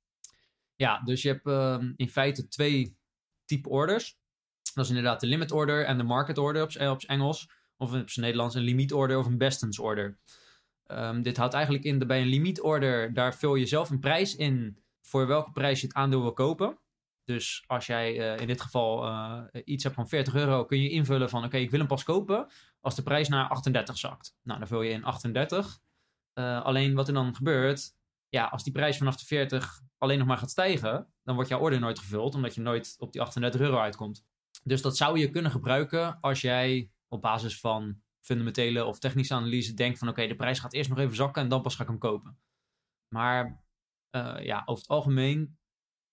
Ja, 0.75 1.01
dus 1.05 1.21
je 1.21 1.27
hebt 1.27 1.47
ehm, 1.47 1.93
in 1.95 2.09
feite 2.09 2.47
twee 2.47 2.97
type 3.45 3.69
orders. 3.69 4.17
Dat 4.73 4.83
is 4.83 4.89
inderdaad 4.89 5.19
de 5.19 5.27
limit 5.27 5.51
order 5.51 5.85
en 5.85 5.97
de 5.97 6.03
market 6.03 6.37
order 6.37 6.61
op, 6.61 6.81
op 6.89 7.01
z'n 7.01 7.11
Engels. 7.11 7.49
Of 7.77 7.93
op 7.93 8.09
zijn 8.09 8.25
Nederlands 8.25 8.55
een 8.55 8.61
limiet 8.61 8.93
order 8.93 9.17
of 9.17 9.25
een 9.25 9.37
bestens 9.37 9.79
order. 9.79 10.17
Ehm, 10.87 11.21
dit 11.21 11.37
houdt 11.37 11.53
eigenlijk 11.53 11.83
in, 11.83 11.99
dat 11.99 12.07
bij 12.07 12.21
een 12.21 12.27
limiet 12.27 12.61
order, 12.61 13.13
daar 13.13 13.35
vul 13.35 13.55
je 13.55 13.65
zelf 13.65 13.89
een 13.89 13.99
prijs 13.99 14.35
in 14.35 14.80
voor 15.01 15.27
welke 15.27 15.51
prijs 15.51 15.81
je 15.81 15.87
het 15.87 15.95
aandeel 15.95 16.21
wil 16.21 16.33
kopen. 16.33 16.79
Dus 17.23 17.63
als 17.67 17.85
jij 17.85 18.33
eh, 18.33 18.41
in 18.41 18.47
dit 18.47 18.61
geval 18.61 19.05
eh, 19.05 19.43
iets 19.63 19.83
hebt 19.83 19.95
van 19.95 20.07
40 20.07 20.33
euro, 20.33 20.65
kun 20.65 20.81
je 20.81 20.89
invullen 20.89 21.29
van 21.29 21.43
oké, 21.43 21.57
ik 21.57 21.69
wil 21.69 21.79
hem 21.79 21.87
pas 21.87 22.03
kopen 22.03 22.47
als 22.79 22.95
de 22.95 23.03
prijs 23.03 23.27
naar 23.27 23.49
38 23.49 23.97
zakt. 23.97 24.37
Nou, 24.43 24.59
dan 24.59 24.67
vul 24.67 24.81
je 24.81 24.91
in 24.91 25.03
38. 25.03 25.79
Eh, 26.33 26.63
alleen 26.63 26.93
wat 26.93 27.07
er 27.07 27.13
dan 27.13 27.35
gebeurt, 27.35 27.95
ja, 28.29 28.45
als 28.45 28.63
die 28.63 28.73
prijs 28.73 28.97
vanaf 28.97 29.15
de 29.15 29.25
40 29.25 29.81
alleen 29.97 30.17
nog 30.17 30.27
maar 30.27 30.37
gaat 30.37 30.49
stijgen, 30.49 31.13
dan 31.23 31.35
wordt 31.35 31.49
jouw 31.49 31.59
order 31.59 31.79
nooit 31.79 31.99
gevuld, 31.99 32.35
omdat 32.35 32.55
je 32.55 32.61
nooit 32.61 32.95
op 32.99 33.11
die 33.11 33.21
38 33.21 33.61
euro 33.61 33.77
uitkomt. 33.77 34.25
Dus 34.63 34.81
dat 34.81 34.97
zou 34.97 35.19
je 35.19 35.29
kunnen 35.29 35.51
gebruiken 35.51 36.19
als 36.19 36.41
jij 36.41 36.91
op 37.07 37.21
basis 37.21 37.59
van 37.59 38.01
fundamentele 38.21 38.85
of 38.85 38.99
technische 38.99 39.33
analyse 39.33 39.73
denkt 39.73 39.99
van 39.99 40.09
oké, 40.09 40.27
de 40.27 40.35
prijs 40.35 40.59
gaat 40.59 40.73
eerst 40.73 40.89
nog 40.89 40.99
even 40.99 41.15
zakken 41.15 41.41
en 41.41 41.49
dan 41.49 41.61
pas 41.61 41.75
ga 41.75 41.81
ik 41.83 41.89
hem 41.89 41.97
kopen. 41.97 42.37
Maar 43.07 43.63
ja, 44.41 44.61
over 44.65 44.81
het 44.81 44.87
algemeen 44.87 45.59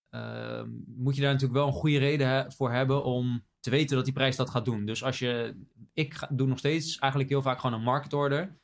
eh, 0.09 0.63
moet 0.85 1.15
je 1.15 1.21
daar 1.21 1.31
natuurlijk 1.31 1.59
wel 1.59 1.67
een 1.67 1.79
goede 1.79 1.97
reden 1.97 2.51
voor 2.51 2.71
hebben 2.71 3.03
om 3.03 3.45
te 3.59 3.69
weten 3.69 3.95
dat 3.95 4.05
die 4.05 4.13
prijs 4.13 4.35
dat 4.35 4.49
gaat 4.49 4.65
doen. 4.65 4.85
Dus 4.85 5.03
als 5.03 5.19
je, 5.19 5.61
ik 5.93 6.27
doe 6.29 6.47
nog 6.47 6.57
steeds 6.57 6.97
eigenlijk 6.97 7.31
heel 7.31 7.41
vaak 7.41 7.59
gewoon 7.59 7.75
een 7.79 7.85
market 7.85 8.13
order. 8.13 8.57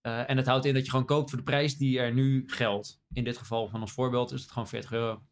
Eh, 0.00 0.30
en 0.30 0.36
dat 0.36 0.46
houdt 0.46 0.64
in 0.64 0.74
dat 0.74 0.84
je 0.84 0.90
gewoon 0.90 1.06
koopt 1.06 1.28
voor 1.30 1.38
de 1.38 1.44
prijs 1.44 1.76
die 1.76 1.98
er 1.98 2.12
nu 2.12 2.42
geldt. 2.46 3.00
In 3.12 3.24
dit 3.24 3.38
geval 3.38 3.68
van 3.68 3.80
ons 3.80 3.92
voorbeeld 3.92 4.32
is 4.32 4.42
het 4.42 4.50
gewoon 4.50 4.68
40 4.68 4.92
euro. 4.92 5.22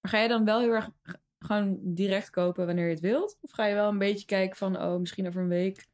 Maar 0.00 0.10
ga 0.10 0.18
je 0.18 0.28
dan 0.28 0.44
wel 0.44 0.60
heel 0.60 0.72
erg 0.72 0.90
gewoon 1.38 1.78
direct 1.82 2.30
kopen 2.30 2.66
wanneer 2.66 2.84
je 2.84 2.90
het 2.90 3.00
wilt? 3.00 3.38
Of 3.40 3.50
ga 3.50 3.66
je 3.66 3.74
wel 3.74 3.88
een 3.88 3.98
beetje 3.98 4.26
kijken 4.26 4.56
van, 4.56 4.82
oh, 4.82 4.98
misschien 4.98 5.26
over 5.26 5.42
een 5.42 5.48
week 5.48 5.88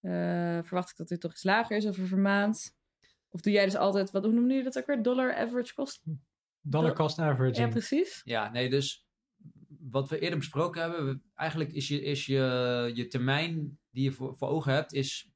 eh, 0.00 0.58
verwacht 0.62 0.90
ik 0.90 0.96
dat 0.96 1.08
dit 1.08 1.20
toch 1.20 1.32
iets 1.32 1.42
lager 1.42 1.76
is 1.76 1.86
of 1.86 2.00
over 2.00 2.16
een 2.16 2.22
maand? 2.22 2.76
Of 3.28 3.40
doe 3.40 3.52
jij 3.52 3.64
dus 3.64 3.76
altijd, 3.76 4.10
wat, 4.10 4.24
hoe 4.24 4.32
noemde 4.32 4.54
je 4.54 4.62
dat 4.62 4.78
ook 4.78 4.86
weer? 4.86 5.02
Dollar 5.02 5.34
average 5.34 5.74
cost? 5.74 6.02
Dollar 6.60 6.94
cost 6.94 7.18
averaging. 7.18 7.56
Ja, 7.56 7.68
precies. 7.68 8.20
Ja, 8.24 8.50
nee, 8.50 8.70
dus 8.70 9.08
wat 9.80 10.08
we 10.08 10.18
eerder 10.18 10.38
besproken 10.38 10.82
hebben, 10.82 11.22
eigenlijk 11.34 11.72
is 11.72 11.88
je, 11.88 12.02
is 12.02 12.26
je, 12.26 12.90
je 12.94 13.06
termijn 13.06 13.78
die 13.90 14.04
je 14.04 14.12
voor, 14.12 14.36
voor 14.36 14.48
ogen 14.48 14.72
hebt, 14.72 14.92
is 14.92 15.32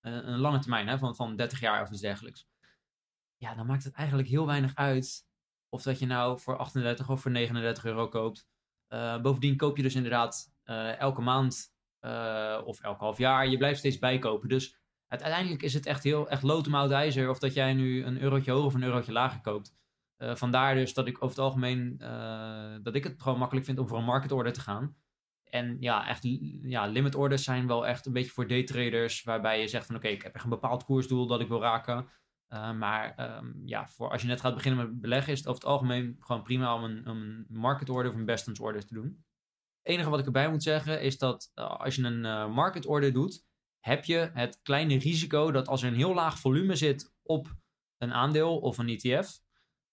een, 0.00 0.28
een 0.28 0.38
lange 0.38 0.58
termijn 0.58 0.88
hè, 0.88 0.98
van, 0.98 1.16
van 1.16 1.36
30 1.36 1.60
jaar 1.60 1.82
of 1.82 1.90
iets 1.90 2.00
dergelijks. 2.00 2.48
Ja, 3.36 3.54
dan 3.54 3.66
maakt 3.66 3.84
het 3.84 3.94
eigenlijk 3.94 4.28
heel 4.28 4.46
weinig 4.46 4.74
uit 4.74 5.26
of 5.68 5.82
dat 5.82 5.98
je 5.98 6.06
nou 6.06 6.40
voor 6.40 6.56
38 6.56 7.10
of 7.10 7.20
voor 7.20 7.30
39 7.30 7.84
euro 7.84 8.08
koopt. 8.08 8.48
Eh, 8.88 9.20
bovendien 9.20 9.56
koop 9.56 9.76
je 9.76 9.82
dus 9.82 9.94
inderdaad 9.94 10.54
eh, 10.62 10.98
elke 10.98 11.20
maand 11.20 11.74
eh, 11.98 12.62
of 12.64 12.80
elk 12.80 13.00
half 13.00 13.18
jaar. 13.18 13.48
Je 13.48 13.56
blijft 13.56 13.78
steeds 13.78 13.98
bijkopen. 13.98 14.48
Dus 14.48 14.78
uiteindelijk 15.06 15.62
is 15.62 15.74
het 15.74 15.86
echt 15.86 16.02
heel 16.02 16.28
echt 16.28 16.42
lood 16.42 16.66
om 16.66 16.74
oud 16.74 16.90
ijzer. 16.90 17.30
Of 17.30 17.38
dat 17.38 17.54
jij 17.54 17.74
nu 17.74 18.04
een 18.04 18.20
eurotje 18.20 18.50
hoger 18.50 18.66
of 18.66 18.74
een 18.74 18.82
eurotje 18.82 19.12
lager 19.12 19.40
koopt. 19.40 19.76
Eh, 20.18 20.34
vandaar 20.34 20.74
dus 20.74 20.94
dat 20.94 21.06
ik 21.06 21.16
over 21.16 21.36
het 21.36 21.38
algemeen 21.38 21.96
eh, 21.98 22.74
dat 22.82 22.94
ik 22.94 23.04
het 23.04 23.22
gewoon 23.22 23.38
makkelijk 23.38 23.66
vind 23.66 23.78
om 23.78 23.88
voor 23.88 23.98
een 23.98 24.04
market 24.04 24.32
order 24.32 24.52
te 24.52 24.60
gaan. 24.60 24.96
En 25.44 25.76
ja, 25.80 26.08
echt 26.08 26.22
ja, 26.62 26.86
limit 26.86 27.14
orders 27.14 27.44
zijn 27.44 27.66
wel 27.66 27.86
echt 27.86 28.06
een 28.06 28.12
beetje 28.12 28.30
voor 28.30 28.48
daytraders. 28.48 29.22
Waarbij 29.22 29.60
je 29.60 29.68
zegt 29.68 29.86
van 29.86 29.96
oké, 29.96 30.08
ik 30.08 30.22
heb 30.22 30.34
echt 30.34 30.44
een 30.44 30.50
bepaald 30.50 30.84
koersdoel 30.84 31.26
dat 31.26 31.40
ik 31.40 31.48
wil 31.48 31.60
raken. 31.60 32.08
Uh, 32.48 32.72
maar 32.72 33.36
um, 33.36 33.62
ja, 33.64 33.86
voor 33.86 34.10
als 34.10 34.22
je 34.22 34.28
net 34.28 34.40
gaat 34.40 34.54
beginnen 34.54 34.84
met 34.84 35.00
beleggen, 35.00 35.32
is 35.32 35.38
het 35.38 35.48
over 35.48 35.62
het 35.62 35.70
algemeen 35.70 36.16
gewoon 36.20 36.42
prima 36.42 36.74
om 36.74 36.84
een, 36.84 37.08
een 37.08 37.46
market 37.48 37.88
order 37.88 38.12
of 38.12 38.18
een 38.18 38.24
bestance 38.24 38.62
order 38.62 38.86
te 38.86 38.94
doen. 38.94 39.24
Het 39.82 39.92
enige 39.92 40.10
wat 40.10 40.18
ik 40.18 40.26
erbij 40.26 40.50
moet 40.50 40.62
zeggen 40.62 41.02
is 41.02 41.18
dat 41.18 41.50
als 41.54 41.94
je 41.94 42.02
een 42.02 42.50
market 42.50 42.86
order 42.86 43.12
doet, 43.12 43.46
heb 43.80 44.04
je 44.04 44.30
het 44.32 44.60
kleine 44.62 44.98
risico 44.98 45.50
dat 45.50 45.68
als 45.68 45.82
er 45.82 45.88
een 45.88 45.96
heel 45.96 46.14
laag 46.14 46.38
volume 46.38 46.76
zit 46.76 47.14
op 47.22 47.56
een 47.98 48.12
aandeel 48.12 48.58
of 48.58 48.78
een 48.78 48.88
ETF, 48.88 49.40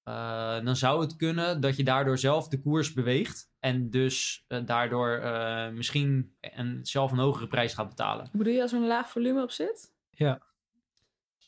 uh, 0.06 0.65
dan 0.65 0.76
zou 0.76 1.02
het 1.02 1.15
kunnen 1.15 1.62
dat 1.62 1.78
je 1.78 1.84
daardoor 1.84 2.18
zelf 2.18 2.48
de 2.48 2.62
koers 2.62 2.94
beweegt 2.94 3.52
en 3.60 3.89
dus 3.89 4.46
uh, 4.48 4.65
daardoor 4.65 5.22
uh, 5.24 5.70
misschien 5.70 6.36
een, 6.39 6.80
zelf 6.86 7.12
een 7.12 7.18
hogere 7.18 7.48
prijs 7.48 7.74
gaat 7.74 7.88
betalen. 7.89 8.30
Bedoel 8.32 8.54
je 8.54 8.62
als 8.62 8.72
er 8.72 8.80
een 8.82 8.88
laag 8.88 9.10
volume 9.10 9.41
op 9.41 9.52
zit? 9.52 9.94
Ja. 10.10 10.41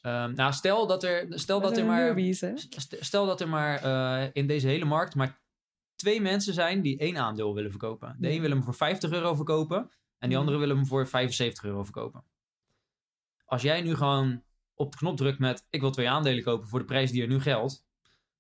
Um, 0.02 0.34
nou, 0.34 0.54
stel 0.54 0.88
dat 0.88 1.04
er, 1.04 1.26
stel 1.30 1.62
dat 1.62 1.78
er 1.78 1.86
maar, 1.86 2.06
newbies, 2.06 2.46
stel 3.00 3.26
dat 3.26 3.41
er 3.41 3.50
maar 3.50 3.86
uh, 3.86 4.30
in 4.34 4.48
deze 4.48 4.67
hele 4.67 4.86
markt 4.86 5.15
maar 5.15 5.41
twee 5.96 6.22
mensen 6.22 6.54
zijn 6.54 6.82
die 6.82 6.98
één 6.98 7.17
aandeel 7.17 7.54
willen 7.54 7.72
verkopen. 7.72 8.15
De 8.20 8.28
Ja. 8.28 8.34
een 8.34 8.41
wil 8.41 8.50
hem 8.50 8.63
voor 8.63 8.76
50 8.76 9.12
euro 9.12 9.36
verkopen 9.36 9.78
en 10.17 10.30
die 10.30 10.32
Ja. 10.32 10.38
andere 10.38 10.58
wil 10.58 10.70
hem 10.70 10.86
voor 10.86 11.08
75 11.08 11.63
euro 11.63 11.84
verkopen. 11.84 12.24
Als 13.46 13.62
jij 13.62 13.82
nu 13.82 13.96
gewoon 13.96 14.43
op 14.74 14.91
de 14.91 14.98
knop 14.98 15.17
drukt 15.17 15.39
met 15.39 15.67
ik 15.70 15.82
wil 15.82 15.91
twee 15.91 16.10
aandelen 16.10 16.43
kopen 16.43 16.67
voor 16.67 16.80
de 16.80 16.86
prijs 16.86 17.12
die 17.12 17.22
er 17.22 17.28
nu 17.28 17.39
geldt, 17.39 17.87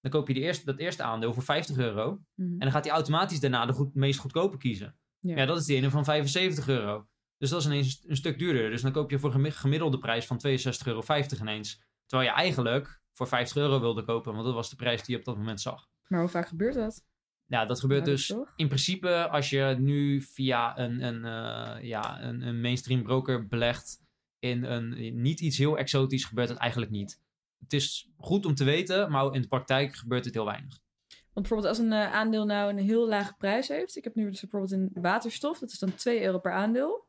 dan 0.09 0.19
koop 0.19 0.27
je 0.27 0.33
die 0.33 0.43
eerste, 0.43 0.65
dat 0.65 0.77
eerste 0.79 1.03
aandeel 1.03 1.33
voor 1.33 1.43
50 1.43 1.77
euro 1.77 2.09
Mhm. 2.35 2.51
en 2.51 2.59
dan 2.59 2.71
gaat 2.71 2.83
hij 2.83 2.93
automatisch 2.93 3.39
daarna 3.39 3.65
de 3.65 3.73
goed, 3.73 3.95
meest 3.95 4.19
goedkope 4.19 4.57
kiezen. 4.57 4.95
Ja. 5.19 5.35
Ja. 5.35 5.45
dat 5.45 5.57
is 5.57 5.65
die 5.65 5.75
ene 5.75 5.89
van 5.89 6.03
75 6.03 6.67
euro. 6.67 7.07
Dus 7.37 7.49
dat 7.49 7.59
is 7.59 7.65
ineens 7.65 8.03
een 8.07 8.15
stuk 8.15 8.39
duurder. 8.39 8.69
Dus 8.69 8.81
dan 8.81 8.91
koop 8.91 9.09
je 9.11 9.19
voor 9.19 9.33
een 9.33 9.51
gemiddelde 9.51 9.97
prijs 9.97 10.25
van 10.25 10.37
62,50 10.37 10.87
euro 10.87 11.03
ineens. 11.39 11.81
Terwijl 12.05 12.29
je 12.29 12.35
eigenlijk 12.35 13.01
voor 13.13 13.27
50 13.27 13.57
euro 13.57 13.79
wilde 13.79 14.03
kopen, 14.03 14.33
want 14.33 14.45
dat 14.45 14.53
was 14.53 14.69
de 14.69 14.75
prijs 14.75 15.03
die 15.03 15.13
je 15.13 15.19
op 15.19 15.25
dat 15.25 15.37
moment 15.37 15.61
zag. 15.61 15.87
Maar 16.07 16.19
hoe 16.19 16.29
vaak 16.29 16.47
gebeurt 16.47 16.73
dat? 16.75 17.05
Ja, 17.45 17.65
dat 17.65 17.79
gebeurt 17.79 17.99
Ja, 18.05 18.05
dat 18.05 18.15
dus 18.15 18.27
toch? 18.27 18.53
in 18.55 18.67
principe 18.67 19.29
als 19.29 19.49
je 19.49 19.75
nu 19.79 20.21
via 20.21 20.77
een, 20.79 21.01
een, 21.03 21.15
uh, 21.25 21.83
ja, 21.83 22.21
een, 22.23 22.41
een 22.41 22.61
mainstream 22.61 23.03
broker 23.03 23.47
belegt 23.47 23.99
in 24.39 24.63
een 24.63 25.21
niet 25.21 25.39
iets 25.39 25.57
heel 25.57 25.77
exotisch, 25.77 26.25
gebeurt 26.25 26.49
het 26.49 26.57
eigenlijk 26.57 26.91
niet. 26.91 27.21
Het 27.59 27.73
is 27.73 28.09
goed 28.17 28.45
om 28.45 28.55
te 28.55 28.63
weten, 28.63 29.11
maar 29.11 29.33
in 29.33 29.41
de 29.41 29.47
praktijk 29.47 29.95
gebeurt 29.95 30.25
het 30.25 30.33
heel 30.33 30.45
weinig. 30.45 30.79
Want 31.07 31.49
bijvoorbeeld 31.49 31.69
als 31.69 31.77
een 31.77 31.91
uh, 31.91 32.13
aandeel 32.13 32.45
nou 32.45 32.69
een 32.69 32.77
heel 32.77 33.07
lage 33.07 33.33
prijs 33.37 33.67
heeft. 33.67 33.95
Ik 33.95 34.03
heb 34.03 34.15
nu 34.15 34.29
dus 34.29 34.41
bijvoorbeeld 34.41 34.71
een 34.71 34.89
waterstof. 35.01 35.59
Dat 35.59 35.71
is 35.71 35.79
dan 35.79 35.95
2 35.95 36.23
euro 36.23 36.39
per 36.39 36.51
aandeel. 36.51 37.07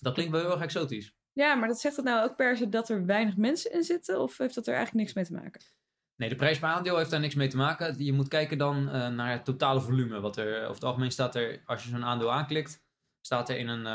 Dat 0.00 0.14
klinkt 0.14 0.32
wel 0.32 0.40
heel 0.40 0.50
erg 0.50 0.62
exotisch. 0.62 1.14
Ja, 1.32 1.54
maar 1.54 1.68
dat 1.68 1.80
zegt 1.80 1.96
het 1.96 2.04
nou 2.04 2.28
ook 2.28 2.36
per 2.36 2.56
se 2.56 2.68
dat 2.68 2.88
er 2.88 3.06
weinig 3.06 3.36
mensen 3.36 3.72
in 3.72 3.82
zitten? 3.82 4.20
Of 4.20 4.38
heeft 4.38 4.54
dat 4.54 4.66
er 4.66 4.74
eigenlijk 4.74 5.04
niks 5.04 5.14
mee 5.14 5.24
te 5.24 5.44
maken? 5.44 5.60
Nee, 6.16 6.28
de 6.28 6.36
prijs 6.36 6.58
per 6.58 6.68
aandeel 6.68 6.96
heeft 6.96 7.10
daar 7.10 7.20
niks 7.20 7.34
mee 7.34 7.48
te 7.48 7.56
maken. 7.56 8.04
Je 8.04 8.12
moet 8.12 8.28
kijken 8.28 8.58
dan 8.58 8.76
uh, 8.86 9.08
naar 9.08 9.32
het 9.32 9.44
totale 9.44 9.80
volume. 9.80 10.20
Wat 10.20 10.36
er, 10.36 10.60
over 10.60 10.74
het 10.74 10.84
algemeen 10.84 11.10
staat 11.10 11.34
er, 11.34 11.62
als 11.64 11.82
je 11.84 11.88
zo'n 11.88 12.04
aandeel 12.04 12.32
aanklikt, 12.32 12.82
staat 13.20 13.48
er 13.48 13.58
in 13.58 13.68
een, 13.68 13.86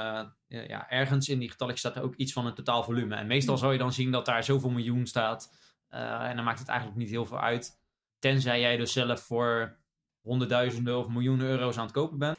uh, 0.48 0.68
ja, 0.68 0.90
ergens 0.90 1.30
in 1.30 1.40
die 1.40 1.50
getalletjes 1.50 1.82
staat 1.82 1.96
er 1.96 2.04
ook 2.04 2.16
iets 2.16 2.34
van 2.34 2.46
het 2.46 2.56
totaal 2.56 2.84
volume. 2.84 3.16
En 3.16 3.28
meestal 3.28 3.58
zal 3.58 3.72
je 3.72 3.78
dan 3.78 3.94
zien 3.94 4.12
dat 4.12 4.26
daar 4.26 4.44
zoveel 4.44 4.70
miljoen 4.70 5.06
staat. 5.06 5.52
Uh, 5.96 6.30
en 6.30 6.36
dan 6.36 6.46
maakt 6.46 6.60
het 6.60 6.68
eigenlijk 6.68 7.00
niet 7.00 7.10
heel 7.10 7.26
veel 7.26 7.40
uit. 7.40 7.80
Tenzij 8.20 8.60
jij 8.60 8.78
dus 8.78 8.94
zelf 8.94 9.22
voor 9.22 9.78
honderdduizenden 10.22 10.98
of 10.98 11.08
miljoenen 11.08 11.48
euro's 11.48 11.78
aan 11.78 11.84
het 11.84 11.94
kopen 11.94 12.18
bent. 12.18 12.38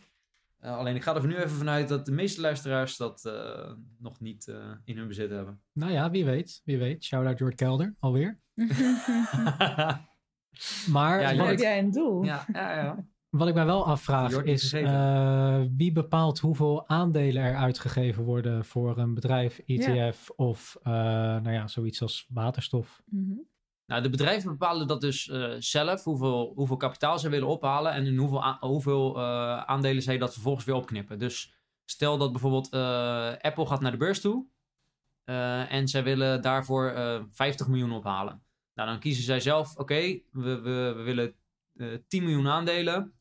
Uh, 0.61 0.77
alleen 0.77 0.97
ik 0.97 1.03
ga 1.03 1.15
er 1.15 1.27
nu 1.27 1.37
even 1.37 1.57
vanuit 1.57 1.89
dat 1.89 2.07
de 2.07 2.13
meeste 2.13 2.41
luisteraars 2.41 2.97
dat 2.97 3.25
uh, 3.27 3.73
nog 3.99 4.21
niet 4.21 4.47
uh, 4.47 4.73
in 4.85 4.97
hun 4.97 5.09
bezit 5.09 5.31
hebben. 5.31 5.61
Nou 5.73 5.93
ja, 5.93 6.11
wie 6.11 6.25
weet. 6.25 6.61
Wie 6.65 6.79
weet. 6.79 7.05
Shout-out 7.05 7.39
George 7.39 7.57
Kelder, 7.57 7.95
alweer. 7.99 8.41
maar 10.97 11.21
Ja, 11.21 11.53
jij 11.53 11.79
een 11.79 11.91
doel? 11.91 12.25
ja, 12.25 12.45
ja, 12.53 12.83
ja. 12.83 13.07
Wat 13.39 13.49
ik 13.49 13.55
mij 13.55 13.65
wel 13.67 13.87
afvraag 13.87 14.43
is... 14.43 14.73
eh, 14.73 15.61
wie 15.77 15.93
bepaalt 15.93 16.39
hoeveel 16.39 16.89
aandelen 16.89 17.43
er 17.43 17.57
uitgegeven 17.57 18.25
worden 18.25 18.65
voor 18.65 18.99
een 18.99 19.15
bedrijf, 19.15 19.59
ETF 19.67 20.31
of 20.37 20.77
uh, 20.81 20.93
nou 20.93 21.51
ja, 21.53 21.67
zoiets 21.67 22.03
als 22.03 22.27
waterstof? 22.29 23.03
Mhm. 23.05 23.33
Nou, 23.87 24.03
de 24.03 24.11
bedrijven 24.11 24.51
bepalen 24.51 24.87
dat 24.87 25.01
dus 25.01 25.27
uh, 25.27 25.55
zelf, 25.59 26.05
hoeveel, 26.05 26.53
hoeveel 26.55 26.77
kapitaal 26.77 27.19
ze 27.19 27.29
willen 27.29 27.49
ophalen 27.49 27.93
en 27.93 28.07
in 28.07 28.17
hoeveel, 28.17 28.45
a- 28.45 28.59
hoeveel 28.61 29.17
uh, 29.17 29.23
aandelen 29.65 30.03
zij 30.03 30.19
dat 30.19 30.33
vervolgens 30.33 30.65
weer 30.65 30.75
opknippen. 30.75 31.19
Dus 31.19 31.55
stel 31.85 32.19
dat 32.19 32.33
bijvoorbeeld 32.33 32.75
uh, 32.75 32.81
Apple 33.41 33.67
gaat 33.67 33.81
naar 33.81 33.91
de 33.91 33.97
beurs 33.97 34.21
toe 34.21 34.47
uh, 35.25 35.73
en 35.73 35.89
zij 35.89 36.05
willen 36.05 36.43
daarvoor 36.43 36.93
uh, 36.93 37.23
50 37.31 37.69
miljoen 37.69 37.93
ophalen. 37.93 38.43
Nou, 38.75 38.89
dan 38.89 38.99
kiezen 38.99 39.25
zij 39.25 39.41
zelf, 39.41 39.71
oké, 39.71 39.81
okay, 39.81 40.25
we, 40.33 40.61
we, 40.61 40.93
we 40.97 41.03
willen 41.03 41.35
uh, 41.75 41.95
10 42.09 42.23
miljoen 42.23 42.49
aandelen. 42.49 43.13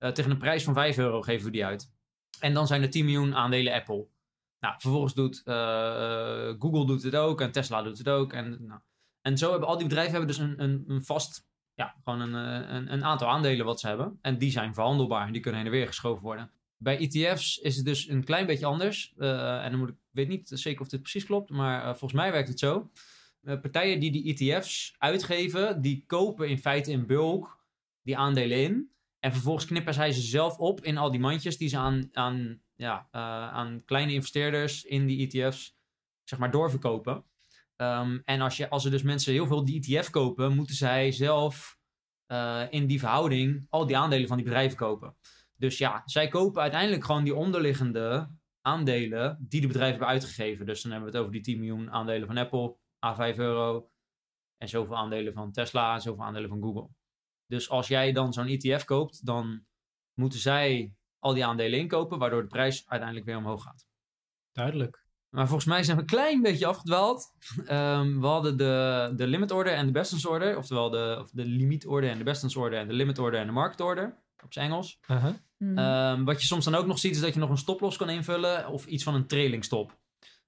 Uh, 0.00 0.10
tegen 0.10 0.30
een 0.30 0.38
prijs 0.38 0.64
van 0.64 0.74
5 0.74 0.98
euro 0.98 1.22
geven 1.22 1.44
we 1.44 1.52
die 1.52 1.64
uit. 1.64 1.92
En 2.40 2.54
dan 2.54 2.66
zijn 2.66 2.82
er 2.82 2.90
10 2.90 3.04
miljoen 3.04 3.34
aandelen 3.34 3.72
Apple. 3.72 4.06
Nou, 4.60 4.74
vervolgens 4.78 5.14
doet 5.14 5.42
uh, 5.44 5.54
Google 6.58 6.86
doet 6.86 7.02
het 7.02 7.16
ook 7.16 7.40
en 7.40 7.52
Tesla 7.52 7.82
doet 7.82 7.98
het 7.98 8.08
ook. 8.08 8.32
En, 8.32 8.56
nou, 8.60 8.80
en 9.20 9.38
zo 9.38 9.50
hebben 9.50 9.68
al 9.68 9.76
die 9.76 9.86
bedrijven 9.86 10.12
hebben 10.12 10.28
dus 10.28 10.38
een, 10.38 10.62
een, 10.62 10.84
een 10.86 11.04
vast, 11.04 11.46
ja, 11.74 11.94
gewoon 12.04 12.20
een, 12.20 12.34
een, 12.74 12.92
een, 12.92 13.04
aantal 13.04 13.28
aandelen 13.28 13.66
wat 13.66 13.80
ze 13.80 13.86
hebben. 13.86 14.18
En 14.22 14.38
die 14.38 14.50
zijn 14.50 14.74
verhandelbaar 14.74 15.26
en 15.26 15.32
die 15.32 15.40
kunnen 15.40 15.60
heen 15.60 15.70
en 15.70 15.76
weer 15.76 15.86
geschoven 15.86 16.22
worden. 16.22 16.50
Bij 16.76 16.98
ETF's 16.98 17.56
is 17.56 17.76
het 17.76 17.84
dus 17.84 18.08
een 18.08 18.24
klein 18.24 18.46
beetje 18.46 18.66
anders. 18.66 19.14
En 19.16 19.70
dan 19.70 19.78
moet 19.78 19.88
ik, 19.88 19.96
weet 20.10 20.28
niet 20.28 20.50
zeker 20.54 20.80
of 20.80 20.88
dit 20.88 21.00
precies 21.00 21.24
klopt, 21.24 21.50
maar 21.50 21.82
volgens 21.82 22.20
mij 22.20 22.32
werkt 22.32 22.48
het 22.48 22.58
zo. 22.58 22.90
Partijen 23.42 24.00
die 24.00 24.10
die 24.10 24.54
ETF's 24.54 24.94
uitgeven, 24.98 25.80
die 25.80 26.04
kopen 26.06 26.48
in 26.48 26.58
feite 26.58 26.90
in 26.90 27.06
bulk 27.06 27.58
die 28.02 28.16
aandelen 28.16 28.62
in. 28.62 28.90
En 29.20 29.32
vervolgens 29.32 29.66
knippen 29.66 29.94
zij 29.94 30.12
ze 30.12 30.20
zelf 30.20 30.58
op 30.58 30.84
in 30.84 30.98
al 30.98 31.10
die 31.10 31.20
mandjes 31.20 31.56
die 31.56 31.68
ze 31.68 31.76
aan, 31.76 32.08
aan, 32.12 32.62
ja, 32.74 33.08
aan 33.50 33.82
kleine 33.84 34.12
investeerders 34.12 34.84
in 34.84 35.06
die 35.06 35.28
ETF's 35.28 35.78
zeg 36.24 36.38
maar 36.38 36.50
doorverkopen. 36.50 37.24
Um, 37.76 38.22
en 38.24 38.40
als, 38.40 38.56
je, 38.56 38.68
als 38.68 38.84
er 38.84 38.90
dus 38.90 39.02
mensen 39.02 39.32
heel 39.32 39.46
veel 39.46 39.64
die 39.64 39.98
ETF 39.98 40.10
kopen, 40.10 40.54
moeten 40.54 40.74
zij 40.74 41.12
zelf 41.12 41.78
uh, 42.32 42.62
in 42.70 42.86
die 42.86 42.98
verhouding 42.98 43.66
al 43.68 43.86
die 43.86 43.96
aandelen 43.96 44.28
van 44.28 44.36
die 44.36 44.46
bedrijven 44.46 44.76
kopen. 44.76 45.16
Dus 45.56 45.78
ja, 45.78 46.02
zij 46.04 46.28
kopen 46.28 46.62
uiteindelijk 46.62 47.04
gewoon 47.04 47.24
die 47.24 47.34
onderliggende 47.34 48.30
aandelen 48.60 49.46
die 49.48 49.60
de 49.60 49.66
bedrijven 49.66 49.98
hebben 49.98 50.14
uitgegeven. 50.14 50.66
Dus 50.66 50.82
dan 50.82 50.92
hebben 50.92 51.10
we 51.10 51.16
het 51.16 51.26
over 51.26 51.42
die 51.42 51.44
10 51.54 51.58
miljoen 51.58 51.90
aandelen 51.90 52.26
van 52.26 52.36
Apple, 52.36 52.76
A5 53.06 53.36
euro. 53.36 53.90
En 54.56 54.68
zoveel 54.68 54.96
aandelen 54.96 55.32
van 55.32 55.52
Tesla 55.52 55.94
en 55.94 56.00
zoveel 56.00 56.24
aandelen 56.24 56.48
van 56.48 56.62
Google. 56.62 56.88
Dus 57.50 57.70
als 57.70 57.88
jij 57.88 58.12
dan 58.12 58.32
zo'n 58.32 58.46
ETF 58.46 58.84
koopt, 58.84 59.26
dan 59.26 59.64
moeten 60.14 60.38
zij 60.38 60.94
al 61.18 61.34
die 61.34 61.44
aandelen 61.44 61.78
inkopen, 61.78 62.18
waardoor 62.18 62.42
de 62.42 62.48
prijs 62.48 62.84
uiteindelijk 62.88 63.28
weer 63.28 63.36
omhoog 63.36 63.62
gaat. 63.62 63.86
Duidelijk. 64.52 65.04
Maar 65.28 65.46
volgens 65.46 65.68
mij 65.68 65.82
zijn 65.82 65.96
we 65.96 66.02
een 66.02 66.08
klein 66.08 66.42
beetje 66.42 66.66
afgedwaald. 66.66 67.32
Um, 67.58 68.20
we 68.20 68.26
hadden 68.26 68.56
de, 68.56 69.12
de 69.16 69.26
limit 69.26 69.50
order 69.50 69.72
en 69.72 69.86
de 69.86 69.92
bestance 69.92 70.28
order. 70.28 70.56
Oftewel 70.56 70.90
de, 70.90 71.16
of 71.20 71.30
de 71.30 71.44
limiet 71.44 71.86
order 71.86 72.10
en 72.10 72.18
de 72.18 72.24
bestance 72.24 72.58
order 72.58 72.78
en 72.78 72.88
de 72.88 72.94
limit 72.94 73.18
order 73.18 73.40
en 73.40 73.46
de 73.46 73.52
market 73.52 73.80
order. 73.80 74.18
Op 74.44 74.52
zijn 74.52 74.66
Engels. 74.66 74.98
Uh 75.06 75.24
-huh. 75.24 76.12
Um, 76.12 76.24
wat 76.24 76.40
je 76.40 76.46
soms 76.46 76.64
dan 76.64 76.74
ook 76.74 76.86
nog 76.86 76.98
ziet 76.98 77.14
is 77.14 77.20
dat 77.20 77.34
je 77.34 77.40
nog 77.40 77.50
een 77.50 77.56
stoploss 77.56 77.96
kan 77.96 78.10
invullen. 78.10 78.68
Of 78.68 78.86
iets 78.86 79.04
van 79.04 79.14
een 79.14 79.26
trailing 79.26 79.64
stop. 79.64 79.98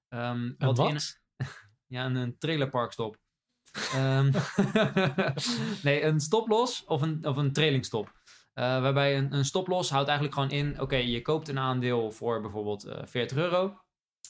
Um, 0.09 0.55
wat? 0.57 0.77
wat? 0.77 0.89
In, 0.89 0.99
ja, 1.97 2.05
een, 2.05 2.15
een 2.15 2.37
trailerpark 2.37 2.91
stop. 2.91 3.17
Ehm, 3.93 4.31
nee, 5.83 6.03
een 6.03 6.19
stoploss 6.19 6.83
of 6.85 7.01
een, 7.01 7.25
of 7.27 7.37
een 7.37 7.53
trailing 7.53 7.85
stop. 7.85 8.07
Uh, 8.07 8.63
waarbij 8.81 9.17
een, 9.17 9.33
een 9.33 9.45
stoploss 9.45 9.89
houdt 9.89 10.07
eigenlijk 10.07 10.37
gewoon 10.37 10.51
in... 10.51 10.71
Oké, 10.71 10.81
okay, 10.81 11.07
je 11.07 11.21
koopt 11.21 11.47
een 11.47 11.59
aandeel 11.59 12.11
voor 12.11 12.41
bijvoorbeeld 12.41 12.85
uh, 12.85 12.99
40 13.05 13.37
euro... 13.37 13.77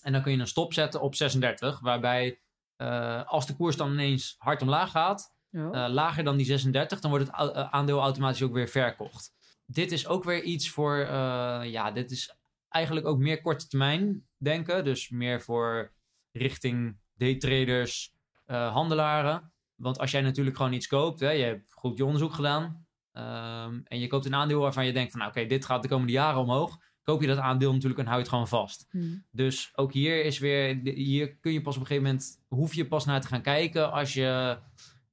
En 0.03 0.11
dan 0.11 0.21
kun 0.21 0.31
je 0.31 0.39
een 0.39 0.47
stop 0.47 0.73
zetten 0.73 1.01
op 1.01 1.15
36, 1.15 1.79
waarbij 1.79 2.39
uh, 2.77 3.23
als 3.25 3.45
de 3.45 3.55
koers 3.55 3.75
dan 3.75 3.91
ineens 3.91 4.35
hard 4.37 4.61
omlaag 4.61 4.91
gaat, 4.91 5.35
ja. 5.49 5.89
lager 5.89 6.23
dan 6.23 6.37
die 6.37 6.45
36, 6.45 6.99
dan 6.99 7.11
wordt 7.11 7.27
het 7.27 7.55
aandeel 7.55 7.99
automatisch 7.99 8.43
ook 8.43 8.53
weer 8.53 8.67
verkocht. 8.67 9.31
Dit 9.65 9.91
is 9.91 10.07
ook 10.07 10.23
weer 10.23 10.43
iets 10.43 10.69
voor, 10.69 10.97
eh, 10.97 11.61
ja, 11.63 11.91
dit 11.91 12.11
is 12.11 12.35
eigenlijk 12.69 13.05
ook 13.05 13.17
meer 13.17 13.41
korte 13.41 13.67
termijn 13.67 14.27
denken. 14.37 14.83
Dus 14.83 15.09
meer 15.09 15.41
voor 15.41 15.93
richting 16.31 16.99
daytraders, 17.13 18.15
uh, 18.53 18.73
handelaren. 18.73 19.51
Want 19.75 19.99
als 19.99 20.11
jij 20.11 20.21
natuurlijk 20.21 20.55
gewoon 20.55 20.73
iets 20.73 20.87
koopt, 20.87 21.19
hè, 21.19 21.29
je 21.29 21.43
hebt 21.43 21.73
goed 21.73 21.97
je 21.97 22.05
onderzoek 22.05 22.33
gedaan. 22.33 22.85
Um, 23.11 23.81
en 23.83 23.99
je 23.99 24.07
koopt 24.07 24.25
een 24.25 24.35
aandeel 24.35 24.59
waarvan 24.59 24.85
je 24.85 24.93
denkt 24.93 25.11
van, 25.11 25.19
nou, 25.19 25.31
oké, 25.31 25.39
okay, 25.39 25.57
dit 25.57 25.65
gaat 25.65 25.81
de 25.81 25.87
komende 25.87 26.13
jaren 26.13 26.41
omhoog 26.41 26.77
koop 27.03 27.21
je 27.21 27.27
dat 27.27 27.37
aandeel 27.37 27.71
natuurlijk 27.73 27.99
en 27.99 28.05
hou 28.05 28.17
je 28.17 28.23
het 28.23 28.33
gewoon 28.33 28.47
vast. 28.47 28.87
Hmm. 28.89 29.25
Dus 29.31 29.71
ook 29.75 29.93
hier 29.93 30.25
is 30.25 30.39
weer, 30.39 30.79
hier 30.83 31.35
kun 31.35 31.53
je 31.53 31.61
pas 31.61 31.75
op 31.75 31.81
een 31.81 31.87
gegeven 31.87 32.09
moment, 32.09 32.43
hoef 32.47 32.73
je 32.73 32.87
pas 32.87 33.05
naar 33.05 33.21
te 33.21 33.27
gaan 33.27 33.41
kijken 33.41 33.91
als 33.91 34.13
je 34.13 34.57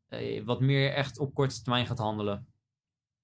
eh, 0.08 0.44
wat 0.44 0.60
meer 0.60 0.92
echt 0.92 1.18
op 1.18 1.34
korte 1.34 1.62
termijn 1.62 1.86
gaat 1.86 1.98
handelen. 1.98 2.48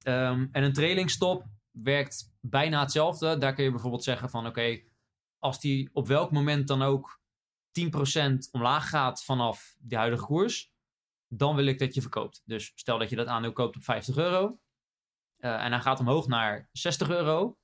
Ehm, 0.02 0.46
en 0.52 0.62
een 0.62 0.72
trailing 0.72 1.10
stop 1.10 1.44
werkt 1.70 2.34
bijna 2.40 2.80
hetzelfde. 2.80 3.38
Daar 3.38 3.54
kun 3.54 3.64
je 3.64 3.70
bijvoorbeeld 3.70 4.04
zeggen 4.04 4.30
van 4.30 4.46
oké, 4.46 4.80
als 5.38 5.60
die 5.60 5.90
op 5.92 6.06
welk 6.06 6.30
moment 6.30 6.68
dan 6.68 6.82
ook 6.82 7.20
10% 8.48 8.50
omlaag 8.50 8.88
gaat 8.88 9.24
vanaf 9.24 9.76
de 9.78 9.96
huidige 9.96 10.24
koers, 10.24 10.72
dan 11.28 11.56
wil 11.56 11.66
ik 11.66 11.78
dat 11.78 11.94
je 11.94 12.00
verkoopt. 12.00 12.42
Dus 12.44 12.72
stel 12.74 12.98
dat 12.98 13.10
je 13.10 13.16
dat 13.16 13.26
aandeel 13.26 13.52
koopt 13.52 13.76
op 13.76 13.84
50 13.84 14.16
euro 14.16 14.60
eh, 15.36 15.64
en 15.64 15.72
hij 15.72 15.80
gaat 15.80 16.00
omhoog 16.00 16.26
naar 16.26 16.68
60 16.72 17.10
euro 17.10 17.58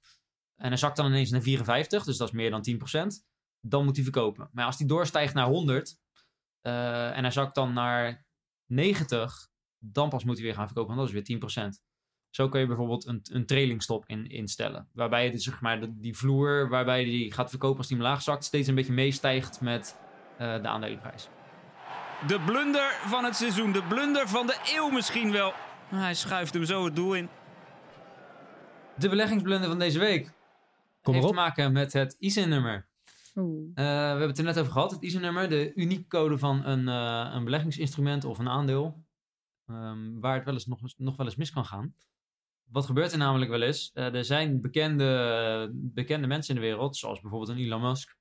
en 0.57 0.69
hij 0.69 0.77
zakt 0.77 0.97
dan 0.97 1.07
ineens 1.07 1.31
naar 1.31 1.43
54, 1.43 2.05
dus 2.05 2.17
dat 2.17 2.29
is 2.29 2.35
meer 2.35 2.51
dan 2.51 2.65
10%, 2.71 3.27
dan 3.61 3.85
moet 3.85 3.95
hij 3.95 4.05
verkopen. 4.05 4.51
Maar 4.53 4.67
als 4.67 4.77
die 4.77 4.87
doorstijgt 4.87 5.35
naar 5.35 5.47
100 5.47 6.01
eh, 6.61 7.17
en 7.17 7.23
hij 7.23 7.31
zakt 7.31 7.55
dan 7.55 7.73
naar 7.73 8.27
90, 8.67 9.51
dan 9.79 10.09
pas 10.09 10.25
moet 10.25 10.37
hij 10.37 10.45
weer 10.45 10.55
gaan 10.55 10.67
verkopen, 10.67 10.95
want 10.95 11.09
dat 11.09 11.23
is 11.23 11.29
weer 11.29 11.69
10%. 11.75 11.92
Zo 12.33 12.49
kun 12.49 12.61
je 12.61 12.67
bijvoorbeeld 12.67 13.07
een, 13.07 13.21
een 13.33 13.47
trailingstop 13.47 14.05
in, 14.07 14.27
instellen. 14.27 14.89
Waarbij 14.93 15.25
je 15.25 15.31
dus, 15.31 15.45
zeg 15.45 15.61
maar, 15.61 15.81
de- 15.81 15.99
die 15.99 16.17
vloer 16.17 16.69
waarbij 16.69 17.05
die 17.05 17.33
gaat 17.33 17.51
verkopen 17.51 17.79
als 17.79 17.87
die 17.89 17.97
omlaag 17.97 18.23
zakt, 18.23 18.45
steeds 18.45 18.69
een 18.69 18.75
beetje 18.75 18.93
meestijgt 18.93 19.61
met 19.61 19.97
eh, 20.39 20.63
de 20.63 20.69
aandelenprijs. 20.69 21.29
De 22.27 22.41
blunder 22.41 22.91
van 23.05 23.25
het 23.25 23.37
seizoen, 23.37 23.73
de 23.73 23.83
blunder 23.83 24.29
van 24.29 24.47
de 24.47 24.57
eeuw 24.77 24.89
misschien 24.91 25.33
wel. 25.33 25.53
Hij 25.89 26.15
schuift 26.15 26.55
hem 26.55 26.65
zo 26.65 26.85
het 26.85 26.97
doel 26.97 27.15
in. 27.15 27.29
De 28.99 29.09
beleggingsblunder 29.09 29.69
van 29.69 29.79
deze 29.79 29.99
week 29.99 30.33
Kom 31.03 31.15
heeft 31.15 31.25
erop. 31.27 31.37
te 31.37 31.43
maken 31.43 31.73
met 31.73 31.93
het 31.93 32.17
ISIN-nummer. 32.19 32.87
Oeh. 33.37 33.71
Eh, 33.75 33.85
we 33.85 33.91
hebben 33.91 34.29
het 34.29 34.39
er 34.39 34.45
net 34.45 34.59
over 34.59 34.73
gehad, 34.73 34.91
het 34.91 35.03
ISIN-nummer, 35.03 35.49
de 35.49 35.73
unieke 35.75 36.07
code 36.09 36.39
van 36.39 36.65
een, 36.65 36.89
eh, 36.89 37.31
een 37.35 37.45
beleggingsinstrument 37.45 38.25
of 38.25 38.39
een 38.39 38.49
aandeel, 38.49 39.05
ehm, 39.67 40.21
waar 40.21 40.35
het 40.35 40.45
wel 40.45 40.55
eens 40.55 40.67
nog, 40.67 40.79
nog 40.97 41.17
wel 41.17 41.27
eens 41.27 41.37
mis 41.37 41.53
kan 41.53 41.65
gaan. 41.65 41.95
Wat 42.73 42.87
gebeurt 42.87 43.13
er 43.13 43.19
namelijk 43.19 43.51
wel 43.51 43.63
eens? 43.63 43.91
Eh, 43.93 44.15
er 44.15 44.25
zijn 44.25 44.61
bekende, 44.61 45.71
bekende 45.75 46.27
mensen 46.27 46.55
in 46.55 46.61
de 46.61 46.67
wereld, 46.67 46.97
zoals 46.97 47.21
bijvoorbeeld 47.21 47.51
een 47.51 47.65
Elon 47.65 47.81
Musk, 47.83 48.17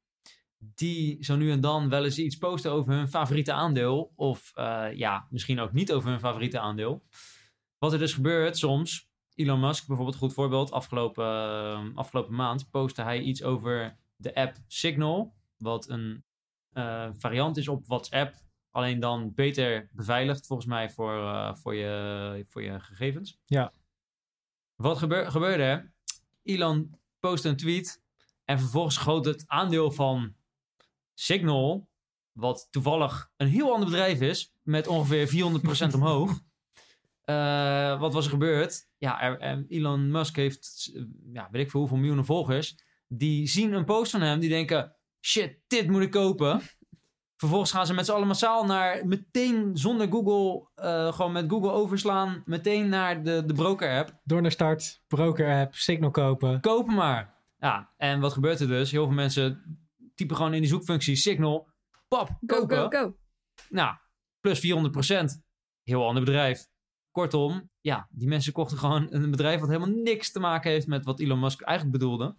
die 0.58 1.24
zo 1.24 1.36
nu 1.36 1.52
en 1.52 1.62
dan 1.62 1.90
wel 1.90 2.04
eens 2.04 2.18
iets 2.18 2.38
posten 2.38 2.72
over 2.72 2.94
hun 2.94 3.10
favoriete 3.10 3.54
aandeel, 3.54 4.12
of 4.16 4.52
eh, 4.54 4.88
ja, 4.94 5.28
misschien 5.30 5.60
ook 5.60 5.72
niet 5.72 5.92
over 5.92 6.10
hun 6.10 6.20
favoriete 6.20 6.60
aandeel. 6.60 7.04
Wat 7.78 7.94
er 7.94 8.00
dus 8.00 8.14
gebeurt 8.14 8.58
soms, 8.58 9.10
Elon 9.36 9.60
Musk 9.60 9.88
bijvoorbeeld, 9.88 10.18
goed 10.18 10.34
voorbeeld, 10.34 10.72
afgelopen, 10.72 11.26
eh, 11.26 11.96
afgelopen 11.96 12.36
maand 12.36 12.70
postte 12.70 13.02
hij 13.02 13.20
iets 13.20 13.44
over 13.44 13.98
de 14.16 14.36
app 14.36 14.56
Signal, 14.68 15.34
wat 15.58 15.90
een 15.90 16.24
variant 17.14 17.58
is 17.58 17.68
op 17.68 17.88
WhatsApp, 17.88 18.36
alleen 18.70 19.00
dan 19.00 19.34
beter 19.34 19.90
beveiligd 19.94 20.48
volgens 20.48 20.68
mij 20.68 20.90
voor, 20.90 21.52
voor, 21.58 21.76
je, 21.76 22.46
voor 22.48 22.64
je 22.64 22.80
gegevens. 22.80 23.40
Ja. 23.46 23.74
Wat 24.82 24.98
gebeur, 24.98 25.32
gebeurde? 25.32 25.92
Elon 26.44 27.00
postte 27.20 27.50
een 27.50 27.58
tweet 27.58 28.04
en 28.46 28.60
vervolgens 28.60 28.96
schoot 28.96 29.26
het 29.26 29.44
aandeel 29.48 29.92
van 29.92 30.36
Signal, 31.14 31.90
wat 32.32 32.68
toevallig 32.72 33.32
een 33.38 33.48
heel 33.48 33.74
ander 33.74 33.90
bedrijf 33.90 34.22
is, 34.22 34.54
met 34.62 34.88
ongeveer 34.88 35.28
400% 35.92 35.94
omhoog. 35.94 36.40
Eh, 37.22 38.00
wat 38.00 38.14
was 38.14 38.26
er 38.26 38.32
gebeurd? 38.32 38.88
Ja, 38.98 39.38
Elon 39.68 40.12
Musk 40.12 40.36
heeft, 40.36 40.92
ja, 41.34 41.48
weet 41.52 41.64
ik 41.64 41.70
veel 41.70 41.80
hoeveel 41.80 41.98
miljoenen 41.98 42.26
volgers. 42.26 42.76
Die 43.08 43.48
zien 43.48 43.74
een 43.74 43.86
post 43.86 44.12
van 44.12 44.22
hem, 44.22 44.40
die 44.40 44.50
denken, 44.50 44.96
shit, 45.20 45.60
dit 45.68 45.88
moet 45.88 46.02
ik 46.02 46.12
kopen. 46.12 46.62
Vervolgens 47.42 47.72
gaan 47.72 47.86
ze 47.86 47.94
met 47.94 48.06
z'n 48.06 48.12
allen 48.12 48.28
massaal 48.28 48.66
naar, 48.66 49.08
meteen 49.08 49.78
zonder 49.78 50.08
Google, 50.12 50.70
eh, 50.76 51.14
gewoon 51.14 51.32
met 51.32 51.50
Google 51.50 51.72
overslaan, 51.72 52.42
meteen 52.46 52.90
naar 52.90 53.24
de, 53.24 53.46
de 53.46 53.54
broker-app. 53.54 54.20
Door 54.24 54.42
naar 54.42 54.52
start, 54.52 55.04
broker 55.08 55.60
app, 55.62 55.76
signal 55.76 56.12
kopen. 56.12 56.60
Kopen 56.60 56.94
maar. 56.94 57.36
Ja, 57.58 57.94
en 57.98 58.20
wat 58.20 58.34
gebeurt 58.34 58.60
er 58.60 58.68
dus? 58.68 58.92
Heel 58.92 59.06
veel 59.06 59.14
mensen 59.14 59.80
typen 60.16 60.36
gewoon 60.36 60.54
in 60.54 60.60
die 60.62 60.70
zoekfunctie 60.70 61.16
Signal, 61.16 61.68
pap, 62.08 62.28
Go, 62.28 62.60
kopen. 62.60 62.78
go, 62.78 62.90
go. 62.90 63.16
Nou, 63.70 63.96
plus 64.40 64.60
400%. 64.60 65.42
Heel 65.84 66.08
ander 66.08 66.24
bedrijf. 66.24 66.68
Kortom, 67.12 67.70
ja, 67.80 68.08
die 68.12 68.28
mensen 68.28 68.54
kochten 68.54 68.78
gewoon 68.78 69.08
een 69.10 69.32
bedrijf 69.32 69.60
wat 69.60 69.70
helemaal 69.70 69.96
niks 69.96 70.32
te 70.32 70.40
maken 70.40 70.72
heeft 70.72 70.88
met 70.88 71.06
wat 71.06 71.20
Elon 71.20 71.40
Musk 71.40 71.62
eigenlijk 71.62 71.98
bedoelde. 71.98 72.36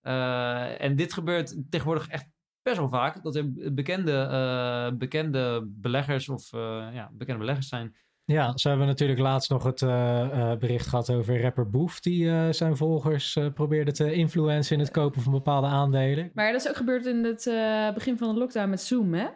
Eh, 0.00 0.80
en 0.80 0.96
dit 0.96 1.12
gebeurt 1.12 1.56
tegenwoordig 1.70 2.08
echt 2.08 2.26
best 2.64 2.76
wel 2.76 2.88
vaak. 2.88 3.22
Dat 3.22 3.36
er 3.36 3.74
bekende, 3.74 4.12
eh, 4.12 4.98
bekende 4.98 5.62
beleggers 5.66 6.28
of 6.28 6.52
eh, 6.52 6.86
ja, 6.92 7.10
bekende 7.12 7.40
beleggers 7.40 7.68
zijn. 7.68 7.94
Ja, 8.26 8.56
zo 8.56 8.68
hebben 8.68 8.86
we 8.86 8.92
natuurlijk 8.92 9.20
laatst 9.20 9.50
nog 9.50 9.62
het 9.62 9.82
eh, 9.82 10.22
eh, 10.52 10.58
bericht 10.58 10.86
gehad 10.86 11.10
over 11.10 11.42
rapper 11.42 11.70
Boef, 11.70 12.00
die 12.00 12.30
eh, 12.30 12.48
zijn 12.50 12.76
volgers 12.76 13.36
eh, 13.36 13.52
probeerde 13.52 13.92
te 13.92 14.12
influencen 14.12 14.74
in 14.76 14.80
het 14.82 14.90
kopen 14.90 15.22
van 15.22 15.32
bepaalde 15.32 15.66
aandelen. 15.66 16.30
Maar 16.34 16.52
dat 16.52 16.60
is 16.60 16.68
ook 16.68 16.76
gebeurd 16.76 17.06
in 17.06 17.24
het 17.24 17.46
eh, 17.46 17.92
begin 17.92 18.18
van 18.18 18.32
de 18.32 18.38
lockdown 18.40 18.68
met 18.70 18.80
Zoom, 18.80 19.14
hè? 19.14 19.26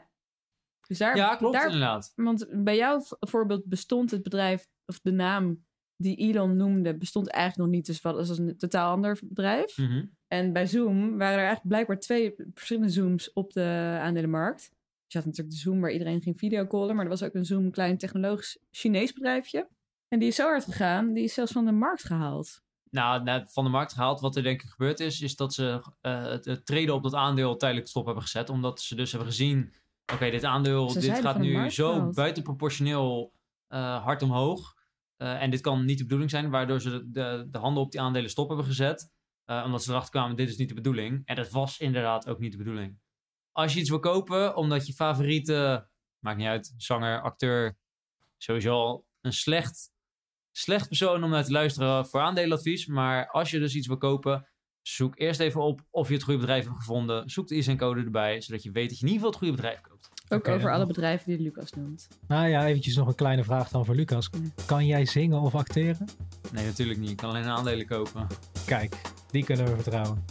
Dus 0.86 0.98
daar, 0.98 1.16
Ja, 1.16 1.36
klopt 1.36 1.54
daar, 1.54 1.64
inderdaad. 1.66 2.12
Want 2.16 2.48
bij 2.52 2.76
jouw 2.76 3.00
voorbeeld 3.20 3.64
bestond 3.64 4.10
het 4.10 4.22
bedrijf, 4.22 4.66
of 4.86 5.00
de 5.00 5.12
naam 5.12 5.66
die 6.00 6.16
Elon 6.16 6.56
noemde, 6.56 6.96
bestond 6.96 7.28
eigenlijk 7.28 7.68
nog 7.68 7.76
niet. 7.76 7.86
Dus 7.86 8.00
wat 8.00 8.18
is 8.18 8.38
een 8.38 8.56
totaal 8.56 8.92
ander 8.92 9.18
bedrijf. 9.22 9.76
Mhm. 9.76 10.04
En 10.28 10.52
bij 10.52 10.66
Zoom 10.66 11.18
waren 11.18 11.38
er 11.38 11.46
eigenlijk 11.46 11.68
blijkbaar 11.68 11.98
twee 11.98 12.34
verschillende 12.54 12.90
Zooms 12.90 13.32
op 13.32 13.52
de 13.52 13.98
aandelenmarkt. 14.00 14.60
Dus 14.60 15.12
je 15.12 15.18
had 15.18 15.26
natuurlijk 15.26 15.56
de 15.56 15.60
Zoom 15.60 15.80
waar 15.80 15.92
iedereen 15.92 16.22
ging 16.22 16.38
videocallen, 16.38 16.94
maar 16.94 17.04
er 17.04 17.10
was 17.10 17.22
ook 17.22 17.34
een 17.34 17.44
Zoom 17.44 17.70
klein 17.70 17.98
technologisch 17.98 18.58
Chinees 18.70 19.12
bedrijfje. 19.12 19.68
En 20.08 20.18
die 20.18 20.28
is 20.28 20.36
zo 20.36 20.46
hard 20.46 20.64
gegaan, 20.64 21.12
die 21.12 21.24
is 21.24 21.34
zelfs 21.34 21.52
van 21.52 21.64
de 21.64 21.72
markt 21.72 22.04
gehaald. 22.04 22.62
Nou, 22.90 23.22
net 23.22 23.52
van 23.52 23.64
de 23.64 23.70
markt 23.70 23.92
gehaald. 23.92 24.20
Wat 24.20 24.36
er 24.36 24.42
denk 24.42 24.62
ik 24.62 24.68
gebeurd 24.68 25.00
is, 25.00 25.20
is 25.20 25.36
dat 25.36 25.54
ze 25.54 25.82
eh, 26.00 26.22
het, 26.22 26.66
treden 26.66 26.94
op 26.94 27.02
dat 27.02 27.14
aandeel 27.14 27.56
tijdelijk 27.56 27.88
stop 27.88 28.04
hebben 28.04 28.22
gezet. 28.22 28.50
Omdat 28.50 28.80
ze 28.80 28.94
dus 28.94 29.10
hebben 29.10 29.28
gezien, 29.28 29.74
oké, 30.12 30.30
dit 30.30 30.44
aandeel 30.44 30.90
Ze 30.90 31.00
dit 31.00 31.18
gaat 31.18 31.38
nu 31.38 31.70
zo 31.70 32.10
buitenproportioneel 32.10 33.32
eh, 33.66 34.04
hard 34.04 34.22
omhoog. 34.22 34.76
Eh, 35.18 35.42
en 35.42 35.50
dit 35.50 35.60
kan 35.60 35.84
niet 35.84 35.98
de 35.98 36.04
bedoeling 36.04 36.30
zijn, 36.30 36.50
waardoor 36.50 36.80
ze 36.80 36.90
de, 36.90 37.10
de, 37.10 37.48
de 37.50 37.58
handen 37.58 37.82
op 37.82 37.90
die 37.90 38.00
aandelen 38.00 38.30
stop 38.30 38.48
hebben 38.48 38.66
gezet. 38.66 39.10
Eh, 39.44 39.62
omdat 39.64 39.82
ze 39.82 39.90
erachter 39.90 40.10
kwamen, 40.10 40.36
dit 40.36 40.48
is 40.48 40.56
niet 40.56 40.68
de 40.68 40.74
bedoeling. 40.74 41.22
En 41.24 41.36
dat 41.36 41.50
was 41.50 41.78
inderdaad 41.78 42.28
ook 42.28 42.38
niet 42.38 42.52
de 42.52 42.58
bedoeling. 42.58 42.98
Als 43.52 43.74
je 43.74 43.80
iets 43.80 43.88
wil 43.88 43.98
kopen, 43.98 44.56
omdat 44.56 44.86
je 44.86 44.92
favoriete, 44.92 45.88
maakt 46.18 46.38
niet 46.38 46.46
uit, 46.46 46.74
zanger, 46.76 47.20
acteur, 47.20 47.78
sowieso 48.36 48.72
al 48.72 49.06
een 49.20 49.32
slecht, 49.32 49.92
slecht 50.52 50.88
persoon 50.88 51.24
om 51.24 51.30
naar 51.30 51.44
te 51.44 51.52
luisteren 51.52 52.06
voor 52.06 52.20
aandelenadvies. 52.20 52.86
Maar 52.86 53.28
als 53.28 53.50
je 53.50 53.58
dus 53.58 53.74
iets 53.74 53.86
wil 53.86 53.98
kopen, 53.98 54.48
zoek 54.82 55.18
eerst 55.18 55.40
even 55.40 55.60
op 55.60 55.86
of 55.90 56.08
je 56.08 56.14
het 56.14 56.22
goede 56.22 56.40
bedrijf 56.40 56.64
hebt 56.64 56.76
gevonden. 56.76 57.30
Zoek 57.30 57.48
de 57.48 57.54
ISN-code 57.54 58.00
erbij, 58.00 58.40
zodat 58.40 58.62
je 58.62 58.70
weet 58.70 58.88
dat 58.88 58.98
je 58.98 59.06
in 59.06 59.12
ieder 59.12 59.26
geval 59.26 59.30
het 59.30 59.38
goede 59.38 59.62
bedrijf 59.62 59.80
koopt. 59.80 60.08
Ook 60.28 60.38
Oké, 60.38 60.52
over 60.52 60.72
alle 60.72 60.86
bedrijven 60.86 61.26
die 61.26 61.40
Lucas 61.40 61.72
noemt. 61.72 62.08
Nou 62.26 62.48
ja, 62.48 62.66
eventjes 62.66 62.96
nog 62.96 63.08
een 63.08 63.14
kleine 63.14 63.44
vraag 63.44 63.68
dan 63.68 63.84
voor 63.84 63.94
Lucas. 63.94 64.30
Kan 64.66 64.86
jij 64.86 65.06
zingen 65.06 65.40
of 65.40 65.54
acteren? 65.54 66.08
Nee, 66.52 66.64
natuurlijk 66.64 66.98
niet. 66.98 67.10
Ik 67.10 67.16
kan 67.16 67.30
alleen 67.30 67.44
aandelen 67.44 67.86
kopen. 67.86 68.26
Kijk, 68.66 68.96
die 69.30 69.44
kunnen 69.44 69.66
we 69.66 69.74
vertrouwen. 69.74 70.24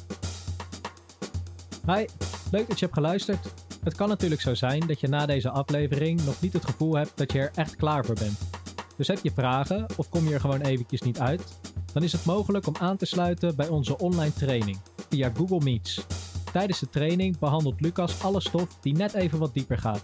Hi, 1.86 2.06
leuk 2.52 2.68
dat 2.68 2.80
je 2.80 2.86
hebt 2.86 2.98
geluisterd. 2.98 3.54
Het 3.84 3.96
kan 3.96 4.10
natuurlijk 4.10 4.42
zo 4.42 4.56
zijn 4.56 4.88
dat 4.88 5.00
je 5.00 5.08
na 5.08 5.26
deze 5.26 5.50
aflevering 5.50 6.26
nog 6.26 6.42
niet 6.42 6.54
het 6.54 6.66
gevoel 6.66 6.96
hebt 6.96 7.18
dat 7.18 7.32
je 7.32 7.40
er 7.40 7.52
echt 7.56 7.76
klaar 7.76 8.06
voor 8.06 8.16
bent. 8.16 8.40
Dus 8.98 9.08
heb 9.08 9.20
je 9.22 9.32
vragen 9.32 9.86
of 9.96 10.10
kom 10.10 10.28
je 10.28 10.34
er 10.34 10.40
gewoon 10.40 10.62
eventjes 10.62 11.02
niet 11.02 11.20
uit? 11.20 11.60
Dan 11.94 12.04
is 12.04 12.12
het 12.12 12.26
mogelijk 12.26 12.68
om 12.68 12.76
aan 12.80 12.98
te 12.98 13.06
sluiten 13.06 13.56
bij 13.56 13.68
onze 13.68 13.98
online 13.98 14.34
training 14.34 14.78
via 15.10 15.32
Google 15.36 15.64
Meets. 15.64 16.06
Tijdens 16.58 16.80
de 16.80 16.90
training 16.90 17.40
behandelt 17.40 17.82
Lucas 17.82 18.24
alle 18.24 18.42
stof 18.42 18.78
die 18.82 18.96
net 18.96 19.14
even 19.14 19.40
wat 19.40 19.54
dieper 19.54 19.78
gaat. 19.78 20.04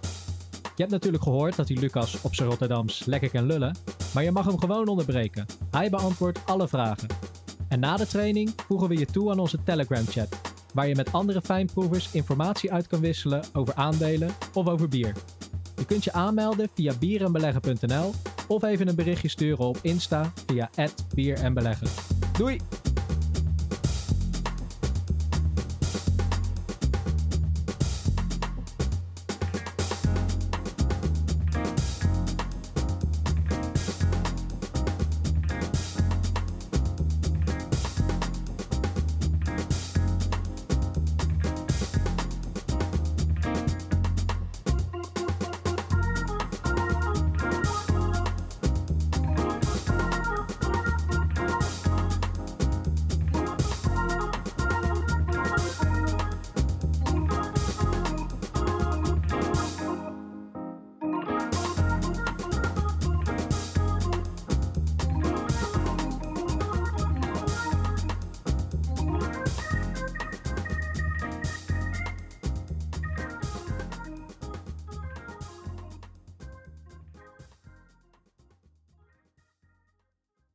Je 0.62 0.82
hebt 0.82 0.92
natuurlijk 0.92 1.24
gehoord 1.24 1.56
dat 1.56 1.68
hij 1.68 1.78
Lucas 1.78 2.22
op 2.22 2.36
zijn 2.36 2.50
Rotterdams 2.50 3.06
lekker 3.06 3.30
kan 3.30 3.46
lullen, 3.46 3.76
maar 4.14 4.24
je 4.24 4.32
mag 4.32 4.46
hem 4.46 4.60
gewoon 4.60 4.88
onderbreken. 4.88 5.46
Hij 5.72 5.90
beantwoordt 5.90 6.40
alle 6.46 6.68
vragen. 6.68 7.08
En 7.68 7.80
na 7.80 7.98
de 7.98 8.08
training 8.08 8.54
voegen 8.68 8.88
we 8.88 8.98
je 8.98 9.06
toe 9.06 9.32
aan 9.32 9.40
onze 9.40 9.64
Telegram-chat, 9.64 10.40
waar 10.74 10.88
je 10.88 10.96
met 10.96 11.12
andere 11.12 11.42
fijnproevers 11.42 12.12
informatie 12.12 12.72
uit 12.72 12.88
kan 12.88 13.00
wisselen 13.00 13.44
over 13.54 13.74
aandelen 13.76 14.30
of 14.54 14.68
over 14.68 14.88
bier. 14.88 15.16
Je 15.76 15.86
kunt 15.86 16.04
je 16.04 16.14
aanmelden 16.14 16.70
via 16.74 16.94
bierenbeleggen.nl 17.00 18.12
of 18.48 18.64
even 18.64 18.88
een 18.88 18.96
berichtje 18.96 19.28
sturen 19.28 19.66
op 19.66 19.78
Insta 19.82 20.34
via 20.46 20.70
@bierenbeleggen. 21.14 21.88
Doei! 22.38 22.60